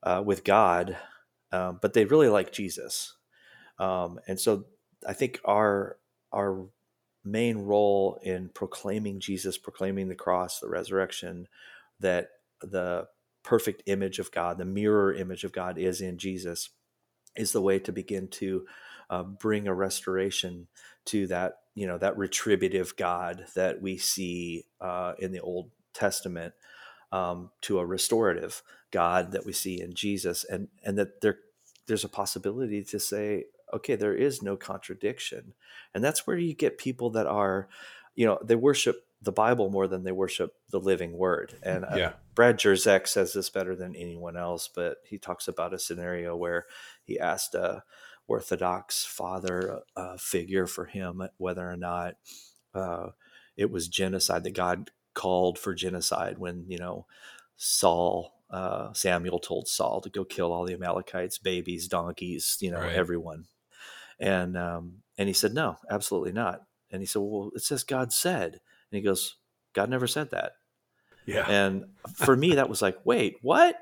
uh, 0.02 0.22
with 0.24 0.44
God, 0.44 0.96
um, 1.52 1.78
but 1.82 1.94
they 1.94 2.04
really 2.04 2.28
like 2.28 2.52
Jesus. 2.52 3.16
Um, 3.78 4.20
and 4.28 4.40
so 4.40 4.66
I 5.06 5.14
think 5.14 5.40
our 5.44 5.98
our 6.32 6.66
main 7.24 7.58
role 7.58 8.18
in 8.22 8.50
proclaiming 8.54 9.20
Jesus, 9.20 9.58
proclaiming 9.58 10.08
the 10.08 10.14
cross, 10.16 10.60
the 10.60 10.68
resurrection, 10.68 11.48
that 12.00 12.30
the 12.62 13.06
perfect 13.44 13.82
image 13.86 14.18
of 14.18 14.32
God, 14.32 14.58
the 14.58 14.64
mirror 14.64 15.14
image 15.14 15.44
of 15.44 15.52
God 15.52 15.78
is 15.78 16.00
in 16.00 16.18
Jesus, 16.18 16.70
is 17.36 17.52
the 17.52 17.62
way 17.62 17.78
to 17.80 17.92
begin 17.92 18.28
to 18.28 18.66
uh, 19.10 19.22
bring 19.22 19.66
a 19.68 19.74
restoration 19.74 20.68
to 21.06 21.26
that 21.28 21.54
you 21.78 21.86
know 21.86 21.96
that 21.98 22.18
retributive 22.18 22.96
God 22.96 23.46
that 23.54 23.80
we 23.80 23.98
see 23.98 24.64
uh, 24.80 25.12
in 25.20 25.30
the 25.30 25.38
Old 25.38 25.70
Testament 25.94 26.54
um, 27.12 27.50
to 27.60 27.78
a 27.78 27.86
restorative 27.86 28.62
God 28.90 29.30
that 29.30 29.46
we 29.46 29.52
see 29.52 29.80
in 29.80 29.94
Jesus, 29.94 30.42
and 30.42 30.66
and 30.82 30.98
that 30.98 31.20
there 31.20 31.38
there's 31.86 32.02
a 32.02 32.08
possibility 32.08 32.82
to 32.82 32.98
say, 32.98 33.44
okay, 33.72 33.94
there 33.94 34.14
is 34.14 34.42
no 34.42 34.56
contradiction, 34.56 35.54
and 35.94 36.02
that's 36.02 36.26
where 36.26 36.36
you 36.36 36.52
get 36.52 36.78
people 36.78 37.10
that 37.10 37.28
are, 37.28 37.68
you 38.16 38.26
know, 38.26 38.40
they 38.42 38.56
worship 38.56 39.04
the 39.22 39.30
Bible 39.30 39.70
more 39.70 39.86
than 39.86 40.02
they 40.02 40.12
worship 40.12 40.54
the 40.70 40.80
living 40.80 41.16
Word. 41.16 41.60
And 41.62 41.84
uh, 41.84 41.94
yeah. 41.96 42.12
Brad 42.34 42.58
Jersak 42.58 43.06
says 43.06 43.34
this 43.34 43.50
better 43.50 43.76
than 43.76 43.94
anyone 43.94 44.36
else, 44.36 44.68
but 44.74 44.96
he 45.08 45.16
talks 45.16 45.46
about 45.46 45.74
a 45.74 45.78
scenario 45.78 46.34
where 46.34 46.66
he 47.04 47.20
asked. 47.20 47.54
Uh, 47.54 47.80
orthodox 48.28 49.04
father 49.04 49.80
uh, 49.96 50.16
figure 50.16 50.66
for 50.66 50.84
him, 50.84 51.28
whether 51.38 51.68
or 51.68 51.76
not 51.76 52.14
uh, 52.74 53.08
it 53.56 53.70
was 53.70 53.88
genocide 53.88 54.44
that 54.44 54.54
God 54.54 54.90
called 55.14 55.58
for 55.58 55.74
genocide 55.74 56.38
when 56.38 56.64
you 56.68 56.78
know 56.78 57.06
Saul 57.56 58.34
uh, 58.50 58.92
Samuel 58.92 59.40
told 59.40 59.66
Saul 59.66 60.00
to 60.02 60.10
go 60.10 60.24
kill 60.24 60.52
all 60.52 60.64
the 60.64 60.74
Amalekites, 60.74 61.38
babies, 61.38 61.88
donkeys, 61.88 62.56
you 62.60 62.70
know, 62.70 62.80
right. 62.80 62.94
everyone, 62.94 63.46
and 64.20 64.56
um, 64.56 65.02
and 65.16 65.26
he 65.26 65.34
said 65.34 65.54
no, 65.54 65.78
absolutely 65.90 66.32
not. 66.32 66.62
And 66.90 67.02
he 67.02 67.06
said, 67.06 67.20
well, 67.20 67.50
it 67.54 67.62
says 67.62 67.84
God 67.84 68.12
said, 68.12 68.52
and 68.52 68.96
he 68.96 69.00
goes, 69.02 69.36
God 69.74 69.90
never 69.90 70.06
said 70.06 70.30
that. 70.30 70.52
Yeah. 71.26 71.44
And 71.46 71.84
for 72.14 72.34
me, 72.34 72.54
that 72.54 72.70
was 72.70 72.80
like, 72.80 72.96
wait, 73.04 73.36
what? 73.42 73.76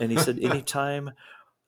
And 0.00 0.10
he 0.10 0.16
said, 0.16 0.38
anytime 0.42 1.10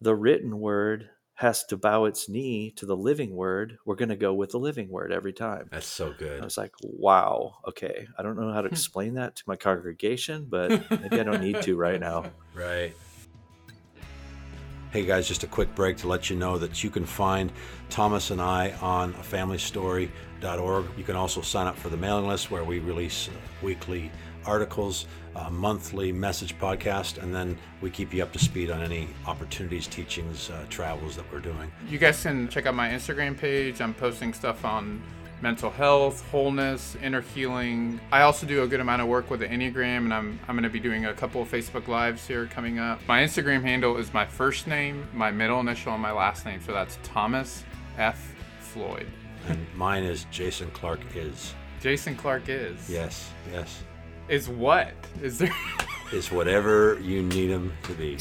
the 0.00 0.14
written 0.14 0.58
word 0.58 1.10
has 1.38 1.62
to 1.62 1.76
bow 1.76 2.04
its 2.04 2.28
knee 2.28 2.72
to 2.72 2.84
the 2.84 2.96
living 2.96 3.30
word, 3.30 3.78
we're 3.84 3.94
going 3.94 4.08
to 4.08 4.16
go 4.16 4.34
with 4.34 4.50
the 4.50 4.58
living 4.58 4.88
word 4.88 5.12
every 5.12 5.32
time. 5.32 5.68
That's 5.70 5.86
so 5.86 6.12
good. 6.18 6.40
I 6.40 6.44
was 6.44 6.58
like, 6.58 6.72
wow, 6.82 7.58
okay. 7.68 8.08
I 8.18 8.24
don't 8.24 8.36
know 8.36 8.52
how 8.52 8.60
to 8.60 8.68
hmm. 8.68 8.74
explain 8.74 9.14
that 9.14 9.36
to 9.36 9.44
my 9.46 9.54
congregation, 9.54 10.48
but 10.50 10.70
maybe 10.90 11.20
I 11.20 11.22
don't 11.22 11.40
need 11.40 11.62
to 11.62 11.76
right 11.76 12.00
now. 12.00 12.24
Right. 12.54 12.92
Hey 14.90 15.04
guys, 15.06 15.28
just 15.28 15.44
a 15.44 15.46
quick 15.46 15.72
break 15.76 15.96
to 15.98 16.08
let 16.08 16.28
you 16.28 16.34
know 16.34 16.58
that 16.58 16.82
you 16.82 16.90
can 16.90 17.04
find 17.04 17.52
Thomas 17.88 18.32
and 18.32 18.42
I 18.42 18.72
on 18.80 19.14
familystory.org. 19.14 20.86
You 20.96 21.04
can 21.04 21.14
also 21.14 21.40
sign 21.40 21.68
up 21.68 21.76
for 21.76 21.88
the 21.88 21.96
mailing 21.96 22.26
list 22.26 22.50
where 22.50 22.64
we 22.64 22.80
release 22.80 23.30
weekly 23.62 24.10
articles, 24.44 25.06
a 25.34 25.50
monthly 25.50 26.12
message 26.12 26.58
podcast, 26.58 27.22
and 27.22 27.34
then 27.34 27.58
we 27.80 27.90
keep 27.90 28.12
you 28.12 28.22
up 28.22 28.32
to 28.32 28.38
speed 28.38 28.70
on 28.70 28.82
any 28.82 29.08
opportunities, 29.26 29.86
teachings, 29.86 30.50
uh, 30.50 30.64
travels 30.68 31.16
that 31.16 31.30
we're 31.32 31.40
doing. 31.40 31.70
You 31.88 31.98
guys 31.98 32.22
can 32.22 32.48
check 32.48 32.66
out 32.66 32.74
my 32.74 32.88
Instagram 32.88 33.36
page. 33.36 33.80
I'm 33.80 33.94
posting 33.94 34.32
stuff 34.32 34.64
on 34.64 35.02
mental 35.40 35.70
health, 35.70 36.28
wholeness, 36.30 36.96
inner 37.02 37.20
healing. 37.20 38.00
I 38.10 38.22
also 38.22 38.46
do 38.46 38.62
a 38.62 38.66
good 38.66 38.80
amount 38.80 39.02
of 39.02 39.08
work 39.08 39.30
with 39.30 39.40
the 39.40 39.46
Enneagram, 39.46 39.98
and 39.98 40.14
I'm, 40.14 40.40
I'm 40.48 40.56
going 40.56 40.64
to 40.64 40.70
be 40.70 40.80
doing 40.80 41.06
a 41.06 41.14
couple 41.14 41.42
of 41.42 41.50
Facebook 41.50 41.88
Lives 41.88 42.26
here 42.26 42.46
coming 42.46 42.78
up. 42.78 43.00
My 43.06 43.22
Instagram 43.22 43.62
handle 43.62 43.96
is 43.96 44.12
my 44.12 44.26
first 44.26 44.66
name, 44.66 45.06
my 45.14 45.30
middle 45.30 45.60
initial, 45.60 45.92
and 45.92 46.02
my 46.02 46.12
last 46.12 46.44
name. 46.44 46.60
So 46.64 46.72
that's 46.72 46.98
Thomas 47.02 47.64
F. 47.96 48.34
Floyd. 48.60 49.06
And 49.46 49.64
mine 49.74 50.04
is 50.04 50.26
Jason 50.30 50.70
Clark 50.72 51.00
is. 51.14 51.54
Jason 51.80 52.16
Clark 52.16 52.48
is. 52.48 52.90
Yes, 52.90 53.30
yes. 53.52 53.82
Is 54.28 54.48
what? 54.48 54.92
Is 55.22 55.38
there. 55.38 55.54
Is 56.12 56.30
whatever 56.30 56.98
you 57.00 57.22
need 57.22 57.48
them 57.48 57.72
to 57.82 57.92
be. 57.92 58.16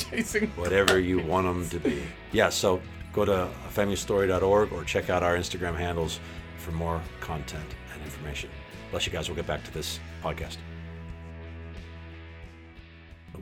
Whatever 0.55 0.99
you 0.99 1.19
want 1.19 1.47
them 1.47 1.69
to 1.69 1.79
be. 1.79 2.03
Yeah, 2.33 2.49
so 2.49 2.81
go 3.13 3.23
to 3.23 3.49
familystory.org 3.73 4.73
or 4.73 4.83
check 4.83 5.09
out 5.09 5.23
our 5.23 5.37
Instagram 5.37 5.75
handles 5.75 6.19
for 6.57 6.71
more 6.71 7.01
content 7.21 7.65
and 7.93 8.03
information. 8.03 8.49
Bless 8.91 9.05
you 9.05 9.11
guys. 9.11 9.29
We'll 9.29 9.37
get 9.37 9.47
back 9.47 9.63
to 9.65 9.73
this 9.73 9.99
podcast. 10.23 10.57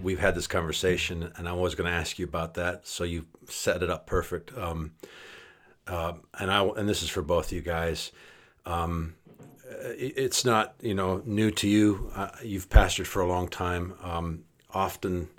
We've 0.01 0.19
had 0.19 0.35
this 0.35 0.47
conversation, 0.47 1.31
and 1.37 1.47
I 1.47 1.53
was 1.53 1.73
going 1.73 1.89
to 1.89 1.95
ask 1.95 2.19
you 2.19 2.25
about 2.25 2.55
that. 2.55 2.87
So 2.87 3.03
you 3.03 3.25
set 3.47 3.81
it 3.81 3.89
up 3.89 4.05
perfect. 4.05 4.55
Um, 4.55 4.91
uh, 5.87 6.13
and 6.39 6.51
I 6.51 6.63
and 6.63 6.89
this 6.89 7.03
is 7.03 7.09
for 7.09 7.21
both 7.21 7.51
you 7.51 7.61
guys. 7.61 8.11
Um, 8.65 9.15
it's 9.97 10.45
not 10.45 10.75
you 10.81 10.93
know 10.93 11.21
new 11.25 11.51
to 11.51 11.67
you. 11.67 12.11
Uh, 12.15 12.29
you've 12.43 12.69
pastored 12.69 13.07
for 13.07 13.21
a 13.21 13.27
long 13.27 13.47
time. 13.47 13.93
Um, 14.01 14.43
often, 14.73 15.29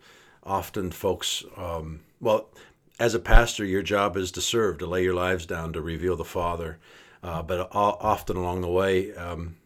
often 0.43 0.91
folks. 0.91 1.45
Um, 1.57 2.01
well, 2.21 2.49
as 2.99 3.15
a 3.15 3.19
pastor, 3.19 3.65
your 3.65 3.83
job 3.83 4.17
is 4.17 4.31
to 4.33 4.41
serve, 4.41 4.79
to 4.79 4.87
lay 4.87 5.03
your 5.03 5.15
lives 5.15 5.47
down, 5.47 5.73
to 5.75 5.83
reveal 5.83 6.17
the 6.17 6.25
Father. 6.25 6.79
Uh, 7.23 7.43
but 7.43 7.69
often 7.73 8.37
along 8.37 8.61
the 8.61 8.69
way, 8.69 9.15
um, 9.15 9.57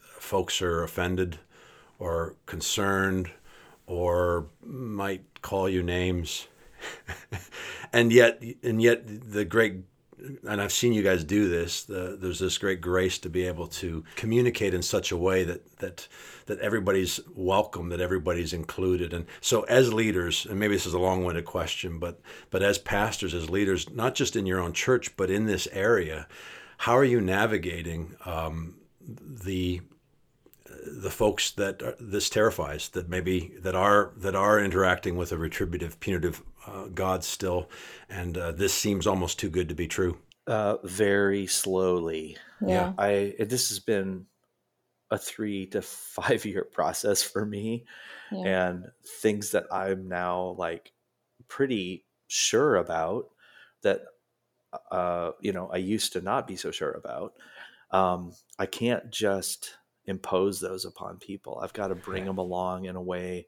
folks 0.00 0.60
are 0.60 0.82
offended 0.82 1.38
or 1.98 2.34
concerned 2.46 3.30
or 3.86 4.46
might 4.62 5.40
call 5.42 5.68
you 5.68 5.82
names. 5.82 6.48
and 7.92 8.12
yet, 8.12 8.42
and 8.62 8.82
yet, 8.82 9.02
the 9.06 9.44
great 9.44 9.76
and 10.48 10.60
I've 10.60 10.72
seen 10.72 10.92
you 10.92 11.02
guys 11.02 11.24
do 11.24 11.48
this. 11.48 11.84
The, 11.84 12.16
there's 12.20 12.38
this 12.38 12.58
great 12.58 12.80
grace 12.80 13.18
to 13.18 13.28
be 13.28 13.46
able 13.46 13.66
to 13.68 14.04
communicate 14.14 14.74
in 14.74 14.82
such 14.82 15.12
a 15.12 15.16
way 15.16 15.44
that 15.44 15.78
that 15.78 16.08
that 16.46 16.58
everybody's 16.60 17.20
welcome, 17.34 17.88
that 17.88 18.00
everybody's 18.00 18.52
included. 18.52 19.12
And 19.12 19.26
so, 19.40 19.62
as 19.62 19.92
leaders, 19.92 20.46
and 20.46 20.58
maybe 20.58 20.74
this 20.74 20.86
is 20.86 20.94
a 20.94 20.98
long-winded 20.98 21.44
question, 21.44 21.98
but 21.98 22.20
but 22.50 22.62
as 22.62 22.78
pastors, 22.78 23.34
as 23.34 23.50
leaders, 23.50 23.90
not 23.90 24.14
just 24.14 24.36
in 24.36 24.46
your 24.46 24.60
own 24.60 24.72
church, 24.72 25.16
but 25.16 25.30
in 25.30 25.46
this 25.46 25.68
area, 25.72 26.26
how 26.78 26.96
are 26.96 27.04
you 27.04 27.20
navigating 27.20 28.16
um, 28.24 28.76
the 29.00 29.80
the 30.86 31.10
folks 31.10 31.50
that 31.52 31.82
this 31.98 32.30
terrifies 32.30 32.88
that 32.90 33.08
maybe 33.08 33.54
that 33.60 33.74
are 33.74 34.12
that 34.16 34.34
are 34.34 34.60
interacting 34.60 35.16
with 35.16 35.32
a 35.32 35.38
retributive 35.38 35.98
punitive 36.00 36.42
uh, 36.66 36.88
God 36.88 37.24
still, 37.24 37.70
and 38.08 38.36
uh, 38.36 38.52
this 38.52 38.74
seems 38.74 39.06
almost 39.06 39.38
too 39.38 39.50
good 39.50 39.68
to 39.68 39.74
be 39.74 39.86
true. 39.88 40.18
Uh, 40.46 40.76
very 40.84 41.46
slowly. 41.46 42.36
Yeah. 42.60 42.92
I 42.98 43.34
this 43.38 43.68
has 43.70 43.80
been 43.80 44.26
a 45.10 45.18
three 45.18 45.66
to 45.68 45.82
five 45.82 46.44
year 46.44 46.64
process 46.64 47.22
for 47.22 47.44
me, 47.46 47.84
Yeah. 48.32 48.44
and 48.72 48.90
things 49.20 49.50
that 49.52 49.66
I'm 49.72 50.08
now 50.08 50.54
like 50.58 50.92
pretty 51.48 52.04
sure 52.28 52.76
about 52.76 53.30
that 53.82 54.02
uh, 54.90 55.32
you 55.40 55.52
know 55.52 55.68
I 55.72 55.76
used 55.78 56.12
to 56.14 56.20
not 56.20 56.46
be 56.46 56.56
so 56.56 56.70
sure 56.70 56.92
about. 56.92 57.34
Um, 57.90 58.34
I 58.58 58.66
can't 58.66 59.10
just 59.10 59.78
impose 60.06 60.60
those 60.60 60.84
upon 60.84 61.18
people. 61.18 61.60
I've 61.62 61.72
got 61.72 61.88
to 61.88 61.94
bring 61.94 62.24
Yeah. 62.24 62.30
them 62.30 62.38
along 62.38 62.84
in 62.86 62.96
a 62.96 63.02
way 63.02 63.46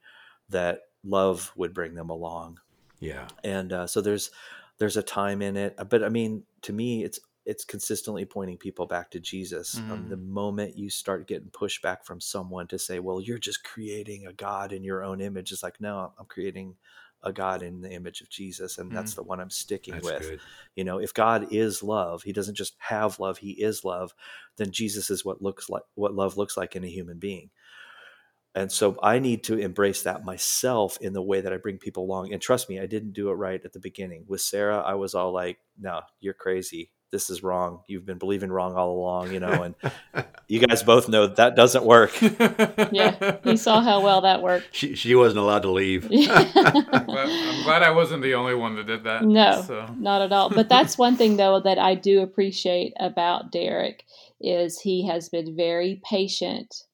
that 0.48 0.82
love 1.04 1.52
would 1.56 1.74
bring 1.74 1.94
them 1.94 2.10
along 2.10 2.60
Yeah, 3.00 3.28
and 3.44 3.72
uh, 3.72 3.86
so 3.86 4.00
there's 4.00 4.30
there's 4.78 4.96
a 4.96 5.02
time 5.02 5.42
in 5.42 5.56
it 5.56 5.76
but 5.88 6.02
i 6.04 6.08
mean 6.08 6.42
to 6.62 6.72
me 6.72 7.04
it's 7.04 7.18
it's 7.46 7.64
consistently 7.64 8.24
pointing 8.24 8.56
people 8.56 8.86
back 8.86 9.10
to 9.10 9.20
jesus 9.20 9.82
um, 9.90 10.04
Mm. 10.04 10.08
the 10.10 10.16
moment 10.16 10.76
you 10.78 10.90
start 10.90 11.26
getting 11.26 11.48
pushback 11.50 12.04
from 12.04 12.20
someone 12.20 12.66
to 12.68 12.78
say 12.78 12.98
well 13.00 13.20
you're 13.20 13.38
just 13.38 13.64
creating 13.64 14.26
a 14.26 14.32
god 14.32 14.72
in 14.72 14.84
your 14.84 15.02
own 15.02 15.20
image 15.20 15.52
it's 15.52 15.62
like 15.62 15.80
no 15.80 16.12
i'm 16.18 16.26
creating 16.26 16.76
a 17.24 17.32
god 17.32 17.62
in 17.62 17.80
the 17.80 17.90
image 17.90 18.20
of 18.20 18.28
jesus 18.28 18.78
and 18.78 18.94
that's 18.94 19.14
the 19.14 19.22
one 19.22 19.40
i'm 19.40 19.50
sticking 19.50 19.94
that's 19.94 20.04
with 20.04 20.28
good. 20.28 20.40
you 20.76 20.84
know 20.84 20.98
if 20.98 21.12
god 21.12 21.48
is 21.52 21.82
love 21.82 22.22
he 22.22 22.32
doesn't 22.32 22.54
just 22.54 22.76
have 22.78 23.18
love 23.18 23.38
he 23.38 23.50
is 23.50 23.84
love 23.84 24.14
then 24.56 24.70
jesus 24.70 25.10
is 25.10 25.24
what 25.24 25.42
looks 25.42 25.68
like 25.68 25.82
what 25.94 26.14
love 26.14 26.36
looks 26.36 26.56
like 26.56 26.76
in 26.76 26.84
a 26.84 26.88
human 26.88 27.18
being 27.18 27.50
and 28.54 28.70
so 28.72 28.96
i 29.02 29.18
need 29.18 29.44
to 29.44 29.58
embrace 29.58 30.02
that 30.02 30.24
myself 30.24 30.98
in 31.00 31.12
the 31.12 31.22
way 31.22 31.40
that 31.40 31.52
i 31.52 31.56
bring 31.56 31.78
people 31.78 32.04
along 32.04 32.32
and 32.32 32.40
trust 32.42 32.68
me 32.68 32.80
i 32.80 32.86
didn't 32.86 33.12
do 33.12 33.30
it 33.30 33.34
right 33.34 33.64
at 33.64 33.72
the 33.72 33.80
beginning 33.80 34.24
with 34.26 34.40
sarah 34.40 34.78
i 34.80 34.94
was 34.94 35.14
all 35.14 35.32
like 35.32 35.58
no 35.80 36.00
you're 36.20 36.34
crazy 36.34 36.90
this 37.10 37.30
is 37.30 37.42
wrong 37.42 37.80
you've 37.88 38.04
been 38.04 38.18
believing 38.18 38.50
wrong 38.50 38.74
all 38.74 38.90
along 38.90 39.32
you 39.32 39.40
know 39.40 39.62
and 39.62 39.74
you 40.48 40.58
guys 40.66 40.82
both 40.82 41.08
know 41.08 41.26
that 41.26 41.56
doesn't 41.56 41.84
work 41.84 42.10
Yeah. 42.20 43.36
He 43.44 43.56
saw 43.56 43.80
how 43.80 44.00
well 44.02 44.22
that 44.22 44.42
worked. 44.42 44.68
She 44.72 44.94
she 44.94 45.14
wasn't 45.14 45.40
allowed 45.40 45.62
to 45.62 45.70
leave. 45.70 46.04
I'm 46.10 47.04
glad, 47.06 47.28
I'm 47.28 47.62
glad 47.64 47.82
I 47.82 47.90
wasn't 47.90 48.22
the 48.22 48.34
only 48.34 48.54
one 48.54 48.76
that 48.76 48.86
did 48.86 49.04
that. 49.04 49.24
No, 49.24 49.62
So. 49.66 49.86
not 49.98 50.22
at 50.22 50.32
all. 50.32 50.48
But 50.50 50.68
that's 50.68 50.96
one 50.98 51.16
thing 51.16 51.36
though 51.36 51.60
that 51.60 51.78
I 51.78 51.94
do 51.94 52.22
appreciate 52.22 52.92
about 52.98 53.52
Derek 53.52 54.04
is 54.40 54.80
he 54.80 55.06
has 55.06 55.28
been 55.28 55.54
very 55.56 56.00
patient 56.08 56.84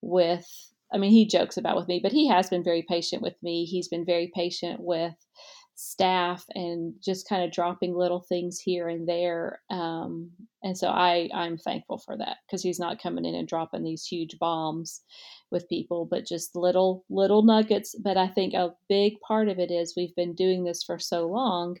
with 0.00 0.46
I 0.94 0.98
mean 0.98 1.10
he 1.10 1.26
jokes 1.26 1.56
about 1.56 1.76
with 1.76 1.88
me, 1.88 2.00
but 2.02 2.12
he 2.12 2.28
has 2.28 2.48
been 2.48 2.64
very 2.64 2.82
patient 2.88 3.22
with 3.22 3.34
me. 3.42 3.64
He's 3.64 3.88
been 3.88 4.04
very 4.04 4.30
patient 4.34 4.80
with 4.80 5.14
staff 5.76 6.44
and 6.54 6.94
just 7.04 7.28
kind 7.28 7.42
of 7.42 7.50
dropping 7.50 7.96
little 7.96 8.20
things 8.20 8.60
here 8.60 8.88
and 8.88 9.08
there. 9.08 9.60
Um, 9.70 10.30
and 10.62 10.78
so 10.78 10.88
I 10.88 11.28
I'm 11.34 11.58
thankful 11.58 11.98
for 11.98 12.16
that 12.16 12.36
because 12.46 12.62
he's 12.62 12.78
not 12.78 13.02
coming 13.02 13.24
in 13.24 13.34
and 13.34 13.48
dropping 13.48 13.82
these 13.82 14.06
huge 14.06 14.38
bombs 14.38 15.02
with 15.50 15.68
people, 15.68 16.06
but 16.08 16.26
just 16.26 16.54
little 16.54 17.04
little 17.10 17.42
nuggets. 17.42 17.96
But 18.00 18.16
I 18.16 18.28
think 18.28 18.54
a 18.54 18.74
big 18.88 19.14
part 19.20 19.48
of 19.48 19.58
it 19.58 19.70
is 19.70 19.94
we've 19.96 20.14
been 20.14 20.34
doing 20.34 20.64
this 20.64 20.84
for 20.84 20.98
so 20.98 21.26
long 21.26 21.76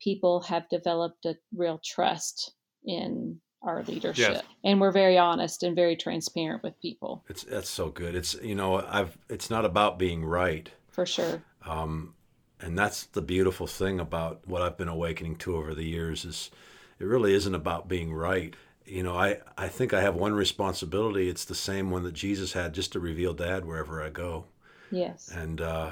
people 0.00 0.40
have 0.42 0.68
developed 0.68 1.24
a 1.24 1.36
real 1.54 1.80
trust 1.84 2.52
in 2.84 3.40
our 3.66 3.82
leadership 3.84 4.32
Yes. 4.34 4.42
and 4.64 4.80
we're 4.80 4.92
very 4.92 5.18
honest 5.18 5.62
and 5.62 5.74
very 5.76 5.96
transparent 5.96 6.62
with 6.62 6.80
people 6.80 7.24
It's 7.28 7.42
that's 7.44 7.68
so 7.68 7.88
good. 7.90 8.14
It's 8.14 8.34
you 8.42 8.54
know 8.54 8.84
I've 8.86 9.16
it's 9.28 9.50
not 9.50 9.64
about 9.64 9.98
being 9.98 10.24
right. 10.24 10.70
for 10.88 11.06
sure 11.06 11.42
Um, 11.66 12.14
and 12.60 12.78
that's 12.78 13.04
the 13.04 13.22
beautiful 13.22 13.66
thing 13.66 14.00
about 14.00 14.46
what 14.46 14.62
I've 14.62 14.78
been 14.78 14.88
awakening 14.88 15.36
to 15.36 15.56
over 15.56 15.74
the 15.74 15.84
years 15.84 16.24
is 16.24 16.50
it 16.98 17.04
really 17.04 17.34
isn't 17.34 17.54
about 17.54 17.88
being 17.88 18.14
right. 18.14 18.54
You 18.86 19.02
know, 19.02 19.16
I, 19.16 19.40
I 19.58 19.68
think 19.68 19.92
I 19.92 20.00
have 20.00 20.14
one 20.14 20.32
responsibility. 20.32 21.28
It's 21.28 21.44
the 21.44 21.54
same 21.56 21.90
one 21.90 22.04
that 22.04 22.14
Jesus 22.14 22.52
had, 22.54 22.72
just 22.72 22.92
to 22.92 23.00
reveal 23.00 23.34
Dad 23.34 23.66
wherever 23.66 24.02
I 24.02 24.08
go. 24.10 24.44
yes 24.90 25.28
And 25.34 25.60
uh, 25.60 25.90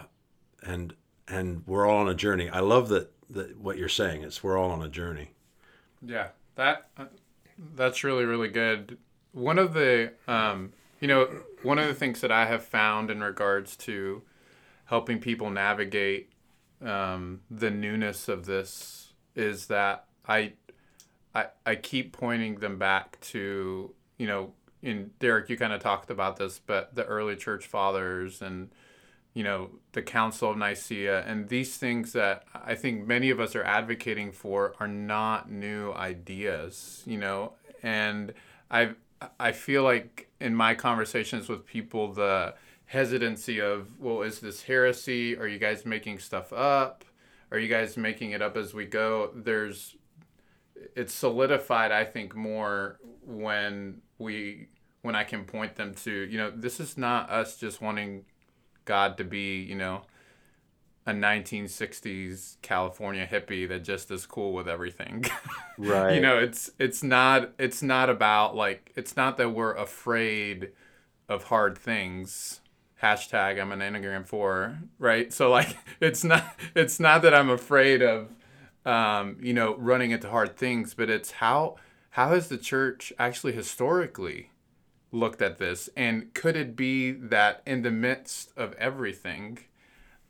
and 0.62 0.94
and 1.28 1.62
we're 1.66 1.86
all 1.86 1.98
on 1.98 2.08
a 2.08 2.14
journey. 2.14 2.48
I 2.48 2.60
love 2.60 2.88
that 2.88 3.10
that 3.30 3.58
what 3.58 3.76
you're 3.76 3.88
saying. 3.88 4.22
It's 4.22 4.42
we're 4.44 4.56
all 4.56 4.70
on 4.70 4.82
a 4.82 4.88
journey. 4.88 5.32
Yeah, 6.00 6.28
that 6.54 6.88
uh, 6.96 7.06
that's 7.74 8.04
really 8.04 8.24
really 8.24 8.48
good. 8.48 8.98
One 9.32 9.58
of 9.58 9.74
the 9.74 10.12
um, 10.28 10.72
you 11.00 11.08
know 11.08 11.28
one 11.62 11.78
of 11.78 11.86
the 11.86 11.94
things 11.94 12.20
that 12.20 12.32
I 12.32 12.46
have 12.46 12.64
found 12.64 13.10
in 13.10 13.22
regards 13.22 13.76
to 13.78 14.22
helping 14.86 15.18
people 15.18 15.50
navigate 15.50 16.30
um, 16.84 17.40
the 17.50 17.70
newness 17.70 18.28
of 18.28 18.46
this 18.46 19.12
is 19.34 19.66
that 19.66 20.04
I, 20.26 20.52
I 21.34 21.46
I 21.64 21.74
keep 21.76 22.12
pointing 22.12 22.56
them 22.56 22.78
back 22.78 23.20
to 23.32 23.94
you 24.18 24.26
know 24.26 24.52
in 24.84 25.10
Derek, 25.18 25.48
you 25.48 25.56
kind 25.56 25.72
of 25.72 25.80
talked 25.80 26.10
about 26.10 26.36
this, 26.36 26.60
but 26.64 26.94
the 26.94 27.06
early 27.06 27.36
church 27.36 27.66
fathers 27.66 28.42
and 28.42 28.70
you 29.34 29.42
know 29.42 29.70
the 29.92 30.02
Council 30.02 30.50
of 30.50 30.56
Nicaea 30.56 31.24
and 31.26 31.48
these 31.48 31.76
things 31.76 32.12
that 32.12 32.44
I 32.54 32.74
think 32.74 33.06
many 33.06 33.30
of 33.30 33.40
us 33.40 33.54
are 33.54 33.64
advocating 33.64 34.32
for 34.32 34.74
are 34.80 34.88
not 34.88 35.50
new 35.50 35.92
ideas, 35.92 37.02
you 37.06 37.18
know, 37.18 37.52
and 37.82 38.32
I 38.70 38.90
I 39.38 39.52
feel 39.52 39.82
like 39.82 40.28
in 40.40 40.54
my 40.54 40.74
conversations 40.74 41.48
with 41.48 41.66
people 41.66 42.12
the 42.12 42.54
hesitancy 42.86 43.60
of 43.60 44.00
well 44.00 44.22
is 44.22 44.40
this 44.40 44.62
heresy? 44.62 45.36
Are 45.36 45.48
you 45.48 45.58
guys 45.58 45.84
making 45.84 46.20
stuff 46.20 46.52
up? 46.52 47.04
Are 47.50 47.58
you 47.58 47.68
guys 47.68 47.96
making 47.96 48.30
it 48.30 48.42
up 48.42 48.56
as 48.56 48.72
we 48.72 48.86
go? 48.86 49.30
There's 49.34 49.96
it's 50.96 51.14
solidified 51.14 51.92
i 51.92 52.04
think 52.04 52.34
more 52.34 52.98
when 53.24 54.00
we 54.18 54.68
when 55.02 55.14
i 55.14 55.24
can 55.24 55.44
point 55.44 55.76
them 55.76 55.94
to 55.94 56.10
you 56.10 56.36
know 56.36 56.50
this 56.50 56.80
is 56.80 56.98
not 56.98 57.30
us 57.30 57.56
just 57.56 57.80
wanting 57.80 58.24
god 58.84 59.16
to 59.16 59.24
be 59.24 59.60
you 59.62 59.74
know 59.74 60.02
a 61.06 61.12
1960s 61.12 62.56
california 62.62 63.26
hippie 63.30 63.68
that 63.68 63.84
just 63.84 64.10
is 64.10 64.24
cool 64.26 64.52
with 64.52 64.68
everything. 64.68 65.24
Right. 65.76 66.14
you 66.14 66.20
know 66.20 66.38
it's 66.38 66.70
it's 66.78 67.02
not 67.02 67.50
it's 67.58 67.82
not 67.82 68.08
about 68.08 68.54
like 68.54 68.92
it's 68.94 69.16
not 69.16 69.36
that 69.38 69.50
we're 69.50 69.74
afraid 69.74 70.70
of 71.28 71.44
hard 71.44 71.76
things. 71.76 72.60
Hashtag 73.02 73.60
i'm 73.60 73.72
an 73.72 73.80
enneagram 73.80 74.24
4 74.24 74.78
right? 75.00 75.32
So 75.32 75.50
like 75.50 75.76
it's 76.00 76.22
not 76.22 76.56
it's 76.76 77.00
not 77.00 77.22
that 77.22 77.34
i'm 77.34 77.50
afraid 77.50 78.02
of 78.02 78.28
um, 78.86 79.36
you 79.42 79.52
know 79.52 79.74
running 79.76 80.10
into 80.12 80.28
hard 80.30 80.56
things 80.56 80.94
but 80.94 81.10
it's 81.10 81.32
how 81.32 81.76
how 82.10 82.28
has 82.28 82.48
the 82.48 82.58
church 82.58 83.12
actually 83.18 83.52
historically 83.52 84.50
looked 85.14 85.40
at 85.40 85.58
this 85.58 85.88
and 85.96 86.32
could 86.34 86.56
it 86.56 86.76
be 86.76 87.12
that 87.12 87.62
in 87.66 87.82
the 87.82 87.90
midst 87.90 88.52
of 88.56 88.74
everything 88.74 89.58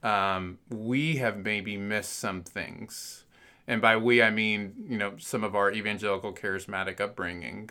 um, 0.03 0.59
we 0.69 1.17
have 1.17 1.39
maybe 1.39 1.77
missed 1.77 2.19
some 2.19 2.43
things? 2.43 3.25
And 3.67 3.81
by 3.81 3.97
we 3.97 4.23
i 4.23 4.31
mean 4.31 4.75
you 4.89 4.99
know 4.99 5.15
some 5.19 5.43
of 5.43 5.55
our 5.57 5.73
evangelical 5.73 6.35
charismatic 6.35 7.01
upbringing 7.01 7.71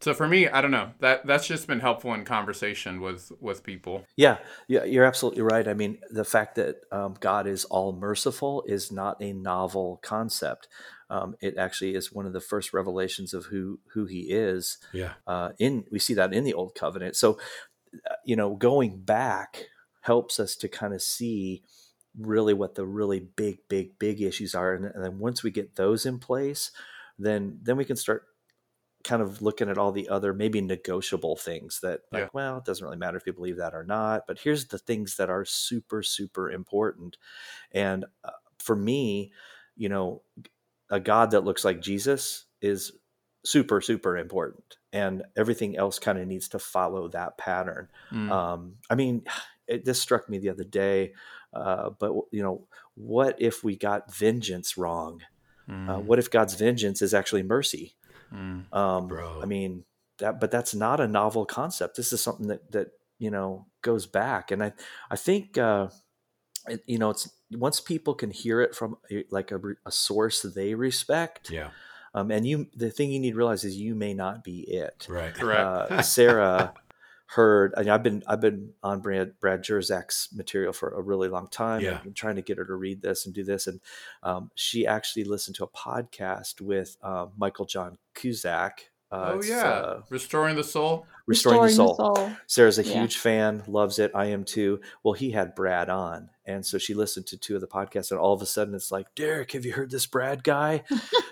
so 0.00 0.14
for 0.14 0.26
me 0.28 0.48
i 0.48 0.60
don't 0.60 0.70
know 0.70 0.90
that 1.00 1.26
that's 1.26 1.46
just 1.46 1.66
been 1.66 1.80
helpful 1.80 2.12
in 2.14 2.24
conversation 2.24 3.00
with 3.00 3.32
with 3.40 3.62
people 3.62 4.04
Yeah, 4.16 4.38
yeah, 4.68 4.84
you're 4.84 5.04
absolutely 5.04 5.42
right. 5.42 5.66
I 5.66 5.74
mean, 5.74 5.98
the 6.10 6.24
fact 6.24 6.56
that 6.56 6.76
um, 6.92 7.14
God 7.20 7.46
is 7.46 7.64
all 7.64 7.92
merciful 7.92 8.62
is 8.66 8.92
not 8.92 9.16
a 9.20 9.32
novel 9.32 9.98
concept. 10.02 10.68
Um, 11.08 11.36
it 11.40 11.56
actually 11.56 11.94
is 11.94 12.12
one 12.12 12.26
of 12.26 12.32
the 12.32 12.40
first 12.40 12.72
revelations 12.72 13.32
of 13.32 13.46
who 13.46 13.80
who 13.94 14.06
He 14.06 14.30
is. 14.30 14.78
Yeah. 14.92 15.12
Uh, 15.26 15.50
in 15.58 15.84
we 15.90 15.98
see 15.98 16.14
that 16.14 16.34
in 16.34 16.44
the 16.44 16.54
Old 16.54 16.74
Covenant. 16.74 17.16
So, 17.16 17.38
uh, 17.94 18.16
you 18.24 18.36
know, 18.36 18.54
going 18.56 19.00
back 19.00 19.66
helps 20.02 20.38
us 20.38 20.56
to 20.56 20.68
kind 20.68 20.94
of 20.94 21.02
see 21.02 21.62
really 22.18 22.54
what 22.54 22.74
the 22.74 22.86
really 22.86 23.20
big, 23.20 23.58
big, 23.68 23.98
big 23.98 24.20
issues 24.20 24.54
are, 24.54 24.74
and, 24.74 24.84
and 24.84 25.04
then 25.04 25.18
once 25.18 25.42
we 25.42 25.50
get 25.50 25.76
those 25.76 26.04
in 26.04 26.18
place, 26.18 26.70
then 27.18 27.58
then 27.62 27.76
we 27.76 27.84
can 27.84 27.96
start 27.96 28.24
kind 29.04 29.22
of 29.22 29.40
looking 29.42 29.68
at 29.68 29.78
all 29.78 29.92
the 29.92 30.08
other 30.08 30.34
maybe 30.34 30.60
negotiable 30.60 31.36
things 31.36 31.80
that 31.82 32.00
like 32.12 32.22
Yeah. 32.24 32.28
well 32.32 32.58
it 32.58 32.64
doesn't 32.64 32.84
really 32.84 32.98
matter 32.98 33.16
if 33.16 33.26
you 33.26 33.32
believe 33.32 33.56
that 33.56 33.74
or 33.74 33.84
not 33.84 34.24
but 34.26 34.38
here's 34.38 34.66
the 34.68 34.78
things 34.78 35.16
that 35.16 35.30
are 35.30 35.44
super 35.44 36.02
super 36.02 36.50
important 36.50 37.16
and 37.72 38.04
uh, 38.24 38.30
for 38.58 38.76
me 38.76 39.32
you 39.76 39.88
know 39.88 40.22
a 40.90 41.00
god 41.00 41.30
that 41.30 41.44
looks 41.44 41.64
like 41.64 41.80
jesus 41.80 42.44
is 42.60 42.92
super 43.44 43.80
super 43.80 44.18
important 44.18 44.76
and 44.92 45.22
everything 45.36 45.76
else 45.78 45.98
kind 45.98 46.18
of 46.18 46.26
needs 46.26 46.48
to 46.48 46.58
follow 46.58 47.08
that 47.08 47.38
pattern 47.38 47.88
Mm. 48.12 48.30
um, 48.30 48.74
i 48.90 48.94
mean 48.94 49.22
it, 49.66 49.84
this 49.84 50.00
struck 50.00 50.28
me 50.28 50.38
the 50.38 50.50
other 50.50 50.64
day 50.64 51.14
uh, 51.54 51.90
but 51.98 52.12
you 52.32 52.42
know 52.42 52.66
what 52.94 53.40
if 53.40 53.64
we 53.64 53.76
got 53.76 54.14
vengeance 54.14 54.76
wrong 54.76 55.20
Mm. 55.68 55.88
uh, 55.88 56.00
what 56.00 56.18
if 56.18 56.30
god's 56.30 56.54
vengeance 56.54 57.00
is 57.00 57.14
actually 57.14 57.44
mercy 57.44 57.94
Mm. 58.32 58.72
um, 58.72 59.08
Bro. 59.08 59.40
I 59.42 59.46
mean, 59.46 59.84
that, 60.18 60.40
but 60.40 60.50
that's 60.50 60.74
not 60.74 61.00
a 61.00 61.08
novel 61.08 61.46
concept. 61.46 61.96
This 61.96 62.12
is 62.12 62.20
something 62.20 62.48
that 62.48 62.70
that 62.72 62.88
you 63.18 63.30
know 63.30 63.66
goes 63.82 64.06
back, 64.06 64.50
and 64.50 64.62
I 64.62 64.72
I 65.10 65.16
think 65.16 65.58
uh, 65.58 65.88
it, 66.68 66.82
you 66.86 66.98
know 66.98 67.10
it's 67.10 67.28
once 67.52 67.80
people 67.80 68.14
can 68.14 68.30
hear 68.30 68.60
it 68.60 68.74
from 68.74 68.96
a, 69.10 69.24
like 69.30 69.50
a, 69.50 69.60
a 69.86 69.90
source 69.90 70.42
they 70.42 70.74
respect. 70.74 71.50
Yeah. 71.50 71.70
Um, 72.12 72.32
and 72.32 72.44
you, 72.44 72.66
the 72.74 72.90
thing 72.90 73.12
you 73.12 73.20
need 73.20 73.30
to 73.32 73.36
realize 73.36 73.62
is 73.62 73.76
you 73.76 73.94
may 73.94 74.14
not 74.14 74.42
be 74.42 74.62
it. 74.62 75.06
Right. 75.08 75.32
correct 75.32 75.92
Uh, 75.92 76.02
Sarah 76.02 76.74
heard, 77.30 77.72
and 77.76 77.88
I've 77.88 78.02
been 78.02 78.22
I've 78.26 78.40
been 78.40 78.72
on 78.82 79.00
Brad 79.00 79.38
Brad 79.40 79.62
Jersak's 79.62 80.28
material 80.34 80.72
for 80.72 80.90
a 80.90 81.00
really 81.00 81.28
long 81.28 81.46
time. 81.48 81.80
Yeah. 81.80 81.94
I've 81.94 82.02
been 82.02 82.12
trying 82.12 82.36
to 82.36 82.42
get 82.42 82.58
her 82.58 82.64
to 82.64 82.74
read 82.74 83.02
this 83.02 83.24
and 83.24 83.34
do 83.34 83.44
this, 83.44 83.66
and 83.66 83.80
um, 84.22 84.50
she 84.56 84.86
actually 84.86 85.24
listened 85.24 85.56
to 85.56 85.64
a 85.64 85.68
podcast 85.68 86.60
with 86.60 86.96
uh, 87.02 87.26
Michael 87.36 87.66
John 87.66 87.98
Cusick. 88.14 88.89
Uh, 89.12 89.32
oh 89.34 89.42
yeah 89.42 89.62
uh, 89.68 90.02
restoring 90.08 90.56
the 90.56 90.64
soul 90.64 91.06
Restoring, 91.26 91.62
the, 91.62 91.68
soul. 91.70 91.94
soul. 91.94 92.32
Sarah's 92.48 92.78
a 92.80 92.82
Yeah. 92.82 93.02
huge 93.02 93.16
fan, 93.16 93.62
loves 93.68 94.00
it. 94.00 94.10
I 94.16 94.26
am 94.26 94.42
too. 94.42 94.80
Well, 95.04 95.14
he 95.14 95.30
had 95.30 95.54
Brad 95.54 95.88
on, 95.88 96.28
and 96.44 96.66
so 96.66 96.76
she 96.76 96.92
listened 96.92 97.28
to 97.28 97.36
two 97.38 97.54
of 97.54 97.60
the 97.60 97.68
podcasts, 97.68 98.10
and 98.10 98.18
all 98.18 98.32
of 98.32 98.42
a 98.42 98.46
sudden 98.46 98.74
it's 98.74 98.90
like, 98.90 99.14
Derek, 99.14 99.52
have 99.52 99.64
you 99.64 99.72
heard 99.72 99.92
this 99.92 100.06
Brad 100.06 100.42
guy? 100.42 100.82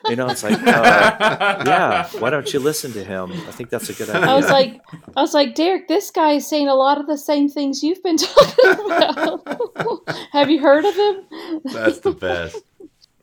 You 0.08 0.14
know, 0.14 0.28
it's 0.28 0.44
like, 0.44 0.54
uh, 0.62 0.62
yeah. 1.66 2.06
Why 2.20 2.30
don't 2.30 2.52
you 2.52 2.60
listen 2.60 2.92
to 2.92 3.02
him? 3.02 3.32
I 3.32 3.50
think 3.50 3.70
that's 3.70 3.88
a 3.90 3.92
good 3.92 4.08
idea. 4.10 4.28
I 4.30 4.36
was 4.36 4.48
like, 4.48 4.80
I 5.16 5.20
was 5.20 5.34
like, 5.34 5.56
Derek, 5.56 5.88
this 5.88 6.12
guy 6.12 6.32
is 6.34 6.46
saying 6.46 6.68
a 6.68 6.76
lot 6.76 7.00
of 7.00 7.08
the 7.08 7.18
same 7.18 7.48
things 7.48 7.82
you've 7.82 8.02
been 8.04 8.16
talking 8.18 8.70
about. 8.86 10.08
Have 10.30 10.48
you 10.48 10.60
heard 10.60 10.84
of 10.84 10.94
him? 10.94 11.60
That's 11.64 11.98
the 12.00 12.12
best. 12.12 12.56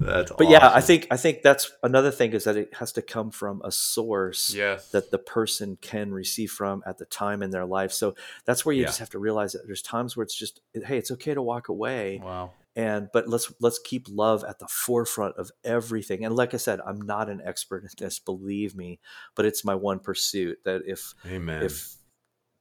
That's 0.05 0.31
but 0.31 0.49
yeah, 0.49 0.71
I 0.73 0.81
think 0.81 1.07
I 1.11 1.17
think 1.17 1.41
that's 1.41 1.71
another 1.83 2.11
thing 2.11 2.33
is 2.33 2.43
that 2.45 2.57
it 2.57 2.73
has 2.75 2.91
to 2.93 3.01
come 3.01 3.31
from 3.31 3.61
a 3.63 3.71
source 3.71 4.53
yes 4.53 4.89
that 4.91 5.11
the 5.11 5.17
person 5.17 5.77
can 5.81 6.11
receive 6.11 6.51
from 6.51 6.83
at 6.85 6.97
the 6.97 7.05
time 7.05 7.41
in 7.43 7.49
their 7.51 7.65
life. 7.65 7.91
So 7.91 8.15
that's 8.45 8.65
where 8.65 8.73
you 8.73 8.81
Yeah. 8.81 8.87
just 8.87 8.99
have 8.99 9.09
to 9.11 9.19
realize 9.19 9.53
that 9.53 9.65
there's 9.65 9.81
times 9.81 10.15
where 10.15 10.23
it's 10.23 10.35
just, 10.35 10.61
hey, 10.73 10.97
it's 10.97 11.11
okay 11.11 11.33
to 11.33 11.41
walk 11.41 11.69
away. 11.69 12.21
wow 12.23 12.51
and 12.75 13.07
but 13.13 13.27
let's 13.29 13.53
let's 13.61 13.79
keep 13.79 14.05
love 14.09 14.43
at 14.43 14.59
the 14.59 14.67
forefront 14.67 15.35
of 15.37 15.49
everything 15.63 16.25
and 16.25 16.35
like 16.35 16.53
i 16.53 16.57
said 16.57 16.81
i'm 16.85 17.01
not 17.01 17.29
an 17.29 17.41
expert 17.45 17.83
in 17.83 17.89
this 17.97 18.19
believe 18.19 18.75
me 18.75 18.99
but 19.33 19.45
it's 19.45 19.63
my 19.63 19.73
one 19.73 19.97
pursuit 19.99 20.59
that 20.65 20.81
if 20.85 21.13
Amen. 21.25 21.63
if 21.63 21.95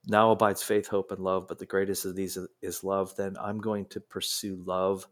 now 0.06 0.30
abides 0.30 0.62
faith 0.62 0.86
hope 0.86 1.10
and 1.10 1.18
love 1.20 1.48
but 1.48 1.58
the 1.58 1.66
greatest 1.66 2.04
of 2.04 2.14
these 2.14 2.36
is, 2.36 2.46
is 2.62 2.84
love 2.84 3.16
then 3.16 3.36
i'm 3.40 3.58
going 3.58 3.86
to 3.86 4.00
pursue 4.00 4.62
love 4.64 5.06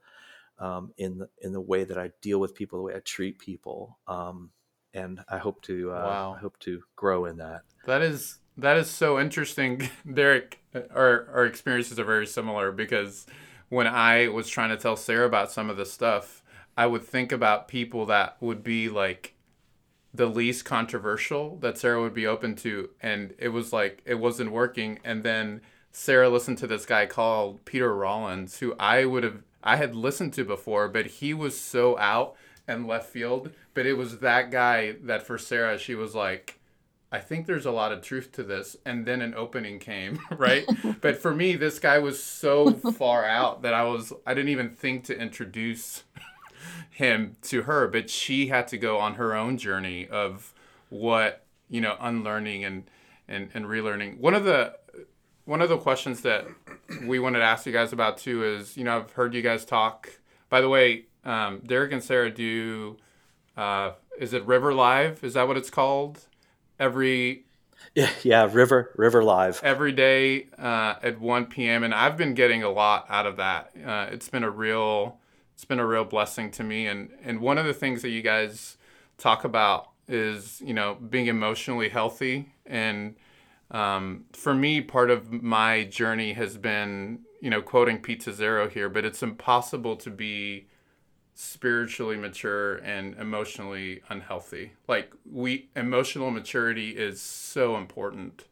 um, 0.59 0.93
in 0.97 1.19
the 1.19 1.29
in 1.41 1.53
the 1.53 1.61
way 1.61 1.85
that 1.85 1.99
i 1.99 2.11
deal 2.21 2.39
with 2.39 2.55
people 2.55 2.79
the 2.79 2.83
way 2.85 2.95
i 2.95 3.01
treat 3.01 3.39
people 3.39 3.99
um, 4.07 4.51
and 4.95 5.21
i 5.29 5.39
hope 5.39 5.63
to 5.63 5.91
uh, 5.93 5.95
Wow. 5.95 6.35
i 6.37 6.39
hope 6.41 6.59
to 6.61 6.83
grow 6.97 7.25
in 7.25 7.37
that 7.39 7.63
That 7.87 8.03
is 8.03 8.39
that 8.59 8.77
is 8.77 8.91
so 8.91 9.19
interesting, 9.19 9.89
Derek. 10.15 10.61
Our 10.95 11.27
our 11.33 11.47
experiences 11.47 11.99
are 11.99 12.05
very 12.05 12.27
similar 12.27 12.71
because 12.71 13.25
when 13.71 13.87
I 13.87 14.29
was 14.29 14.47
trying 14.51 14.69
to 14.69 14.77
tell 14.77 14.95
Sarah 14.97 15.27
about 15.27 15.51
some 15.51 15.71
of 15.71 15.79
the 15.79 15.87
stuff, 15.87 16.43
I 16.77 16.85
would 16.87 17.03
think 17.03 17.33
about 17.33 17.67
people 17.67 18.05
that 18.07 18.37
would 18.43 18.63
be 18.63 18.91
like 18.91 19.35
the 20.13 20.27
least 20.27 20.67
controversial 20.67 21.57
that 21.61 21.79
Sarah 21.79 22.03
would 22.03 22.13
be 22.13 22.27
open 22.27 22.55
to, 22.57 22.91
and 23.01 23.33
it 23.39 23.49
was 23.49 23.73
like 23.73 24.03
it 24.05 24.17
wasn't 24.17 24.53
working. 24.53 24.99
And 25.03 25.23
then 25.23 25.63
Sarah 25.91 26.29
listened 26.29 26.59
to 26.59 26.67
this 26.67 26.85
guy 26.85 27.07
called 27.07 27.65
Peter 27.65 27.95
Rollins, 27.95 28.59
who 28.59 28.75
I 28.79 29.07
would 29.07 29.25
have 29.25 29.43
I 29.63 29.77
had 29.77 29.95
listened 29.95 30.33
to 30.35 30.45
before, 30.45 30.89
but 30.89 31.07
he 31.07 31.35
was 31.35 31.59
so 31.59 31.99
out 31.99 32.35
and 32.67 32.87
left 32.87 33.11
field. 33.11 33.51
But 33.75 33.87
it 33.87 33.95
was 33.95 34.19
that 34.19 34.51
guy 34.51 34.97
that 35.03 35.23
for 35.23 35.39
Sarah, 35.39 35.79
she 35.79 35.95
was 35.95 36.15
like. 36.15 36.59
I 37.15 37.19
think 37.21 37.45
there's 37.45 37.67
a 37.67 37.71
lot 37.71 37.93
of 37.93 38.01
truth 38.01 38.33
to 38.33 38.43
this. 38.43 38.75
And 38.87 39.05
then 39.05 39.21
an 39.21 39.35
opening 39.35 39.79
came, 39.79 40.19
right? 40.39 40.67
but 41.03 41.19
for 41.19 41.35
me, 41.35 41.57
this 41.57 41.79
guy 41.79 41.99
was 41.99 42.23
so 42.23 42.73
far 42.73 43.27
out 43.27 43.61
that 43.63 43.75
I 43.75 43.85
was, 43.85 44.15
I 44.27 44.33
didn't 44.33 44.49
even 44.49 44.71
think 44.71 45.05
to 45.05 45.19
introduce 45.19 46.05
him 46.91 47.37
to 47.43 47.63
her, 47.63 47.87
but 47.87 48.09
she 48.09 48.47
had 48.47 48.67
to 48.69 48.79
go 48.79 48.99
on 48.99 49.17
her 49.17 49.35
own 49.35 49.59
journey 49.59 50.09
of 50.09 50.55
what, 50.89 51.45
you 51.69 51.83
know, 51.83 51.97
unlearning 52.01 52.65
and, 52.65 52.85
and, 53.29 53.51
and 53.53 53.67
relearning. 53.67 54.19
One 54.19 54.35
of 54.35 54.45
the, 54.45 54.79
one 55.45 55.61
of 55.61 55.69
the 55.69 55.79
questions 55.79 56.21
that 56.23 56.47
we 57.05 57.19
wanted 57.19 57.41
to 57.41 57.45
ask 57.45 57.67
you 57.67 57.73
guys 57.73 57.93
about 57.93 58.19
too 58.19 58.45
is, 58.45 58.77
you 58.77 58.85
know, 58.85 58.99
I've 58.99 59.13
heard 59.13 59.35
you 59.35 59.43
guys 59.43 59.65
talk, 59.65 60.09
by 60.49 60.61
the 60.61 60.69
way, 60.69 61.07
um, 61.25 61.61
Derek 61.65 61.93
and 61.93 62.03
Sarah 62.03 62.31
do, 62.31 62.97
uh, 63.57 63.93
is 64.19 64.33
it 64.33 64.45
River 64.45 64.73
Live? 64.73 65.25
Is 65.25 65.35
that 65.35 65.49
what 65.49 65.57
it's 65.57 65.71
called? 65.71 66.27
Every 66.79 67.45
yeah 67.95 68.11
yeah 68.23 68.49
river 68.51 68.93
river 68.97 69.25
live 69.25 69.61
every 69.65 69.91
day 69.91 70.47
uh, 70.59 70.95
at 71.03 71.21
1 71.21 71.47
p.m. 71.47 71.83
and 71.83 71.95
I've 71.95 72.17
been 72.17 72.35
getting 72.35 72.63
a 72.63 72.71
lot 72.71 73.07
out 73.09 73.27
of 73.27 73.37
that. 73.37 73.73
Uh, 73.85 74.07
it's 74.11 74.29
been 74.29 74.45
a 74.45 74.51
real 74.51 75.19
it's 75.55 75.65
been 75.65 75.79
a 75.79 75.87
real 75.87 76.05
blessing 76.05 76.51
to 76.53 76.65
me 76.65 76.87
and 76.87 77.11
and 77.25 77.41
one 77.41 77.59
of 77.59 77.67
the 77.67 77.75
things 77.75 78.03
that 78.03 78.11
you 78.11 78.23
guys 78.23 78.77
talk 79.19 79.45
about 79.45 79.91
is 80.09 80.61
you 80.65 80.75
know 80.75 80.95
being 80.95 81.27
emotionally 81.27 81.89
healthy 81.89 82.53
and 82.67 83.17
Um, 83.73 84.27
for 84.35 84.55
me, 84.55 84.83
part 84.83 85.11
of 85.11 85.43
my 85.43 85.85
journey 85.85 86.35
has 86.35 86.59
been, 86.59 87.21
you 87.41 87.51
know, 87.51 87.63
quoting 87.63 87.99
Pete 87.99 88.23
Scazzero 88.23 88.71
here, 88.71 88.89
but 88.89 89.05
it's 89.05 89.23
impossible 89.23 89.97
to 89.97 90.11
be 90.11 90.69
spiritually 91.35 92.17
mature 92.17 92.77
and 92.77 93.17
emotionally 93.17 94.03
unhealthy. 94.11 94.73
Like 94.87 95.13
we, 95.31 95.71
emotional 95.75 96.31
maturity 96.31 96.91
is 96.91 97.21
so 97.21 97.77
important. 97.77 98.45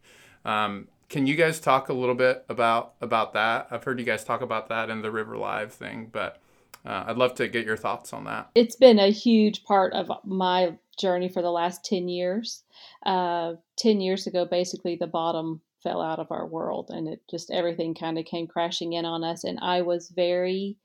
Um, 0.45 0.89
can 1.11 1.27
you 1.27 1.35
guys 1.35 1.61
talk 1.61 1.91
a 1.91 1.93
little 1.93 2.15
bit 2.15 2.45
about 2.49 2.95
about 3.01 3.35
that? 3.35 3.69
I've 3.71 3.85
heard 3.85 3.99
you 3.99 4.07
guys 4.07 4.25
talk 4.25 4.41
about 4.41 4.69
that 4.69 4.89
in 4.89 5.03
the 5.03 5.11
River 5.11 5.37
Live 5.37 5.73
thing, 5.73 6.09
but 6.11 6.41
uh, 6.87 7.05
I'd 7.09 7.19
love 7.19 7.35
to 7.35 7.49
get 7.49 7.67
your 7.67 7.77
thoughts 7.77 8.13
on 8.13 8.25
that. 8.25 8.51
It's 8.55 8.77
been 8.77 8.99
a 8.99 9.11
huge 9.11 9.65
part 9.65 9.93
of 9.93 10.11
my 10.25 10.79
journey 11.01 11.29
for 11.29 11.43
the 11.43 11.51
last 11.51 11.85
10 11.85 12.09
years. 12.09 12.63
Uh, 13.07 13.55
10 13.79 14.01
years 14.01 14.27
ago, 14.27 14.45
basically, 14.45 14.97
the 14.97 15.07
bottom 15.07 15.61
fell 15.83 16.03
out 16.03 16.19
of 16.19 16.31
our 16.31 16.47
world 16.47 16.91
and 16.91 17.09
it 17.09 17.23
just 17.31 17.51
everything 17.51 17.95
kind 17.95 18.19
of 18.19 18.27
came 18.27 18.47
crashing 18.47 18.93
in 18.93 19.05
on 19.07 19.25
us. 19.25 19.45
And 19.45 19.59
I 19.63 19.81
was 19.81 20.13
very 20.15 20.77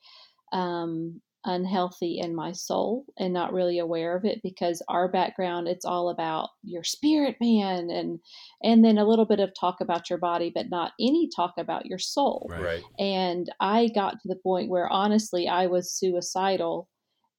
um, 0.53 1.21
unhealthy 1.45 2.19
in 2.19 2.33
my 2.35 2.51
soul 2.51 3.05
and 3.19 3.33
not 3.33 3.53
really 3.53 3.77
aware 3.77 4.15
of 4.15 4.25
it 4.25 4.41
because 4.41 4.81
our 4.87 5.07
background 5.07 5.67
it's 5.67 5.85
all 5.85 6.09
about 6.09 6.49
your 6.63 6.83
spirit 6.83 7.35
man 7.39 7.89
and 7.91 8.19
and 8.63 8.83
then 8.83 8.97
a 8.97 9.05
little 9.05 9.25
bit 9.25 9.39
of 9.39 9.51
talk 9.53 9.79
about 9.79 10.09
your 10.09 10.17
body 10.17 10.51
but 10.53 10.69
not 10.71 10.93
any 10.99 11.29
talk 11.35 11.53
about 11.59 11.85
your 11.85 11.99
soul 11.99 12.47
Right. 12.49 12.81
and 12.97 13.47
i 13.59 13.89
got 13.93 14.19
to 14.21 14.27
the 14.27 14.35
point 14.37 14.71
where 14.71 14.89
honestly 14.91 15.47
i 15.47 15.67
was 15.67 15.91
suicidal 15.91 16.89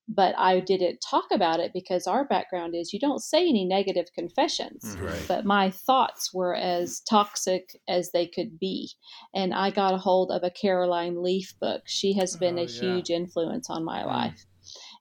but 0.08 0.34
I 0.38 0.60
didn't 0.60 0.98
talk 1.00 1.24
about 1.32 1.60
it 1.60 1.72
because 1.72 2.06
our 2.06 2.24
background 2.26 2.74
is 2.74 2.92
you 2.92 3.00
don't 3.00 3.22
say 3.22 3.48
any 3.48 3.64
negative 3.64 4.06
confessions. 4.14 4.84
Mhm. 4.84 5.02
Right. 5.06 5.24
But 5.28 5.44
my 5.44 5.70
thoughts 5.70 6.32
were 6.32 6.54
as 6.54 7.00
toxic 7.00 7.80
as 7.88 8.12
they 8.12 8.26
could 8.26 8.58
be. 8.58 8.90
And 9.34 9.52
I 9.52 9.70
got 9.70 9.94
a 9.94 9.98
hold 9.98 10.30
of 10.30 10.42
a 10.44 10.50
Caroline 10.50 11.22
Leaf 11.22 11.54
book. 11.60 11.82
She 11.86 12.12
has 12.14 12.36
been 12.36 12.58
Oh, 12.58 12.62
a 12.62 12.66
yeah. 12.66 12.80
huge 12.80 13.10
influence 13.10 13.68
on 13.68 13.84
my 13.84 14.02
Mm. 14.02 14.06
life 14.06 14.46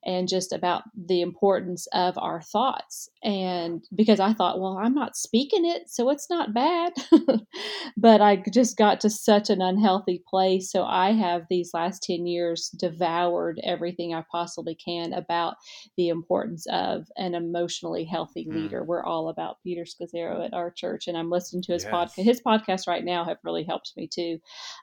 and 0.05 0.27
just 0.27 0.53
about 0.53 0.83
the 0.95 1.21
importance 1.21 1.87
of 1.93 2.17
our 2.17 2.41
thoughts. 2.41 3.09
And 3.23 3.83
because 3.95 4.19
I 4.19 4.33
thought, 4.33 4.59
well, 4.59 4.77
I'm 4.77 4.93
not 4.93 5.15
speaking 5.15 5.65
it, 5.65 5.89
so 5.89 6.09
it's 6.09 6.29
not 6.29 6.53
bad. 6.53 6.93
but 7.97 8.21
I 8.21 8.43
just 8.51 8.77
got 8.77 9.01
to 9.01 9.09
such 9.09 9.49
an 9.49 9.61
unhealthy 9.61 10.21
place. 10.27 10.71
So 10.71 10.83
I 10.83 11.11
have 11.13 11.43
these 11.49 11.71
last 11.73 12.03
10 12.03 12.27
years 12.27 12.69
devoured 12.69 13.59
everything 13.63 14.13
I 14.13 14.23
possibly 14.31 14.75
can 14.75 15.13
about 15.13 15.55
the 15.97 16.09
importance 16.09 16.65
of 16.71 17.07
an 17.17 17.33
emotionally 17.35 18.05
healthy 18.05 18.45
Mm. 18.45 18.53
leader. 18.53 18.83
We're 18.83 19.03
all 19.03 19.29
about 19.29 19.57
Peter 19.63 19.83
Scazzero 19.83 20.45
at 20.45 20.53
our 20.53 20.69
church, 20.71 21.07
and 21.07 21.17
I'm 21.17 21.29
listening 21.29 21.63
to 21.63 21.73
his 21.73 21.83
Yes. 21.83 21.91
podcast. 21.91 22.23
His 22.23 22.41
podcasts 22.41 22.87
right 22.87 23.03
now 23.03 23.23
have 23.25 23.37
really 23.43 23.63
helped 23.63 23.93
me 23.97 24.07
too, 24.07 24.39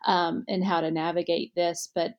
um, 0.07 0.45
in 0.49 0.62
how 0.62 0.81
to 0.81 0.91
navigate 0.91 1.55
this. 1.55 1.91
But 1.95 2.14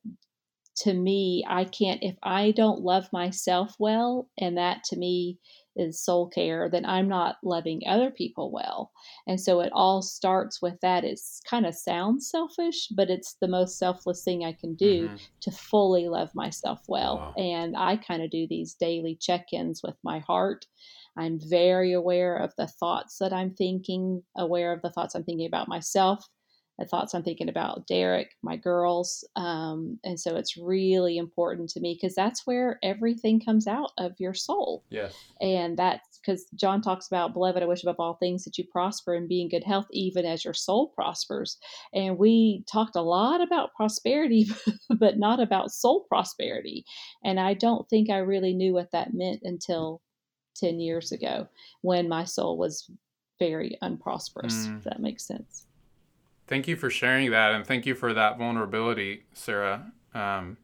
to 0.78 0.94
me, 0.94 1.44
I 1.48 1.66
can't, 1.66 2.02
if 2.04 2.18
I 2.24 2.52
don't 2.52 2.82
love 2.82 3.12
myself 3.14 3.76
well, 3.80 4.30
and 4.38 4.58
that 4.58 4.84
to 4.86 4.98
me 4.98 5.40
is 5.76 6.04
soul 6.04 6.30
care, 6.30 6.70
then 6.70 6.86
I'm 6.86 7.08
not 7.08 7.38
loving 7.44 7.82
other 7.88 8.12
people 8.12 8.52
well. 8.52 8.92
And 9.28 9.40
so 9.42 9.60
it 9.60 9.72
all 9.74 10.02
starts 10.02 10.62
with 10.62 10.80
that. 10.82 11.04
It's 11.04 11.42
kind 11.50 11.66
of 11.66 11.74
sounds 11.76 12.30
selfish, 12.30 12.88
but 12.96 13.10
it's 13.10 13.36
the 13.42 13.48
most 13.48 13.78
selfless 13.80 14.24
thing 14.24 14.44
I 14.46 14.54
can 14.54 14.76
do 14.76 15.10
Mhm. 15.10 15.28
to 15.42 15.52
fully 15.52 16.10
love 16.10 16.30
myself 16.36 16.82
well. 16.88 17.26
Wow. 17.26 17.38
And 17.38 17.76
I 17.76 17.98
kind 17.98 18.22
of 18.24 18.30
do 18.30 18.48
these 18.48 18.76
daily 18.76 19.16
check 19.20 19.48
ins 19.52 19.82
with 19.84 19.96
my 20.04 20.20
heart. 20.20 20.66
I'm 21.18 21.40
very 21.40 21.92
aware 21.94 22.36
of 22.36 22.54
the 22.58 22.68
thoughts 22.68 23.18
that 23.20 23.34
I'm 23.34 23.54
thinking, 23.54 24.24
aware 24.38 24.74
of 24.74 24.82
the 24.82 24.92
thoughts 24.92 25.16
I'm 25.16 25.24
thinking 25.24 25.46
about 25.48 25.68
myself, 25.68 26.28
the 26.80 26.86
thoughts 26.86 27.14
I'm 27.14 27.24
thinking 27.24 27.50
about 27.50 27.86
Derek, 27.88 28.32
my 28.42 28.56
girls. 28.56 29.24
Um, 29.36 30.00
and 30.04 30.20
so 30.20 30.36
it's 30.36 30.58
really 30.58 31.18
important 31.18 31.70
to 31.70 31.80
me 31.80 31.98
because 32.00 32.16
that's 32.16 32.48
where 32.48 32.80
everything 32.82 33.40
comes 33.40 33.68
out 33.68 33.92
of 34.00 34.14
your 34.20 34.34
soul. 34.34 34.84
Yes. 34.90 35.14
And 35.40 35.78
that's 35.78 36.20
because 36.20 36.46
John 36.56 36.82
talks 36.82 37.06
about, 37.08 37.34
beloved, 37.34 37.62
I 37.62 37.68
wish 37.68 37.84
above 37.84 38.00
all 38.00 38.16
things 38.16 38.44
that 38.46 38.58
you 38.58 38.64
prosper 38.66 39.14
and 39.14 39.30
be 39.30 39.42
in 39.42 39.50
good 39.50 39.64
health, 39.64 39.86
even 39.92 40.26
as 40.26 40.44
your 40.44 40.56
soul 40.56 40.88
prospers. 40.96 41.58
And 41.94 42.18
we 42.18 42.64
talked 42.72 42.96
a 42.96 43.02
lot 43.02 43.42
about 43.42 43.76
prosperity, 43.76 44.48
but 44.90 45.20
not 45.20 45.40
about 45.40 45.72
soul 45.72 46.06
prosperity. 46.10 46.86
And 47.24 47.40
I 47.40 47.54
don't 47.54 47.88
think 47.88 48.10
I 48.10 48.18
really 48.18 48.54
knew 48.54 48.74
what 48.74 48.92
that 48.94 49.14
meant 49.14 49.42
until 49.44 50.02
10 50.56 50.80
years 50.80 51.12
ago 51.12 51.48
when 51.82 52.10
my 52.10 52.24
soul 52.24 52.58
was 52.58 52.90
very 53.40 53.78
unprosperous, 53.82 54.68
Mm. 54.68 54.78
if 54.78 54.84
that 54.86 55.00
makes 55.00 55.26
sense. 55.28 55.66
Thank 56.48 56.68
you 56.68 56.76
for 56.76 56.90
sharing 56.90 57.32
that, 57.32 57.52
and 57.52 57.66
thank 57.66 57.86
you 57.86 57.96
for 57.96 58.14
that 58.14 58.38
vulnerability, 58.38 59.24
Sarah. 59.34 59.92
Um, 60.14 60.58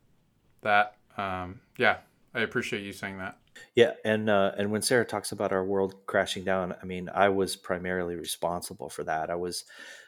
that, 0.61 0.95
um, 1.17 1.61
yeah, 1.77 1.97
I 2.33 2.41
appreciate 2.41 2.83
you 2.83 2.91
saying 2.91 3.17
that. 3.19 3.37
Yeah, 3.75 3.93
and 4.05 4.29
uh, 4.29 4.51
and 4.57 4.71
when 4.71 4.81
Sarah 4.81 5.05
talks 5.05 5.31
about 5.31 5.51
our 5.51 5.63
world 5.63 5.95
crashing 6.05 6.43
down, 6.43 6.75
I 6.81 6.85
mean, 6.85 7.09
I 7.13 7.29
was 7.29 7.55
primarily 7.55 8.15
responsible 8.15 8.89
for 8.89 9.03
that. 9.05 9.29
I 9.29 9.35
was, 9.35 9.65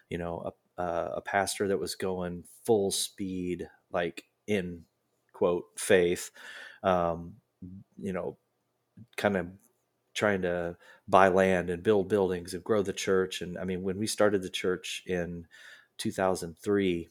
you 0.10 0.18
know, 0.18 0.54
a, 0.78 0.84
a 0.84 1.22
pastor 1.22 1.68
that 1.68 1.80
was 1.80 1.96
going 1.96 2.44
full 2.66 2.92
speed, 2.92 3.68
like 3.92 4.24
in 4.48 4.84
quote 5.34 5.66
faith, 5.78 6.32
um, 6.84 7.36
you 7.98 8.14
know, 8.14 8.38
kind 9.18 9.38
of 9.38 9.48
trying 10.14 10.42
to 10.42 10.78
buy 11.08 11.28
land 11.28 11.70
and 11.70 11.84
build 11.84 12.10
buildings 12.10 12.54
and 12.54 12.64
grow 12.64 12.82
the 12.82 12.94
church. 12.94 13.42
And 13.42 13.58
I 13.58 13.64
mean, 13.64 13.82
when 13.82 13.98
we 13.98 14.08
started 14.08 14.42
the 14.42 14.50
church 14.50 15.04
in 15.06 15.48
2003, 15.98 17.10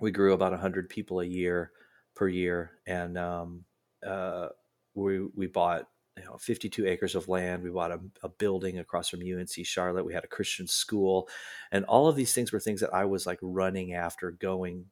we 0.00 0.10
grew 0.10 0.32
about 0.32 0.52
100 0.52 0.88
people 0.88 1.20
a 1.20 1.24
year 1.24 1.72
per 2.14 2.28
year, 2.28 2.72
and 2.86 3.16
um, 3.18 3.64
uh, 4.06 4.48
we 4.94 5.20
we 5.34 5.46
bought 5.46 5.88
you 6.16 6.24
know 6.24 6.36
52 6.36 6.86
acres 6.86 7.14
of 7.14 7.28
land. 7.28 7.62
We 7.62 7.70
bought 7.70 7.92
a, 7.92 8.00
a 8.22 8.28
building 8.28 8.78
across 8.78 9.08
from 9.08 9.20
UNC 9.20 9.64
Charlotte. 9.64 10.04
We 10.04 10.14
had 10.14 10.24
a 10.24 10.28
Christian 10.28 10.66
school, 10.66 11.28
and 11.72 11.84
all 11.84 12.08
of 12.08 12.16
these 12.16 12.32
things 12.32 12.52
were 12.52 12.60
things 12.60 12.80
that 12.80 12.94
I 12.94 13.04
was 13.04 13.26
like 13.26 13.38
running 13.42 13.92
after, 13.94 14.30
going 14.30 14.86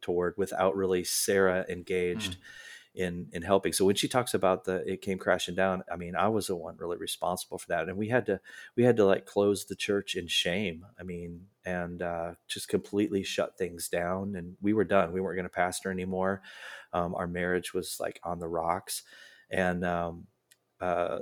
toward 0.00 0.34
without 0.36 0.76
really 0.76 1.04
Sarah 1.04 1.64
engaged 1.68 2.36
in 2.94 3.28
in 3.32 3.42
helping. 3.42 3.72
So 3.72 3.84
when 3.84 3.96
she 3.96 4.08
talks 4.08 4.34
about 4.34 4.64
the 4.64 4.86
it 4.90 5.00
came 5.00 5.18
crashing 5.18 5.54
down, 5.54 5.82
I 5.90 5.96
mean, 5.96 6.14
I 6.14 6.28
was 6.28 6.48
the 6.48 6.56
one 6.56 6.76
really 6.76 6.98
responsible 6.98 7.58
for 7.58 7.68
that, 7.68 7.88
and 7.88 7.96
we 7.96 8.08
had 8.08 8.26
to 8.26 8.40
we 8.76 8.84
had 8.84 8.96
to 8.98 9.06
like 9.06 9.26
close 9.26 9.64
the 9.64 9.76
church 9.76 10.14
in 10.14 10.26
shame. 10.26 10.84
I 10.98 11.02
mean, 11.02 11.46
and 11.64 12.02
uh, 12.02 12.34
just 12.48 12.68
completely 12.68 13.22
shut 13.22 13.56
things 13.56 13.88
down, 13.88 14.36
and 14.36 14.56
we 14.60 14.72
were 14.74 14.84
done. 14.84 15.12
We 15.12 15.20
weren't 15.20 15.36
going 15.36 15.44
to 15.44 15.50
pastor 15.50 15.90
anymore. 15.90 16.42
Um, 16.92 17.14
our 17.14 17.26
marriage 17.26 17.72
was 17.72 17.98
like 17.98 18.20
on 18.24 18.38
the 18.38 18.48
rocks, 18.48 19.02
and 19.50 19.84
um, 19.84 20.26
uh, 20.80 21.20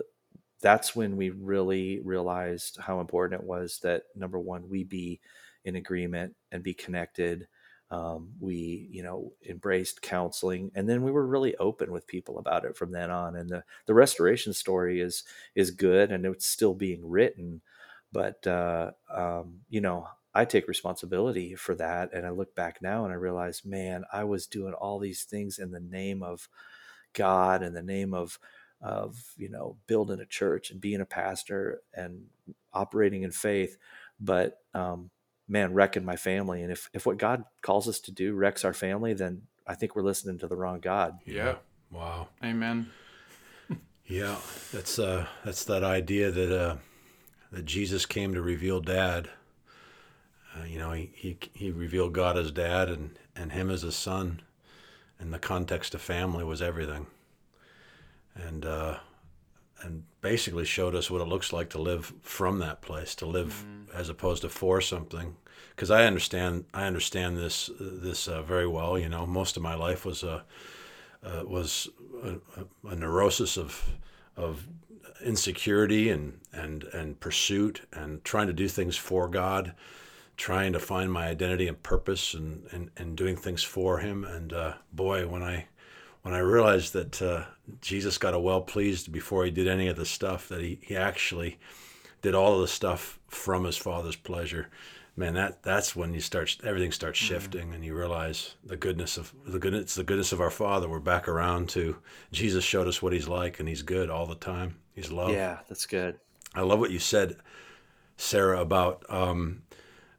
that's 0.61 0.95
when 0.97 1.17
we 1.17 1.31
really 1.31 2.01
realized 2.01 2.79
how 2.81 3.01
important 3.01 3.41
it 3.43 3.47
was 3.47 3.79
that 3.83 4.05
number 4.15 4.39
one 4.39 4.69
we 4.69 4.85
be 4.85 5.21
in 5.65 5.77
agreement 5.77 6.35
and 6.53 6.63
be 6.63 6.75
connected 6.75 7.47
um, 7.91 8.31
we 8.39 8.89
you 8.91 9.03
know 9.03 9.33
embraced 9.49 10.03
counseling 10.03 10.71
and 10.75 10.89
then 10.89 11.03
we 11.03 11.11
were 11.11 11.27
really 11.27 11.57
open 11.57 11.91
with 11.91 12.07
people 12.07 12.39
about 12.39 12.65
it 12.65 12.77
from 12.77 12.93
then 12.93 13.11
on 13.11 13.37
and 13.37 13.49
the, 13.51 13.65
the 13.87 13.95
restoration 13.95 14.53
story 14.53 15.01
is 15.01 15.25
is 15.55 15.71
good 15.71 16.13
and 16.13 16.25
it's 16.25 16.47
still 16.47 16.75
being 16.75 17.09
written 17.09 17.61
but 18.13 18.47
uh, 18.47 18.91
um, 19.13 19.61
you 19.69 19.81
know 19.81 20.07
i 20.35 20.45
take 20.45 20.69
responsibility 20.69 21.55
for 21.57 21.75
that 21.75 22.13
and 22.13 22.25
i 22.25 22.31
look 22.31 22.55
back 22.55 22.81
now 22.81 23.05
and 23.05 23.13
i 23.13 23.17
realize 23.17 23.65
man 23.65 24.05
i 24.13 24.23
was 24.23 24.47
doing 24.47 24.73
all 24.75 24.99
these 24.99 25.25
things 25.25 25.59
in 25.59 25.73
the 25.73 25.81
name 25.81 26.23
of 26.23 26.49
god 27.13 27.63
in 27.63 27.73
the 27.73 27.83
name 27.83 28.15
of 28.15 28.39
of 28.81 29.35
you 29.37 29.49
know 29.49 29.77
building 29.89 30.21
a 30.21 30.27
church 30.27 30.71
and 30.71 30.81
being 30.81 31.01
a 31.01 31.07
pastor 31.07 31.83
and 31.93 32.23
operating 32.73 33.25
in 33.25 33.33
faith 33.33 33.77
but 34.21 34.59
um, 34.75 35.11
man 35.51 35.75
wrecking 35.75 36.05
my 36.05 36.17
family 36.17 36.63
and 36.63 36.73
if, 36.73 36.89
if 36.95 37.05
what 37.05 37.19
god 37.19 37.45
calls 37.61 37.89
us 37.89 38.01
to 38.01 38.13
do 38.13 38.35
wrecks 38.35 38.65
our 38.65 38.73
family 38.73 39.13
then 39.13 39.43
i 39.67 39.75
think 39.75 39.95
we're 39.95 40.03
listening 40.03 40.39
to 40.39 40.47
the 40.47 40.57
wrong 40.57 40.81
god 40.81 41.19
Yeah. 41.27 41.57
Wow. 41.91 42.29
Amen. 42.45 42.91
Yeah, 44.07 44.39
that's 44.73 44.99
uh, 44.99 45.27
that's 45.45 45.63
that 45.67 45.85
idea 45.85 46.33
that 46.33 46.53
uh, 46.53 46.77
that 47.53 47.65
Jesus 47.65 48.07
came 48.07 48.35
to 48.35 48.43
reveal 48.43 48.81
Dad. 48.81 49.31
Uh, 50.53 50.65
you 50.65 50.81
know, 50.81 50.91
he, 50.91 51.13
he 51.15 51.39
he 51.53 51.71
revealed 51.71 52.13
God 52.13 52.37
as 52.37 52.51
Dad 52.51 52.89
and 52.89 53.17
and 53.37 53.53
him 53.53 53.71
as 53.71 53.85
a 53.85 53.93
son, 53.93 54.43
and 55.21 55.33
the 55.33 55.39
context 55.39 55.95
of 55.95 56.01
family 56.01 56.43
was 56.43 56.61
everything. 56.61 57.07
And 58.35 58.67
uh, 58.67 58.99
and 59.83 60.03
basically 60.21 60.65
showed 60.65 60.95
us 60.95 61.11
what 61.11 61.21
it 61.21 61.29
looks 61.29 61.53
like 61.53 61.71
to 61.71 61.81
live 61.81 62.13
from 62.23 62.59
that 62.59 62.83
place, 62.83 63.15
to 63.17 63.27
live 63.27 63.65
as 63.95 64.09
opposed 64.09 64.43
to 64.43 64.49
for 64.49 64.81
something. 64.81 65.37
Because 65.71 65.91
I 65.91 66.05
understand 66.05 66.65
I 66.75 66.85
understand 66.85 67.39
this 67.39 67.71
this 67.79 68.29
uh, 68.29 68.43
very 68.43 68.67
well. 68.67 68.99
You 68.99 69.09
know, 69.09 69.27
most 69.27 69.57
of 69.57 69.63
my 69.63 69.75
life 69.75 70.05
was 70.05 70.23
a 70.23 70.45
uh, 71.25 71.43
was 71.47 71.89
a, 72.23 72.35
a, 72.61 72.89
a 72.89 72.97
neurosis 72.97 73.57
of 73.57 73.91
of 74.37 74.67
insecurity 75.25 76.11
and 76.11 76.41
and 76.53 76.85
and 76.85 77.21
pursuit 77.21 77.83
and 77.93 78.25
trying 78.25 78.47
to 78.47 78.53
do 78.53 78.69
things 78.69 78.97
for 78.97 79.29
God, 79.29 79.75
trying 80.37 80.73
to 80.73 80.81
find 80.81 81.13
my 81.13 81.29
identity 81.29 81.69
and 81.69 81.83
purpose 81.83 82.35
and 82.35 82.67
and, 82.73 82.91
and 82.97 83.17
doing 83.17 83.37
things 83.37 83.63
for 83.63 83.99
Him. 83.99 84.25
And 84.25 84.53
uh, 84.53 84.75
boy, 84.93 85.27
when 85.27 85.43
I 85.43 85.67
when 86.23 86.35
I 86.35 86.39
realized 86.39 86.93
that 86.93 87.23
uh, 87.23 87.45
Jesus 87.81 88.19
got 88.19 88.35
a 88.35 88.39
well 88.39 88.61
pleased 88.61 89.13
before 89.13 89.45
he 89.45 89.51
did 89.51 89.69
any 89.69 89.89
of 89.89 89.97
the 89.97 90.05
stuff, 90.05 90.49
that 90.49 90.61
he, 90.61 90.79
he 90.83 90.97
actually 90.97 91.59
did 92.23 92.35
all 92.35 92.55
of 92.55 92.61
the 92.61 92.69
stuff 92.69 93.19
from 93.29 93.65
his 93.65 93.77
father's 93.77 94.17
pleasure, 94.17 94.69
man, 95.17 95.35
that 95.35 95.63
that's 95.63 95.97
when 95.97 96.13
you 96.13 96.21
start 96.21 96.57
everything 96.65 96.93
starts 96.93 97.19
mm-hmm. 97.19 97.35
shifting 97.35 97.65
mm-hmm. 97.67 97.75
and 97.75 97.85
you 97.85 97.95
realize 97.95 98.55
the 98.65 98.77
goodness 98.77 99.17
of 99.17 99.33
the 99.47 99.59
goodness 99.59 99.95
the 99.95 100.05
goodness 100.05 100.33
of 100.33 100.41
our 100.41 100.51
Father. 100.51 100.89
We're 100.89 100.99
back 100.99 101.29
around 101.29 101.69
to 101.71 101.97
Jesus 102.33 102.65
showed 102.65 102.89
us 102.89 103.01
what 103.01 103.13
he's 103.13 103.29
like 103.29 103.61
and 103.61 103.69
he's 103.69 103.83
good 103.83 104.11
all 104.11 104.27
the 104.27 104.35
time. 104.35 104.77
He's 104.95 105.11
love. 105.11 105.31
Yeah, 105.31 105.59
that's 105.69 105.87
good. 105.87 106.19
I 106.55 106.63
love 106.63 106.81
what 106.81 106.91
you 106.91 106.99
said, 106.99 107.37
Sarah, 108.17 108.61
about 108.61 109.05
um, 109.09 109.63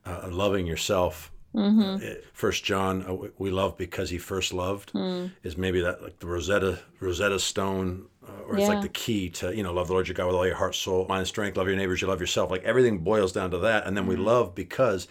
uh, 0.05 0.29
loving 0.31 0.65
yourself 0.65 1.31
Mm-hmm. 1.55 2.21
First 2.33 2.63
John, 2.63 3.05
uh, 3.05 3.27
we 3.37 3.51
love 3.51 3.77
because 3.77 4.09
he 4.09 4.17
first 4.17 4.53
loved, 4.53 4.93
mm. 4.93 5.31
is 5.43 5.57
maybe 5.57 5.81
that 5.81 6.01
like 6.01 6.19
the 6.19 6.27
Rosetta 6.27 6.79
Rosetta 7.01 7.39
Stone, 7.39 8.07
uh, 8.25 8.43
or 8.47 8.55
yeah. 8.55 8.61
it's 8.61 8.69
like 8.69 8.81
the 8.81 8.89
key 8.89 9.29
to 9.31 9.55
you 9.55 9.61
know 9.61 9.73
love 9.73 9.87
the 9.87 9.93
Lord 9.93 10.07
your 10.07 10.15
God 10.15 10.27
with 10.27 10.35
all 10.35 10.47
your 10.47 10.55
heart, 10.55 10.75
soul, 10.75 11.05
mind, 11.09 11.19
and 11.19 11.27
strength. 11.27 11.57
Love 11.57 11.67
your 11.67 11.75
neighbors, 11.75 12.01
you 12.01 12.07
love 12.07 12.21
yourself. 12.21 12.49
Like 12.51 12.63
everything 12.63 12.99
boils 12.99 13.33
down 13.33 13.51
to 13.51 13.57
that, 13.59 13.85
and 13.85 13.97
then 13.97 14.07
we 14.07 14.15
mm-hmm. 14.15 14.25
love 14.25 14.55
because 14.55 15.09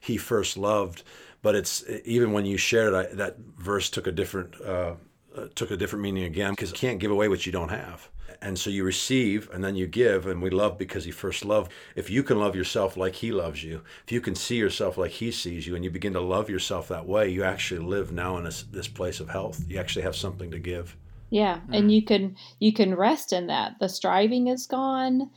he 0.00 0.16
first 0.16 0.56
loved. 0.56 1.02
But 1.42 1.56
it's 1.56 1.82
even 2.04 2.32
when 2.32 2.44
you 2.44 2.56
shared 2.56 2.92
it, 2.92 2.96
I, 2.96 3.14
that 3.16 3.38
verse 3.58 3.90
took 3.90 4.06
a 4.06 4.12
different 4.12 4.60
uh, 4.60 4.94
uh, 5.36 5.46
took 5.54 5.70
a 5.70 5.76
different 5.76 6.02
meaning 6.02 6.24
again 6.24 6.52
because 6.52 6.70
you 6.70 6.76
can't 6.76 7.00
give 7.00 7.10
away 7.10 7.28
what 7.28 7.46
you 7.46 7.52
don't 7.52 7.70
have. 7.70 8.08
And 8.42 8.58
so 8.58 8.70
you 8.70 8.84
receive 8.84 9.50
and 9.50 9.62
then 9.62 9.76
you 9.76 9.86
give, 9.86 10.26
and 10.26 10.40
we 10.40 10.50
love 10.50 10.78
because 10.78 11.04
He 11.04 11.10
first 11.10 11.44
loved. 11.44 11.72
If 11.94 12.08
you 12.08 12.22
can 12.22 12.38
love 12.38 12.56
yourself 12.56 12.96
like 12.96 13.16
He 13.16 13.32
loves 13.32 13.62
you, 13.62 13.82
if 14.04 14.12
you 14.12 14.20
can 14.20 14.34
see 14.34 14.56
yourself 14.56 14.96
like 14.96 15.10
He 15.10 15.30
sees 15.30 15.66
you, 15.66 15.74
and 15.74 15.84
you 15.84 15.90
begin 15.90 16.14
to 16.14 16.20
love 16.20 16.48
yourself 16.48 16.88
that 16.88 17.06
way, 17.06 17.28
you 17.28 17.44
actually 17.44 17.80
live 17.80 18.12
now 18.12 18.36
in 18.38 18.44
this, 18.44 18.62
this 18.62 18.88
place 18.88 19.20
of 19.20 19.28
health. 19.28 19.62
You 19.68 19.78
actually 19.78 20.02
have 20.02 20.16
something 20.16 20.50
to 20.50 20.58
give. 20.58 20.96
Yeah, 21.30 21.56
mm-hmm. 21.56 21.74
and 21.74 21.92
you 21.92 22.04
can 22.04 22.36
you 22.58 22.72
can 22.72 22.94
rest 22.94 23.32
in 23.32 23.46
that. 23.46 23.78
The 23.78 23.88
striving 23.88 24.48
is 24.48 24.66
gone, 24.66 25.30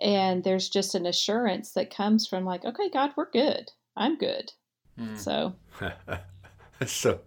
and 0.00 0.44
there's 0.44 0.68
just 0.68 0.94
an 0.94 1.06
assurance 1.06 1.72
that 1.72 1.94
comes 1.94 2.26
from 2.26 2.44
like, 2.44 2.64
okay, 2.64 2.90
God, 2.90 3.10
we're 3.16 3.30
good. 3.30 3.70
I'm 3.96 4.16
good. 4.18 4.52
Mm. 5.00 5.18
So. 5.18 5.54
so. 6.86 7.20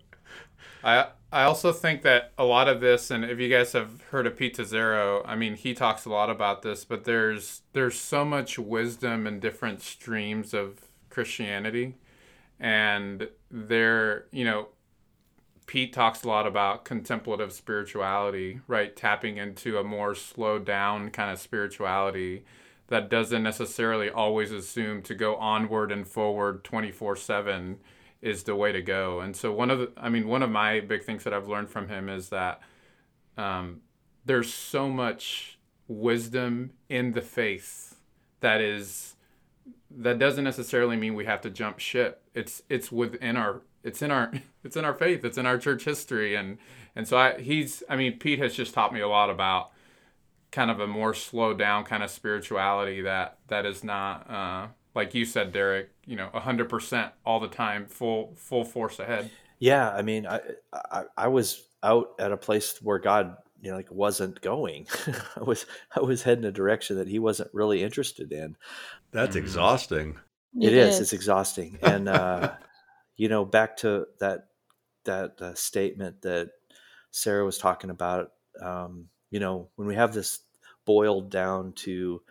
I 0.83 1.07
I 1.33 1.43
also 1.43 1.71
think 1.71 2.01
that 2.01 2.33
a 2.37 2.43
lot 2.43 2.67
of 2.67 2.81
this, 2.81 3.09
and 3.09 3.23
if 3.23 3.39
you 3.39 3.47
guys 3.47 3.71
have 3.71 4.01
heard 4.11 4.27
of 4.27 4.35
Pete 4.35 4.57
Scazzero, 4.57 5.21
I 5.25 5.35
mean, 5.35 5.55
he 5.55 5.73
talks 5.73 6.03
a 6.05 6.09
lot 6.09 6.29
about 6.29 6.61
this, 6.61 6.83
but 6.83 7.05
there's 7.05 7.61
there's 7.71 7.97
so 7.99 8.25
much 8.25 8.59
wisdom 8.59 9.25
in 9.25 9.39
different 9.39 9.81
streams 9.81 10.53
of 10.53 10.81
Christianity, 11.09 11.95
and 12.59 13.29
there, 13.49 14.25
you 14.31 14.43
know, 14.43 14.67
Pete 15.67 15.93
talks 15.93 16.23
a 16.23 16.27
lot 16.27 16.45
about 16.45 16.83
contemplative 16.83 17.53
spirituality, 17.53 18.59
right? 18.67 18.93
Tapping 18.93 19.37
into 19.37 19.77
a 19.77 19.85
more 19.85 20.15
slowed 20.15 20.65
down 20.65 21.11
kind 21.11 21.31
of 21.31 21.39
spirituality 21.39 22.43
that 22.87 23.09
doesn't 23.09 23.41
necessarily 23.41 24.09
always 24.09 24.51
assume 24.51 25.01
to 25.03 25.15
go 25.15 25.37
onward 25.37 25.93
and 25.93 26.05
forward 26.05 26.65
24 26.65 27.15
7 27.15 27.79
is 28.21 28.43
the 28.43 28.55
way 28.55 28.71
to 28.71 28.81
go. 28.81 29.19
And 29.19 29.35
so 29.35 29.51
one 29.51 29.69
of 29.69 29.79
the, 29.79 29.91
I 29.97 30.09
mean, 30.09 30.27
one 30.27 30.43
of 30.43 30.49
my 30.49 30.79
big 30.79 31.03
things 31.03 31.23
that 31.23 31.33
I've 31.33 31.47
learned 31.47 31.69
from 31.69 31.87
him 31.87 32.09
is 32.09 32.29
that 32.29 32.61
um, 33.37 33.81
there's 34.25 34.53
so 34.53 34.89
much 34.89 35.57
wisdom 35.87 36.71
in 36.89 37.13
the 37.13 37.21
faith 37.21 37.95
that 38.39 38.61
is 38.61 39.15
that 39.93 40.17
doesn't 40.17 40.43
necessarily 40.43 40.95
mean 40.95 41.15
we 41.15 41.25
have 41.25 41.41
to 41.41 41.49
jump 41.49 41.79
ship. 41.79 42.23
It's 42.33 42.61
it's 42.69 42.91
within 42.91 43.35
our 43.35 43.61
it's 43.83 44.01
in 44.01 44.11
our 44.11 44.31
it's 44.63 44.77
in 44.77 44.85
our 44.85 44.93
faith. 44.93 45.25
It's 45.25 45.37
in 45.37 45.45
our 45.45 45.57
church 45.57 45.83
history 45.83 46.35
and 46.35 46.57
and 46.95 47.07
so 47.07 47.17
I 47.17 47.39
he's 47.39 47.83
I 47.89 47.95
mean 47.95 48.19
Pete 48.19 48.39
has 48.39 48.53
just 48.53 48.73
taught 48.73 48.93
me 48.93 49.01
a 49.01 49.07
lot 49.07 49.29
about 49.29 49.71
kind 50.51 50.69
of 50.69 50.79
a 50.79 50.87
more 50.87 51.13
slowed 51.13 51.57
down 51.57 51.83
kind 51.85 52.03
of 52.03 52.09
spirituality 52.09 53.01
that 53.01 53.37
that 53.47 53.65
is 53.65 53.83
not 53.83 54.29
uh, 54.29 54.67
like 54.93 55.13
you 55.13 55.25
said, 55.25 55.51
Derek, 55.51 55.89
you 56.05 56.15
know, 56.15 56.29
hundred 56.33 56.69
percent 56.69 57.11
all 57.25 57.39
the 57.39 57.47
time, 57.47 57.87
full 57.87 58.33
full 58.35 58.63
force 58.63 58.99
ahead. 58.99 59.29
Yeah, 59.59 59.89
I 59.89 60.01
mean, 60.01 60.25
I, 60.25 60.39
I, 60.73 61.03
I 61.15 61.27
was 61.27 61.63
out 61.83 62.15
at 62.19 62.31
a 62.31 62.37
place 62.37 62.81
where 62.81 62.97
God, 62.99 63.37
you 63.61 63.69
know, 63.69 63.77
like 63.77 63.91
wasn't 63.91 64.41
going. 64.41 64.87
I 65.35 65.43
was 65.43 65.65
I 65.95 66.01
was 66.01 66.23
heading 66.23 66.45
a 66.45 66.51
direction 66.51 66.97
that 66.97 67.07
He 67.07 67.19
wasn't 67.19 67.53
really 67.53 67.83
interested 67.83 68.31
in. 68.31 68.55
That's 69.11 69.35
mm-hmm. 69.35 69.45
exhausting. 69.45 70.17
it, 70.59 70.67
it 70.67 70.73
is. 70.73 70.95
is. 70.95 71.01
It's 71.01 71.13
exhausting, 71.13 71.77
and 71.81 72.09
uh, 72.09 72.53
you 73.17 73.29
know, 73.29 73.45
back 73.45 73.77
to 73.77 74.07
that 74.19 74.47
that 75.05 75.41
uh, 75.41 75.53
statement 75.53 76.21
that 76.23 76.51
Sarah 77.11 77.45
was 77.45 77.57
talking 77.57 77.89
about. 77.89 78.31
Um, 78.61 79.07
you 79.29 79.39
know, 79.39 79.69
when 79.75 79.87
we 79.87 79.95
have 79.95 80.13
this 80.13 80.39
boiled 80.85 81.29
down 81.29 81.71
to 81.73 82.21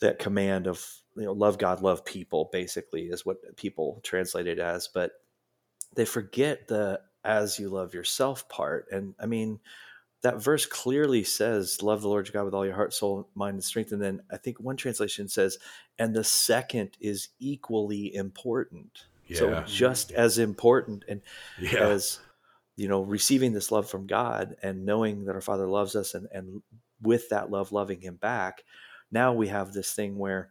that 0.00 0.18
command 0.18 0.66
of 0.66 0.84
you 1.18 1.24
know 1.24 1.32
love 1.32 1.58
god 1.58 1.82
love 1.82 2.04
people 2.04 2.48
basically 2.52 3.02
is 3.02 3.26
what 3.26 3.56
people 3.56 4.00
translate 4.02 4.46
it 4.46 4.58
as 4.58 4.88
but 4.88 5.12
they 5.94 6.04
forget 6.04 6.68
the 6.68 7.00
as 7.24 7.58
you 7.58 7.68
love 7.68 7.92
yourself 7.92 8.48
part 8.48 8.86
and 8.90 9.14
i 9.20 9.26
mean 9.26 9.58
that 10.22 10.42
verse 10.42 10.66
clearly 10.66 11.24
says 11.24 11.82
love 11.82 12.02
the 12.02 12.08
lord 12.08 12.26
your 12.26 12.32
god 12.32 12.44
with 12.44 12.54
all 12.54 12.64
your 12.64 12.74
heart 12.74 12.94
soul 12.94 13.28
mind 13.34 13.54
and 13.54 13.64
strength 13.64 13.92
and 13.92 14.00
then 14.00 14.20
i 14.32 14.36
think 14.36 14.58
one 14.60 14.76
translation 14.76 15.28
says 15.28 15.58
and 15.98 16.14
the 16.14 16.24
second 16.24 16.90
is 17.00 17.28
equally 17.40 18.14
important 18.14 19.06
yeah. 19.26 19.38
so 19.38 19.62
just 19.66 20.12
as 20.12 20.38
important 20.38 21.04
and 21.08 21.20
yeah. 21.60 21.80
as 21.80 22.20
you 22.76 22.88
know 22.88 23.02
receiving 23.02 23.52
this 23.52 23.72
love 23.72 23.90
from 23.90 24.06
god 24.06 24.56
and 24.62 24.86
knowing 24.86 25.24
that 25.24 25.34
our 25.34 25.40
father 25.40 25.66
loves 25.66 25.96
us 25.96 26.14
and 26.14 26.28
and 26.32 26.62
with 27.02 27.28
that 27.28 27.50
love 27.50 27.72
loving 27.72 28.00
him 28.00 28.16
back 28.16 28.62
now 29.10 29.32
we 29.32 29.48
have 29.48 29.72
this 29.72 29.92
thing 29.92 30.16
where 30.16 30.50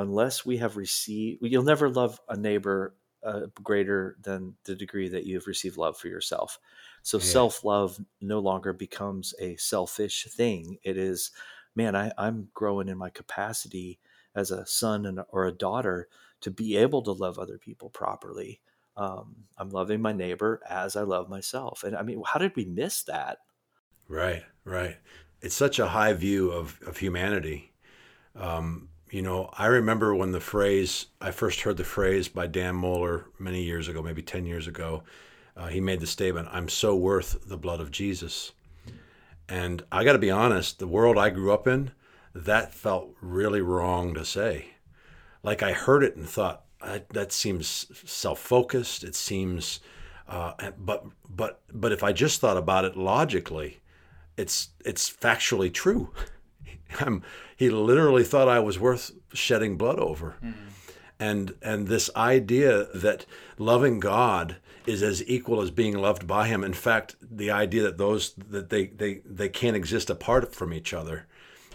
unless 0.00 0.44
we 0.44 0.56
have 0.56 0.76
received 0.76 1.38
you'll 1.42 1.62
never 1.62 1.88
love 1.88 2.20
a 2.28 2.36
neighbor 2.36 2.94
uh, 3.22 3.46
greater 3.62 4.16
than 4.22 4.54
the 4.64 4.74
degree 4.74 5.08
that 5.08 5.26
you've 5.26 5.46
received 5.46 5.76
love 5.76 5.96
for 5.96 6.08
yourself. 6.08 6.58
So 7.02 7.18
yeah. 7.18 7.24
self-love 7.24 7.98
no 8.20 8.38
longer 8.38 8.72
becomes 8.72 9.34
a 9.38 9.56
selfish 9.56 10.26
thing. 10.30 10.78
It 10.82 10.96
is 10.96 11.30
man 11.74 11.94
I, 11.94 12.12
i'm 12.18 12.48
growing 12.54 12.88
in 12.88 12.98
my 12.98 13.10
capacity 13.10 13.98
as 14.34 14.50
a 14.50 14.66
son 14.66 15.06
and, 15.06 15.20
or 15.30 15.46
a 15.46 15.52
daughter 15.52 16.08
to 16.40 16.50
be 16.50 16.76
able 16.76 17.02
to 17.02 17.12
love 17.12 17.38
other 17.38 17.58
people 17.58 17.90
properly. 17.90 18.60
Um, 18.96 19.36
i'm 19.56 19.70
loving 19.70 20.02
my 20.02 20.12
neighbor 20.12 20.60
as 20.68 20.96
i 20.96 21.02
love 21.02 21.28
myself. 21.28 21.84
And 21.84 21.96
i 21.96 22.02
mean 22.02 22.22
how 22.26 22.38
did 22.38 22.56
we 22.56 22.64
miss 22.64 23.02
that? 23.04 23.38
Right 24.08 24.44
right. 24.64 24.96
It's 25.40 25.54
such 25.54 25.78
a 25.78 25.88
high 25.88 26.12
view 26.12 26.50
of, 26.50 26.78
of 26.86 26.98
humanity. 26.98 27.72
Um, 28.36 28.89
you 29.10 29.22
know, 29.22 29.50
I 29.58 29.66
remember 29.66 30.14
when 30.14 30.32
the 30.32 30.40
phrase, 30.40 31.06
I 31.20 31.30
first 31.30 31.62
heard 31.62 31.76
the 31.76 31.84
phrase 31.84 32.28
by 32.28 32.46
Dan 32.46 32.74
Mohler 32.74 33.24
many 33.38 33.62
years 33.62 33.88
ago, 33.88 34.02
maybe 34.02 34.22
10 34.22 34.46
years 34.46 34.66
ago. 34.66 35.02
Uh, 35.56 35.66
he 35.66 35.80
made 35.80 36.00
the 36.00 36.06
statement, 36.06 36.48
I'm 36.52 36.68
so 36.68 36.94
worth 36.94 37.48
the 37.48 37.56
blood 37.56 37.80
of 37.80 37.90
Jesus. 37.90 38.52
And 39.48 39.84
I 39.90 40.04
got 40.04 40.12
to 40.12 40.18
be 40.18 40.30
honest, 40.30 40.78
the 40.78 40.86
world 40.86 41.18
I 41.18 41.30
grew 41.30 41.52
up 41.52 41.66
in, 41.66 41.90
that 42.34 42.72
felt 42.72 43.10
really 43.20 43.60
wrong 43.60 44.14
to 44.14 44.24
say. 44.24 44.74
Like 45.42 45.62
I 45.62 45.72
heard 45.72 46.04
it 46.04 46.16
and 46.16 46.28
thought, 46.28 46.64
that 46.80 47.32
seems 47.32 47.86
self-focused. 48.10 49.04
It 49.04 49.14
seems, 49.14 49.80
uh, 50.28 50.52
but 50.78 51.04
but 51.28 51.60
but 51.72 51.92
if 51.92 52.02
I 52.02 52.12
just 52.12 52.40
thought 52.40 52.56
about 52.56 52.84
it 52.84 52.96
logically, 52.96 53.80
it's 54.36 54.68
it's 54.84 55.10
factually 55.10 55.72
true. 55.72 56.10
I'm, 56.98 57.22
he 57.56 57.70
literally 57.70 58.24
thought 58.24 58.48
I 58.48 58.60
was 58.60 58.78
worth 58.78 59.12
shedding 59.32 59.76
blood 59.76 59.98
over. 59.98 60.36
Mm-hmm. 60.42 60.68
And, 61.18 61.54
and 61.62 61.86
this 61.86 62.10
idea 62.16 62.86
that 62.94 63.26
loving 63.58 64.00
God 64.00 64.56
is 64.86 65.02
as 65.02 65.22
equal 65.28 65.60
as 65.60 65.70
being 65.70 65.98
loved 65.98 66.26
by 66.26 66.48
him. 66.48 66.64
In 66.64 66.72
fact, 66.72 67.16
the 67.20 67.50
idea 67.50 67.82
that 67.82 67.98
those 67.98 68.32
that 68.34 68.70
they, 68.70 68.86
they, 68.86 69.20
they 69.26 69.48
can't 69.48 69.76
exist 69.76 70.08
apart 70.08 70.54
from 70.54 70.72
each 70.72 70.94
other 70.94 71.26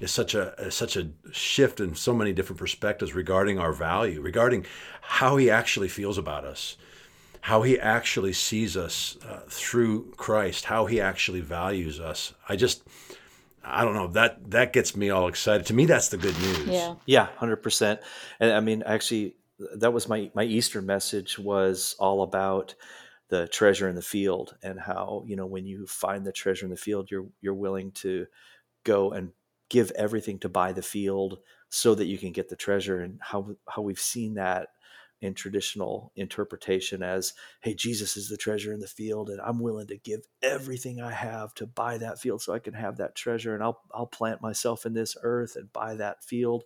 is 0.02 0.12
such 0.12 0.36
a 0.36 0.70
such 0.72 0.98
a 0.98 1.10
shift 1.32 1.80
in 1.80 1.96
so 1.96 2.14
many 2.14 2.34
different 2.34 2.60
perspectives 2.60 3.14
regarding 3.14 3.60
our 3.60 3.72
value, 3.72 4.20
regarding 4.20 4.66
how 5.02 5.38
he 5.38 5.50
actually 5.50 5.88
feels 5.88 6.18
about 6.18 6.44
us, 6.44 6.76
how 7.42 7.62
he 7.62 7.80
actually 7.80 8.34
sees 8.34 8.76
us 8.76 9.18
uh, 9.24 9.42
through 9.48 10.12
Christ, 10.18 10.66
how 10.66 10.86
he 10.88 11.00
actually 11.00 11.42
values 11.42 12.00
us. 12.00 12.34
I 12.50 12.56
just 12.56 12.84
I 13.66 13.84
don't 13.84 13.96
know 13.96 14.08
that 14.10 14.52
that 14.52 14.74
gets 14.74 14.96
me 14.96 15.10
all 15.10 15.28
excited. 15.28 15.66
To 15.68 15.74
me, 15.74 15.86
that's 15.86 16.10
the 16.10 16.18
good 16.18 16.38
news. 16.40 16.68
Yeah, 16.68 16.96
yeah, 17.06 17.28
hundred 17.38 17.58
percent. 17.58 18.00
And 18.40 18.52
I 18.52 18.60
mean, 18.60 18.84
actually, 18.86 19.36
that 19.78 19.94
was 19.94 20.08
my 20.08 20.32
my 20.34 20.44
Easter 20.44 20.82
message 20.82 21.40
was 21.40 21.96
all 22.00 22.22
about 22.22 22.76
the 23.30 23.48
treasure 23.48 23.90
in 23.90 23.96
the 23.96 24.02
field 24.02 24.56
and 24.62 24.80
how 24.80 25.24
you 25.26 25.36
know 25.36 25.46
when 25.46 25.66
you 25.66 25.88
find 25.88 26.26
the 26.26 26.32
treasure 26.32 26.66
in 26.66 26.72
the 26.72 26.78
field, 26.78 27.10
you're 27.10 27.28
you're 27.42 27.54
willing 27.54 27.92
to 27.92 28.28
go 28.84 29.12
and 29.12 29.32
give 29.70 29.92
everything 29.92 30.38
to 30.40 30.50
buy 30.50 30.72
the 30.72 30.82
field 30.82 31.40
so 31.70 31.96
that 31.96 32.06
you 32.06 32.18
can 32.18 32.32
get 32.32 32.50
the 32.50 32.56
treasure 32.56 33.02
and 33.02 33.20
how 33.22 33.56
how 33.68 33.82
we've 33.82 34.00
seen 34.00 34.36
that 34.36 34.70
in 35.22 35.34
traditional 35.34 36.12
interpretation 36.16 37.02
as 37.02 37.34
hey 37.62 37.74
jesus 37.74 38.18
is 38.18 38.30
the 38.30 38.38
treasure 38.38 38.74
in 38.74 38.80
the 38.80 38.88
field 38.88 39.30
and 39.30 39.40
i'm 39.42 39.60
willing 39.60 39.88
to 39.88 39.98
give 39.98 40.22
everything 40.44 41.02
i 41.02 41.12
have 41.12 41.54
to 41.54 41.66
buy 41.66 41.98
that 41.98 42.20
field 42.20 42.42
so 42.42 42.54
i 42.54 42.60
can 42.60 42.74
have 42.74 42.98
that 42.98 43.16
treasure 43.16 43.54
and 43.54 43.64
i'll 43.64 43.82
i'll 43.92 44.06
plant 44.06 44.42
myself 44.42 44.86
in 44.86 44.94
this 44.94 45.16
earth 45.24 45.56
and 45.56 45.72
buy 45.74 45.96
that 45.96 46.24
field. 46.24 46.64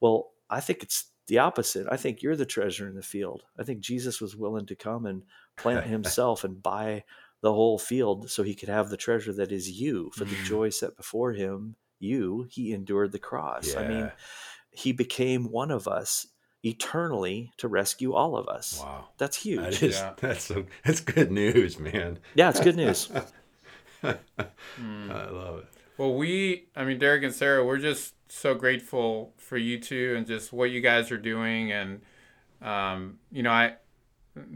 Well 0.00 0.32
i 0.50 0.60
think 0.60 0.82
it's 0.82 1.06
the 1.26 1.38
opposite. 1.38 1.86
I 1.90 1.96
think 1.96 2.20
you're 2.20 2.36
the 2.36 2.44
treasure 2.44 2.86
in 2.86 2.96
the 2.96 3.02
field. 3.02 3.44
I 3.58 3.62
think 3.62 3.80
jesus 3.80 4.20
was 4.20 4.36
willing 4.36 4.66
to 4.66 4.76
come 4.76 5.06
and 5.06 5.22
plant 5.56 5.86
himself 5.86 6.44
and 6.44 6.62
buy 6.62 7.04
the 7.40 7.52
whole 7.52 7.78
field 7.78 8.30
so 8.30 8.42
he 8.42 8.54
could 8.54 8.68
have 8.68 8.90
the 8.90 8.96
treasure 8.96 9.32
that 9.34 9.52
is 9.52 9.70
you. 9.70 10.10
For 10.14 10.24
the 10.24 10.34
mm. 10.34 10.44
joy 10.44 10.70
set 10.70 10.96
before 10.96 11.32
him 11.32 11.76
you 12.00 12.46
he 12.50 12.72
endured 12.72 13.12
the 13.12 13.18
cross. 13.18 13.72
Yeah. 13.72 13.80
i 13.80 13.88
mean 13.88 14.12
he 14.70 14.92
became 14.92 15.50
one 15.50 15.70
of 15.70 15.86
us 15.86 16.26
eternally 16.64 17.52
to 17.58 17.68
rescue 17.68 18.14
all 18.14 18.36
of 18.36 18.48
us. 18.48 18.80
Wow. 18.80 19.08
That's 19.18 19.36
huge. 19.36 19.80
That 19.80 19.82
is, 19.82 19.96
yeah. 19.96 20.12
That's 20.20 20.44
so, 20.44 20.64
that's 20.84 21.00
good 21.00 21.30
news, 21.30 21.78
man. 21.78 22.18
Yeah, 22.34 22.50
it's 22.50 22.60
good 22.60 22.76
news. 22.76 23.10
I 24.02 24.16
love 24.78 25.58
it. 25.60 25.66
Well, 25.96 26.14
we, 26.14 26.66
I 26.74 26.84
mean, 26.84 26.98
Derek 26.98 27.22
and 27.22 27.34
Sarah, 27.34 27.64
we're 27.64 27.78
just 27.78 28.14
so 28.28 28.54
grateful 28.54 29.32
for 29.36 29.56
you 29.56 29.78
two 29.78 30.14
and 30.16 30.26
just 30.26 30.52
what 30.52 30.70
you 30.70 30.80
guys 30.80 31.12
are 31.12 31.18
doing. 31.18 31.70
And, 31.70 32.00
um, 32.60 33.18
you 33.30 33.42
know, 33.42 33.50
I, 33.50 33.74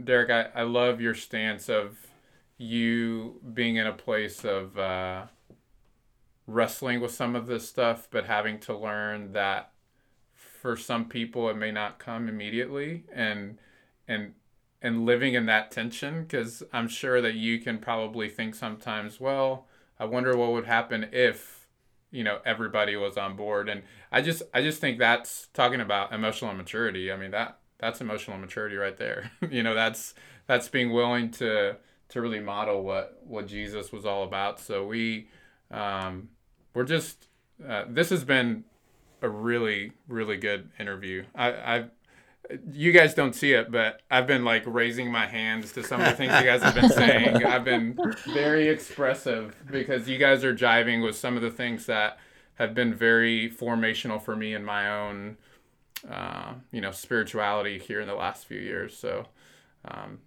Derek, 0.03 0.29
I, 0.29 0.59
I 0.59 0.63
love 0.63 0.99
your 0.99 1.15
stance 1.15 1.69
of 1.69 1.97
you 2.57 3.39
being 3.53 3.77
in 3.77 3.87
a 3.87 3.93
place 3.93 4.43
of 4.43 4.77
uh, 4.77 5.23
wrestling 6.45 6.99
with 6.99 7.11
some 7.11 7.35
of 7.35 7.47
this 7.47 7.69
stuff, 7.69 8.07
but 8.11 8.25
having 8.25 8.59
to 8.59 8.77
learn 8.77 9.31
that 9.31 9.71
for 10.61 10.75
some 10.75 11.05
people 11.05 11.49
it 11.49 11.57
may 11.57 11.71
not 11.71 11.99
come 11.99 12.27
immediately 12.27 13.03
and 13.13 13.57
and 14.07 14.33
and 14.81 15.05
living 15.05 15.33
in 15.33 15.45
that 15.45 15.71
tension 15.71 16.23
because 16.23 16.63
i'm 16.73 16.87
sure 16.87 17.21
that 17.21 17.35
you 17.35 17.59
can 17.59 17.77
probably 17.77 18.29
think 18.29 18.55
sometimes 18.55 19.19
well 19.19 19.67
i 19.99 20.05
wonder 20.05 20.35
what 20.35 20.51
would 20.51 20.65
happen 20.65 21.07
if 21.11 21.59
you 22.11 22.23
know 22.23 22.39
everybody 22.45 22.95
was 22.95 23.17
on 23.17 23.35
board. 23.35 23.69
And 23.69 23.83
i 24.11 24.21
just 24.21 24.41
i 24.53 24.61
just 24.61 24.81
think 24.81 24.97
that's 24.97 25.47
talking 25.53 25.81
about 25.81 26.13
emotional 26.13 26.53
maturity 26.53 27.11
i 27.11 27.15
mean 27.15 27.31
that 27.31 27.59
that's 27.79 28.01
emotional 28.01 28.37
maturity 28.37 28.75
right 28.75 28.97
there. 28.97 29.31
You 29.49 29.63
know 29.63 29.73
that's 29.73 30.13
that's 30.47 30.67
being 30.67 30.91
willing 30.91 31.31
to 31.31 31.77
to 32.09 32.21
really 32.21 32.39
model 32.39 32.83
what 32.83 33.21
what 33.25 33.47
jesus 33.47 33.91
was 33.91 34.05
all 34.05 34.23
about. 34.23 34.59
So 34.59 34.85
we 34.85 35.29
um 35.71 36.29
we're 36.73 36.83
just 36.83 37.27
uh, 37.67 37.85
this 37.87 38.09
has 38.09 38.23
been 38.23 38.63
a 39.21 39.29
really 39.29 39.93
really 40.07 40.37
good 40.37 40.69
interview. 40.79 41.23
I 41.35 41.49
I 41.49 41.85
you 42.71 42.91
guys 42.91 43.13
don't 43.13 43.35
see 43.35 43.53
it, 43.53 43.71
but 43.71 44.01
I've 44.09 44.25
been 44.25 44.43
like 44.43 44.63
raising 44.65 45.11
my 45.11 45.27
hands 45.27 45.71
to 45.73 45.83
some 45.83 46.01
of 46.01 46.07
the 46.07 46.13
things 46.13 46.33
you 46.33 46.45
guys 46.45 46.63
have 46.63 46.73
been 46.73 46.89
saying. 46.89 47.45
I've 47.45 47.63
been 47.63 47.97
very 48.33 48.69
expressive 48.69 49.55
because 49.69 50.07
you 50.07 50.17
guys 50.17 50.43
are 50.43 50.55
jiving 50.55 51.03
with 51.03 51.15
some 51.15 51.35
of 51.35 51.41
the 51.41 51.51
things 51.51 51.85
that 51.85 52.17
have 52.55 52.73
been 52.73 52.93
very 52.93 53.49
formational 53.49 54.21
for 54.21 54.35
me 54.35 54.53
in 54.53 54.65
my 54.65 54.89
own, 54.89 55.37
uh, 56.09 56.53
you 56.71 56.81
know, 56.81 56.91
spirituality 56.91 57.77
here 57.77 58.01
in 58.01 58.07
the 58.07 58.15
last 58.15 58.45
few 58.45 58.59
years. 58.59 58.97
So, 58.97 59.27
um, 59.85 60.19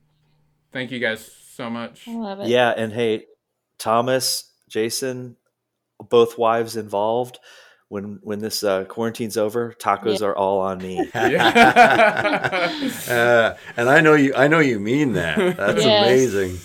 thank 0.72 0.90
you 0.90 1.00
guys 1.00 1.28
so 1.54 1.68
much. 1.68 2.06
I 2.06 2.14
love 2.14 2.40
it. 2.40 2.46
Yeah, 2.46 2.70
and 2.70 2.92
hey, 2.92 3.26
Thomas, 3.78 4.50
Jason, 4.68 5.36
both 6.08 6.38
wives 6.38 6.76
involved 6.76 7.38
when 7.92 8.18
when 8.22 8.38
this 8.38 8.64
uh, 8.64 8.84
quarantine's 8.84 9.36
over, 9.36 9.74
tacos 9.78 10.20
yeah. 10.20 10.28
are 10.28 10.34
all 10.34 10.60
on 10.60 10.78
me. 10.78 10.98
uh, 11.14 11.34
and 13.76 13.90
I 13.90 14.00
know 14.00 14.14
you. 14.14 14.32
I 14.34 14.48
know 14.48 14.60
you 14.60 14.80
mean 14.80 15.12
that. 15.12 15.58
That's 15.58 15.84
yes. 15.84 16.06
amazing. 16.06 16.58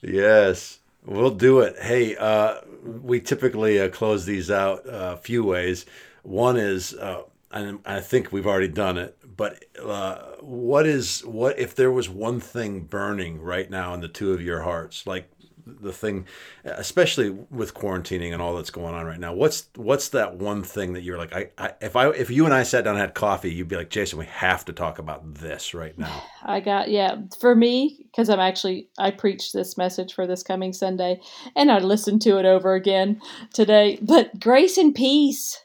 Yes, 0.00 0.78
we'll 1.04 1.34
do 1.34 1.60
it. 1.60 1.78
Hey, 1.78 2.16
uh, 2.16 2.62
we 2.82 3.20
typically 3.20 3.78
uh, 3.78 3.90
close 3.90 4.24
these 4.24 4.50
out 4.50 4.84
a 4.86 5.18
few 5.18 5.44
ways. 5.44 5.84
One 6.22 6.56
is, 6.56 6.94
uh, 6.94 7.24
and 7.50 7.80
I 7.84 8.00
think 8.00 8.32
we've 8.32 8.46
already 8.46 8.68
done 8.68 8.96
it. 8.96 9.18
But 9.36 9.62
uh, 9.78 10.16
what 10.40 10.86
is 10.86 11.20
what 11.26 11.58
if 11.58 11.74
there 11.74 11.92
was 11.92 12.08
one 12.08 12.40
thing 12.40 12.84
burning 12.84 13.42
right 13.42 13.68
now 13.68 13.92
in 13.92 14.00
the 14.00 14.08
two 14.08 14.32
of 14.32 14.40
your 14.40 14.62
hearts, 14.62 15.06
like 15.06 15.30
the 15.66 15.92
thing, 15.92 16.26
especially 16.64 17.30
with 17.30 17.74
quarantining 17.74 18.32
and 18.32 18.40
all 18.40 18.56
that's 18.56 18.70
going 18.70 18.94
on 18.94 19.06
right 19.06 19.18
now. 19.18 19.32
What's 19.32 19.68
what's 19.76 20.08
that 20.10 20.36
one 20.36 20.62
thing 20.62 20.94
that 20.94 21.02
you're 21.02 21.18
like? 21.18 21.34
I, 21.34 21.50
I 21.58 21.72
if 21.80 21.96
I 21.96 22.08
if 22.10 22.30
you 22.30 22.44
and 22.44 22.54
I 22.54 22.62
sat 22.62 22.84
down 22.84 22.94
and 22.94 23.00
had 23.00 23.14
coffee, 23.14 23.52
you'd 23.52 23.68
be 23.68 23.76
like, 23.76 23.90
Jason, 23.90 24.18
we 24.18 24.26
have 24.26 24.64
to 24.66 24.72
talk 24.72 24.98
about 24.98 25.34
this 25.34 25.74
right 25.74 25.96
now. 25.98 26.22
I 26.44 26.60
got 26.60 26.90
yeah. 26.90 27.16
For 27.40 27.54
me, 27.54 28.06
because 28.10 28.28
I'm 28.28 28.40
actually 28.40 28.88
I 28.98 29.10
preached 29.10 29.52
this 29.52 29.76
message 29.76 30.14
for 30.14 30.26
this 30.26 30.42
coming 30.42 30.72
Sunday, 30.72 31.20
and 31.56 31.70
I 31.70 31.78
listened 31.78 32.22
to 32.22 32.38
it 32.38 32.46
over 32.46 32.74
again 32.74 33.20
today. 33.52 33.98
But 34.02 34.38
grace 34.40 34.78
and 34.78 34.94
peace 34.94 35.58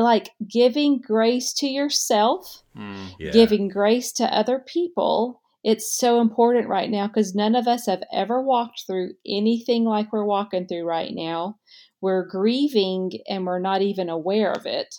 like 0.00 0.30
giving 0.48 1.00
grace 1.00 1.52
to 1.52 1.66
yourself, 1.66 2.62
mm, 2.76 3.14
yeah. 3.18 3.30
giving 3.30 3.68
grace 3.68 4.12
to 4.12 4.24
other 4.24 4.58
people, 4.58 5.41
it's 5.64 5.96
so 5.96 6.20
important 6.20 6.68
right 6.68 6.90
now 6.90 7.06
because 7.06 7.34
none 7.34 7.54
of 7.54 7.68
us 7.68 7.86
have 7.86 8.02
ever 8.12 8.42
walked 8.42 8.82
through 8.86 9.12
anything 9.26 9.84
like 9.84 10.12
we're 10.12 10.24
walking 10.24 10.66
through 10.66 10.84
right 10.84 11.12
now. 11.12 11.56
We're 12.00 12.26
grieving 12.26 13.12
and 13.28 13.46
we're 13.46 13.60
not 13.60 13.80
even 13.82 14.08
aware 14.08 14.52
of 14.52 14.66
it. 14.66 14.94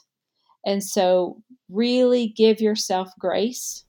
And 0.65 0.81
so, 0.81 1.41
really 1.69 2.27
give 2.27 2.61
yourself 2.61 3.09
grace. 3.19 3.83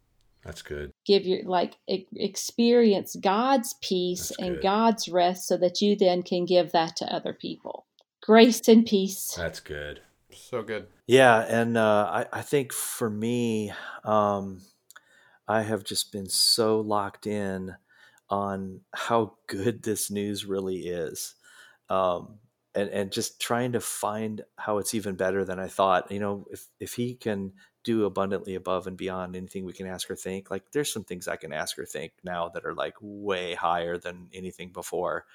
That's 0.44 0.62
good. 0.62 0.90
Give 1.06 1.24
your, 1.24 1.44
like, 1.44 1.76
experience 1.86 3.16
God's 3.20 3.76
peace 3.80 4.28
That's 4.28 4.40
and 4.40 4.54
good. 4.56 4.62
God's 4.62 5.08
rest 5.08 5.46
so 5.46 5.56
that 5.58 5.80
you 5.80 5.96
then 5.96 6.22
can 6.22 6.44
give 6.44 6.72
that 6.72 6.96
to 6.96 7.06
other 7.06 7.32
people. 7.32 7.86
Grace 8.22 8.66
and 8.68 8.84
peace. 8.84 9.34
That's 9.36 9.60
good. 9.60 10.00
So 10.32 10.62
good. 10.62 10.88
Yeah. 11.06 11.46
And 11.48 11.76
uh, 11.78 12.24
I, 12.32 12.38
I 12.38 12.42
think 12.42 12.72
for 12.72 13.08
me, 13.08 13.72
um, 14.04 14.60
I 15.46 15.62
have 15.62 15.84
just 15.84 16.12
been 16.12 16.28
so 16.28 16.80
locked 16.80 17.26
in 17.26 17.74
on 18.30 18.80
how 18.94 19.34
good 19.46 19.82
this 19.82 20.10
news 20.10 20.44
really 20.44 20.86
is. 20.86 21.34
Um, 21.90 22.38
and, 22.74 22.90
and 22.90 23.12
just 23.12 23.40
trying 23.40 23.72
to 23.72 23.80
find 23.80 24.42
how 24.56 24.78
it's 24.78 24.94
even 24.94 25.14
better 25.14 25.44
than 25.44 25.60
I 25.60 25.68
thought. 25.68 26.10
You 26.10 26.18
know, 26.18 26.46
if, 26.50 26.66
if 26.80 26.94
he 26.94 27.14
can 27.14 27.52
do 27.84 28.04
abundantly 28.04 28.54
above 28.54 28.86
and 28.86 28.96
beyond 28.96 29.36
anything 29.36 29.64
we 29.64 29.72
can 29.72 29.86
ask 29.86 30.10
or 30.10 30.16
think, 30.16 30.50
like 30.50 30.72
there's 30.72 30.92
some 30.92 31.04
things 31.04 31.28
I 31.28 31.36
can 31.36 31.52
ask 31.52 31.78
or 31.78 31.86
think 31.86 32.12
now 32.24 32.48
that 32.48 32.64
are 32.64 32.74
like 32.74 32.94
way 33.00 33.54
higher 33.54 33.98
than 33.98 34.28
anything 34.32 34.70
before. 34.70 35.26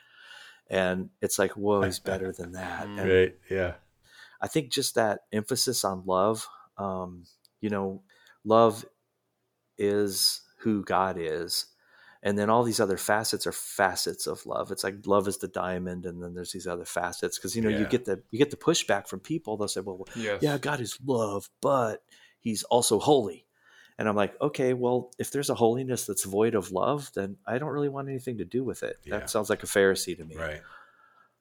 And 0.70 1.10
it's 1.22 1.40
like, 1.40 1.52
whoa, 1.52 1.84
he's 1.84 2.00
better 2.00 2.32
than 2.32 2.54
that. 2.54 2.88
And 2.88 3.10
right. 3.10 3.36
Yeah. 3.50 3.76
I 4.42 4.48
think 4.48 4.72
just 4.72 4.96
that 4.96 5.22
emphasis 5.32 5.84
on 5.84 6.04
love, 6.06 6.48
um, 6.78 7.24
you 7.62 7.70
know, 7.70 8.02
love 8.44 8.86
is 9.80 10.42
who 10.60 10.84
God 10.84 11.18
is. 11.18 11.66
And 12.22 12.38
then 12.38 12.50
all 12.50 12.64
these 12.64 12.82
other 12.82 12.98
facets 12.98 13.48
are 13.48 13.54
facets 13.54 14.28
of 14.28 14.46
love. 14.46 14.72
It's 14.72 14.84
like 14.84 15.08
love 15.08 15.28
is 15.30 15.38
the 15.38 15.48
diamond, 15.48 16.06
and 16.06 16.22
then 16.22 16.34
there's 16.34 16.52
these 16.52 16.68
other 16.68 16.84
facets 16.84 17.38
because 17.38 17.56
you 17.56 17.62
know 17.62 17.70
yeah. 17.70 17.80
you 17.80 17.88
get 17.88 18.04
the 18.04 18.22
you 18.30 18.38
get 18.38 18.52
the 18.52 18.58
pushback 18.58 19.08
from 19.08 19.22
people. 19.22 19.56
They'll 19.56 19.70
say, 19.70 19.80
"Well, 19.80 20.06
yes. 20.18 20.42
yeah, 20.42 20.58
God 20.58 20.82
is 20.82 21.00
love, 21.06 21.50
but 21.62 22.04
He's 22.42 22.64
also 22.64 23.00
holy." 23.00 23.46
And 23.98 24.08
I'm 24.08 24.16
like, 24.16 24.34
okay, 24.42 24.74
well, 24.74 25.12
if 25.20 25.30
there's 25.30 25.50
a 25.50 25.56
holiness 25.56 26.06
that's 26.06 26.24
void 26.24 26.56
of 26.56 26.72
love, 26.72 27.12
then 27.16 27.36
I 27.46 27.58
don't 27.58 27.72
really 27.72 27.90
want 27.90 28.08
anything 28.08 28.38
to 28.38 28.46
do 28.46 28.64
with 28.64 28.82
it. 28.82 28.98
Yeah. 29.04 29.20
That 29.20 29.30
sounds 29.30 29.50
like 29.50 29.62
a 29.62 29.66
Pharisee 29.66 30.16
to 30.16 30.24
me. 30.24 30.38
Right. 30.38 30.62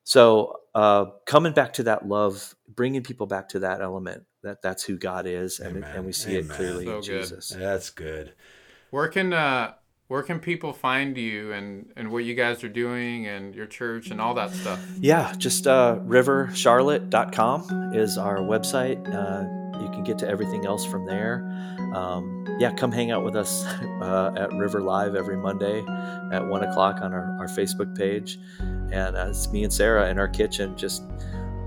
So 0.09 0.61
uh, 0.75 1.05
coming 1.27 1.53
back 1.53 1.75
to 1.75 1.83
that 1.83 2.09
love, 2.09 2.55
bringing 2.67 3.03
people 3.03 3.27
back 3.27 3.51
to 3.51 3.59
that 3.59 3.83
element 3.83 4.25
that 4.43 4.63
that's 4.63 4.83
who 4.83 4.97
God 4.97 5.27
is, 5.27 5.61
and 5.61 5.85
and 5.85 6.07
we 6.07 6.13
see 6.13 6.39
Amen. 6.39 6.51
it 6.51 6.55
clearly 6.55 6.87
so 6.87 6.97
in 6.97 7.03
Jesus. 7.03 7.51
That's 7.51 7.91
good. 7.91 8.33
Where 8.89 9.09
can 9.09 9.35
uh, 9.35 9.75
where 10.07 10.23
can 10.23 10.41
people 10.41 10.73
find 10.73 11.15
you 11.19 11.53
and 11.53 11.93
and 11.95 12.11
what 12.11 12.25
you 12.25 12.35
guys 12.35 12.65
are 12.65 12.71
doing 12.71 13.27
and 13.27 13.55
your 13.55 13.67
church 13.67 14.11
and 14.11 14.19
all 14.19 14.33
that 14.33 14.55
stuff? 14.55 14.83
Yeah, 14.99 15.35
just 15.37 15.67
uh, 15.67 15.99
rivercharlotte.com 16.03 17.93
is 17.93 18.17
our 18.17 18.39
website. 18.39 19.07
Uh, 19.15 19.43
you 19.79 19.91
can 19.91 20.05
get 20.05 20.17
to 20.21 20.27
everything 20.27 20.65
else 20.65 20.87
from 20.87 21.05
there. 21.05 21.45
Um, 21.95 22.47
yeah, 22.59 22.73
come 22.73 22.93
hang 22.93 23.11
out 23.11 23.25
with 23.25 23.37
us 23.37 23.63
uh, 24.01 24.33
at 24.39 24.55
River 24.55 24.81
Live 24.81 25.15
every 25.15 25.37
Monday 25.37 25.81
at 26.33 26.47
one 26.47 26.65
o'clock 26.65 27.03
on 27.03 27.13
our, 27.13 27.37
our 27.39 27.47
Facebook 27.47 27.95
page. 27.95 28.39
And 28.93 29.17
uh, 29.17 29.27
it's 29.29 29.51
me 29.51 29.65
and 29.65 29.73
Sarah 29.73 30.09
in 30.11 30.19
our 30.19 30.29
kitchen 30.29 30.77
just 30.77 31.03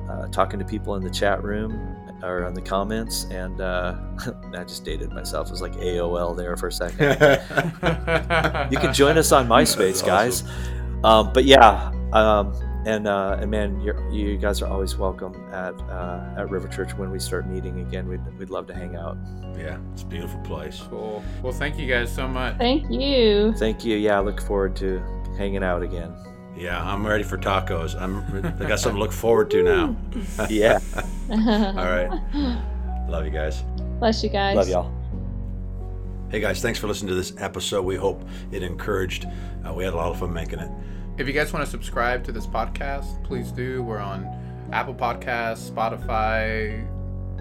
uh, 0.09 0.27
talking 0.27 0.59
to 0.59 0.65
people 0.65 0.95
in 0.95 1.03
the 1.03 1.09
chat 1.09 1.43
room 1.43 1.97
or 2.23 2.45
on 2.45 2.53
the 2.53 2.61
comments, 2.61 3.25
and 3.31 3.61
uh, 3.61 3.95
I 4.53 4.63
just 4.63 4.85
dated 4.85 5.11
myself. 5.11 5.47
It 5.47 5.51
was 5.51 5.61
like 5.61 5.73
AOL 5.73 6.35
there 6.35 6.55
for 6.55 6.67
a 6.67 6.71
second. 6.71 6.99
you 8.71 8.77
can 8.77 8.93
join 8.93 9.17
us 9.17 9.31
on 9.31 9.47
MySpace, 9.47 10.05
guys. 10.05 10.43
Um, 11.03 11.31
but 11.33 11.45
yeah, 11.45 11.91
um, 12.13 12.53
and 12.85 13.07
uh, 13.07 13.37
and 13.39 13.49
man, 13.49 13.79
you're, 13.81 14.09
you 14.11 14.37
guys 14.37 14.61
are 14.61 14.67
always 14.67 14.95
welcome 14.97 15.33
at 15.51 15.73
uh, 15.89 16.35
at 16.37 16.49
River 16.49 16.67
Church 16.67 16.95
when 16.95 17.11
we 17.11 17.19
start 17.19 17.47
meeting 17.47 17.79
again. 17.79 18.07
We'd 18.07 18.21
we'd 18.37 18.49
love 18.49 18.67
to 18.67 18.73
hang 18.73 18.95
out. 18.95 19.17
Yeah, 19.57 19.77
it's 19.93 20.03
a 20.03 20.05
beautiful 20.05 20.39
place. 20.41 20.81
Cool. 20.89 21.23
Well, 21.41 21.53
thank 21.53 21.77
you 21.77 21.87
guys 21.87 22.13
so 22.13 22.27
much. 22.27 22.57
Thank 22.57 22.89
you. 22.91 23.53
Thank 23.57 23.85
you. 23.85 23.97
Yeah, 23.97 24.17
I 24.17 24.21
look 24.21 24.41
forward 24.41 24.75
to 24.77 24.99
hanging 25.37 25.63
out 25.63 25.83
again. 25.83 26.13
Yeah, 26.61 26.79
I'm 26.79 27.05
ready 27.07 27.23
for 27.23 27.39
tacos. 27.39 27.99
I'm 27.99 28.19
I 28.61 28.67
got 28.67 28.79
something 28.79 28.97
to 28.97 28.99
look 29.03 29.11
forward 29.11 29.49
to 29.49 29.63
now. 29.63 29.95
Yeah, 30.49 30.77
All 31.31 31.35
right. 31.37 32.09
Love 33.09 33.25
you 33.25 33.31
guys. 33.31 33.63
Bless 33.97 34.23
you 34.23 34.29
guys. 34.29 34.55
love 34.55 34.69
y'all. 34.69 34.91
Hey 36.29 36.39
guys, 36.39 36.61
thanks 36.61 36.77
for 36.77 36.85
listening 36.87 37.09
to 37.09 37.15
this 37.15 37.33
episode. 37.39 37.81
We 37.83 37.95
hope 37.95 38.21
it 38.51 38.61
encouraged. 38.61 39.25
Uh, 39.67 39.73
we 39.73 39.83
had 39.83 39.93
a 39.93 39.95
lot 39.97 40.11
of 40.11 40.19
fun 40.19 40.31
making 40.31 40.59
it. 40.59 40.69
If 41.17 41.25
you 41.25 41.33
guys 41.33 41.51
want 41.51 41.65
to 41.65 41.71
subscribe 41.71 42.23
to 42.25 42.31
this 42.31 42.45
podcast, 42.45 43.23
please 43.23 43.51
do. 43.51 43.81
We're 43.81 43.97
on 43.97 44.27
Apple 44.71 44.93
Podcasts, 44.93 45.67
Spotify, 45.71 46.87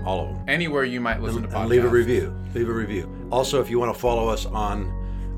All 0.07 0.23
of 0.31 0.35
them. 0.35 0.45
anywhere 0.49 0.85
you 0.85 0.99
might 1.03 1.21
listen 1.21 1.43
to 1.43 1.49
podcasts. 1.49 1.61
and 1.61 1.68
leave 1.68 1.85
a 1.85 1.89
review. 1.89 2.35
Leave 2.55 2.71
a 2.71 2.73
review. 2.73 3.29
Also, 3.31 3.61
if 3.61 3.68
you 3.68 3.79
want 3.79 3.95
to 3.95 4.01
follow 4.01 4.29
us 4.31 4.47
on 4.47 4.91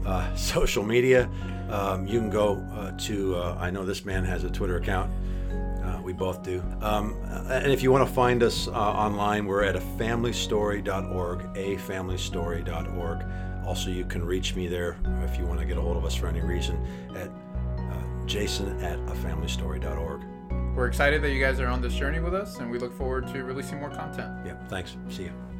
uh, 0.06 0.32
social 0.36 0.84
media, 0.84 1.28
um, 1.72 2.06
you 2.06 2.20
can 2.20 2.30
go 2.30 2.64
uh, 2.74 2.92
to. 2.98 3.36
Uh, 3.36 3.56
I 3.58 3.70
know 3.70 3.84
this 3.84 4.04
man 4.04 4.24
has 4.24 4.44
a 4.44 4.50
Twitter 4.50 4.76
account. 4.76 5.10
Uh, 5.82 6.00
we 6.04 6.12
both 6.12 6.42
do. 6.42 6.62
Um, 6.80 7.16
and 7.50 7.72
if 7.72 7.82
you 7.82 7.90
want 7.90 8.06
to 8.06 8.14
find 8.14 8.42
us 8.42 8.68
uh, 8.68 8.70
online, 8.70 9.46
we're 9.46 9.64
at 9.64 9.74
a 9.74 9.80
familystory.org, 9.80 11.40
a 11.56 11.76
familystory.org. 11.76 13.66
Also, 13.66 13.90
you 13.90 14.04
can 14.04 14.24
reach 14.24 14.54
me 14.54 14.68
there 14.68 14.96
if 15.24 15.38
you 15.38 15.46
want 15.46 15.58
to 15.58 15.66
get 15.66 15.78
a 15.78 15.80
hold 15.80 15.96
of 15.96 16.04
us 16.04 16.14
for 16.14 16.28
any 16.28 16.40
reason 16.40 16.76
at 17.16 17.28
uh, 17.28 18.26
jason 18.26 18.80
at 18.80 18.98
a 18.98 19.14
familystory.org. 19.16 20.22
We're 20.76 20.86
excited 20.86 21.22
that 21.22 21.30
you 21.30 21.40
guys 21.40 21.60
are 21.60 21.66
on 21.66 21.82
this 21.82 21.94
journey 21.94 22.20
with 22.20 22.34
us, 22.34 22.58
and 22.58 22.70
we 22.70 22.78
look 22.78 22.96
forward 22.96 23.26
to 23.28 23.44
releasing 23.44 23.78
more 23.78 23.90
content. 23.90 24.30
Yeah, 24.46 24.54
thanks. 24.68 24.96
See 25.08 25.24
you. 25.24 25.51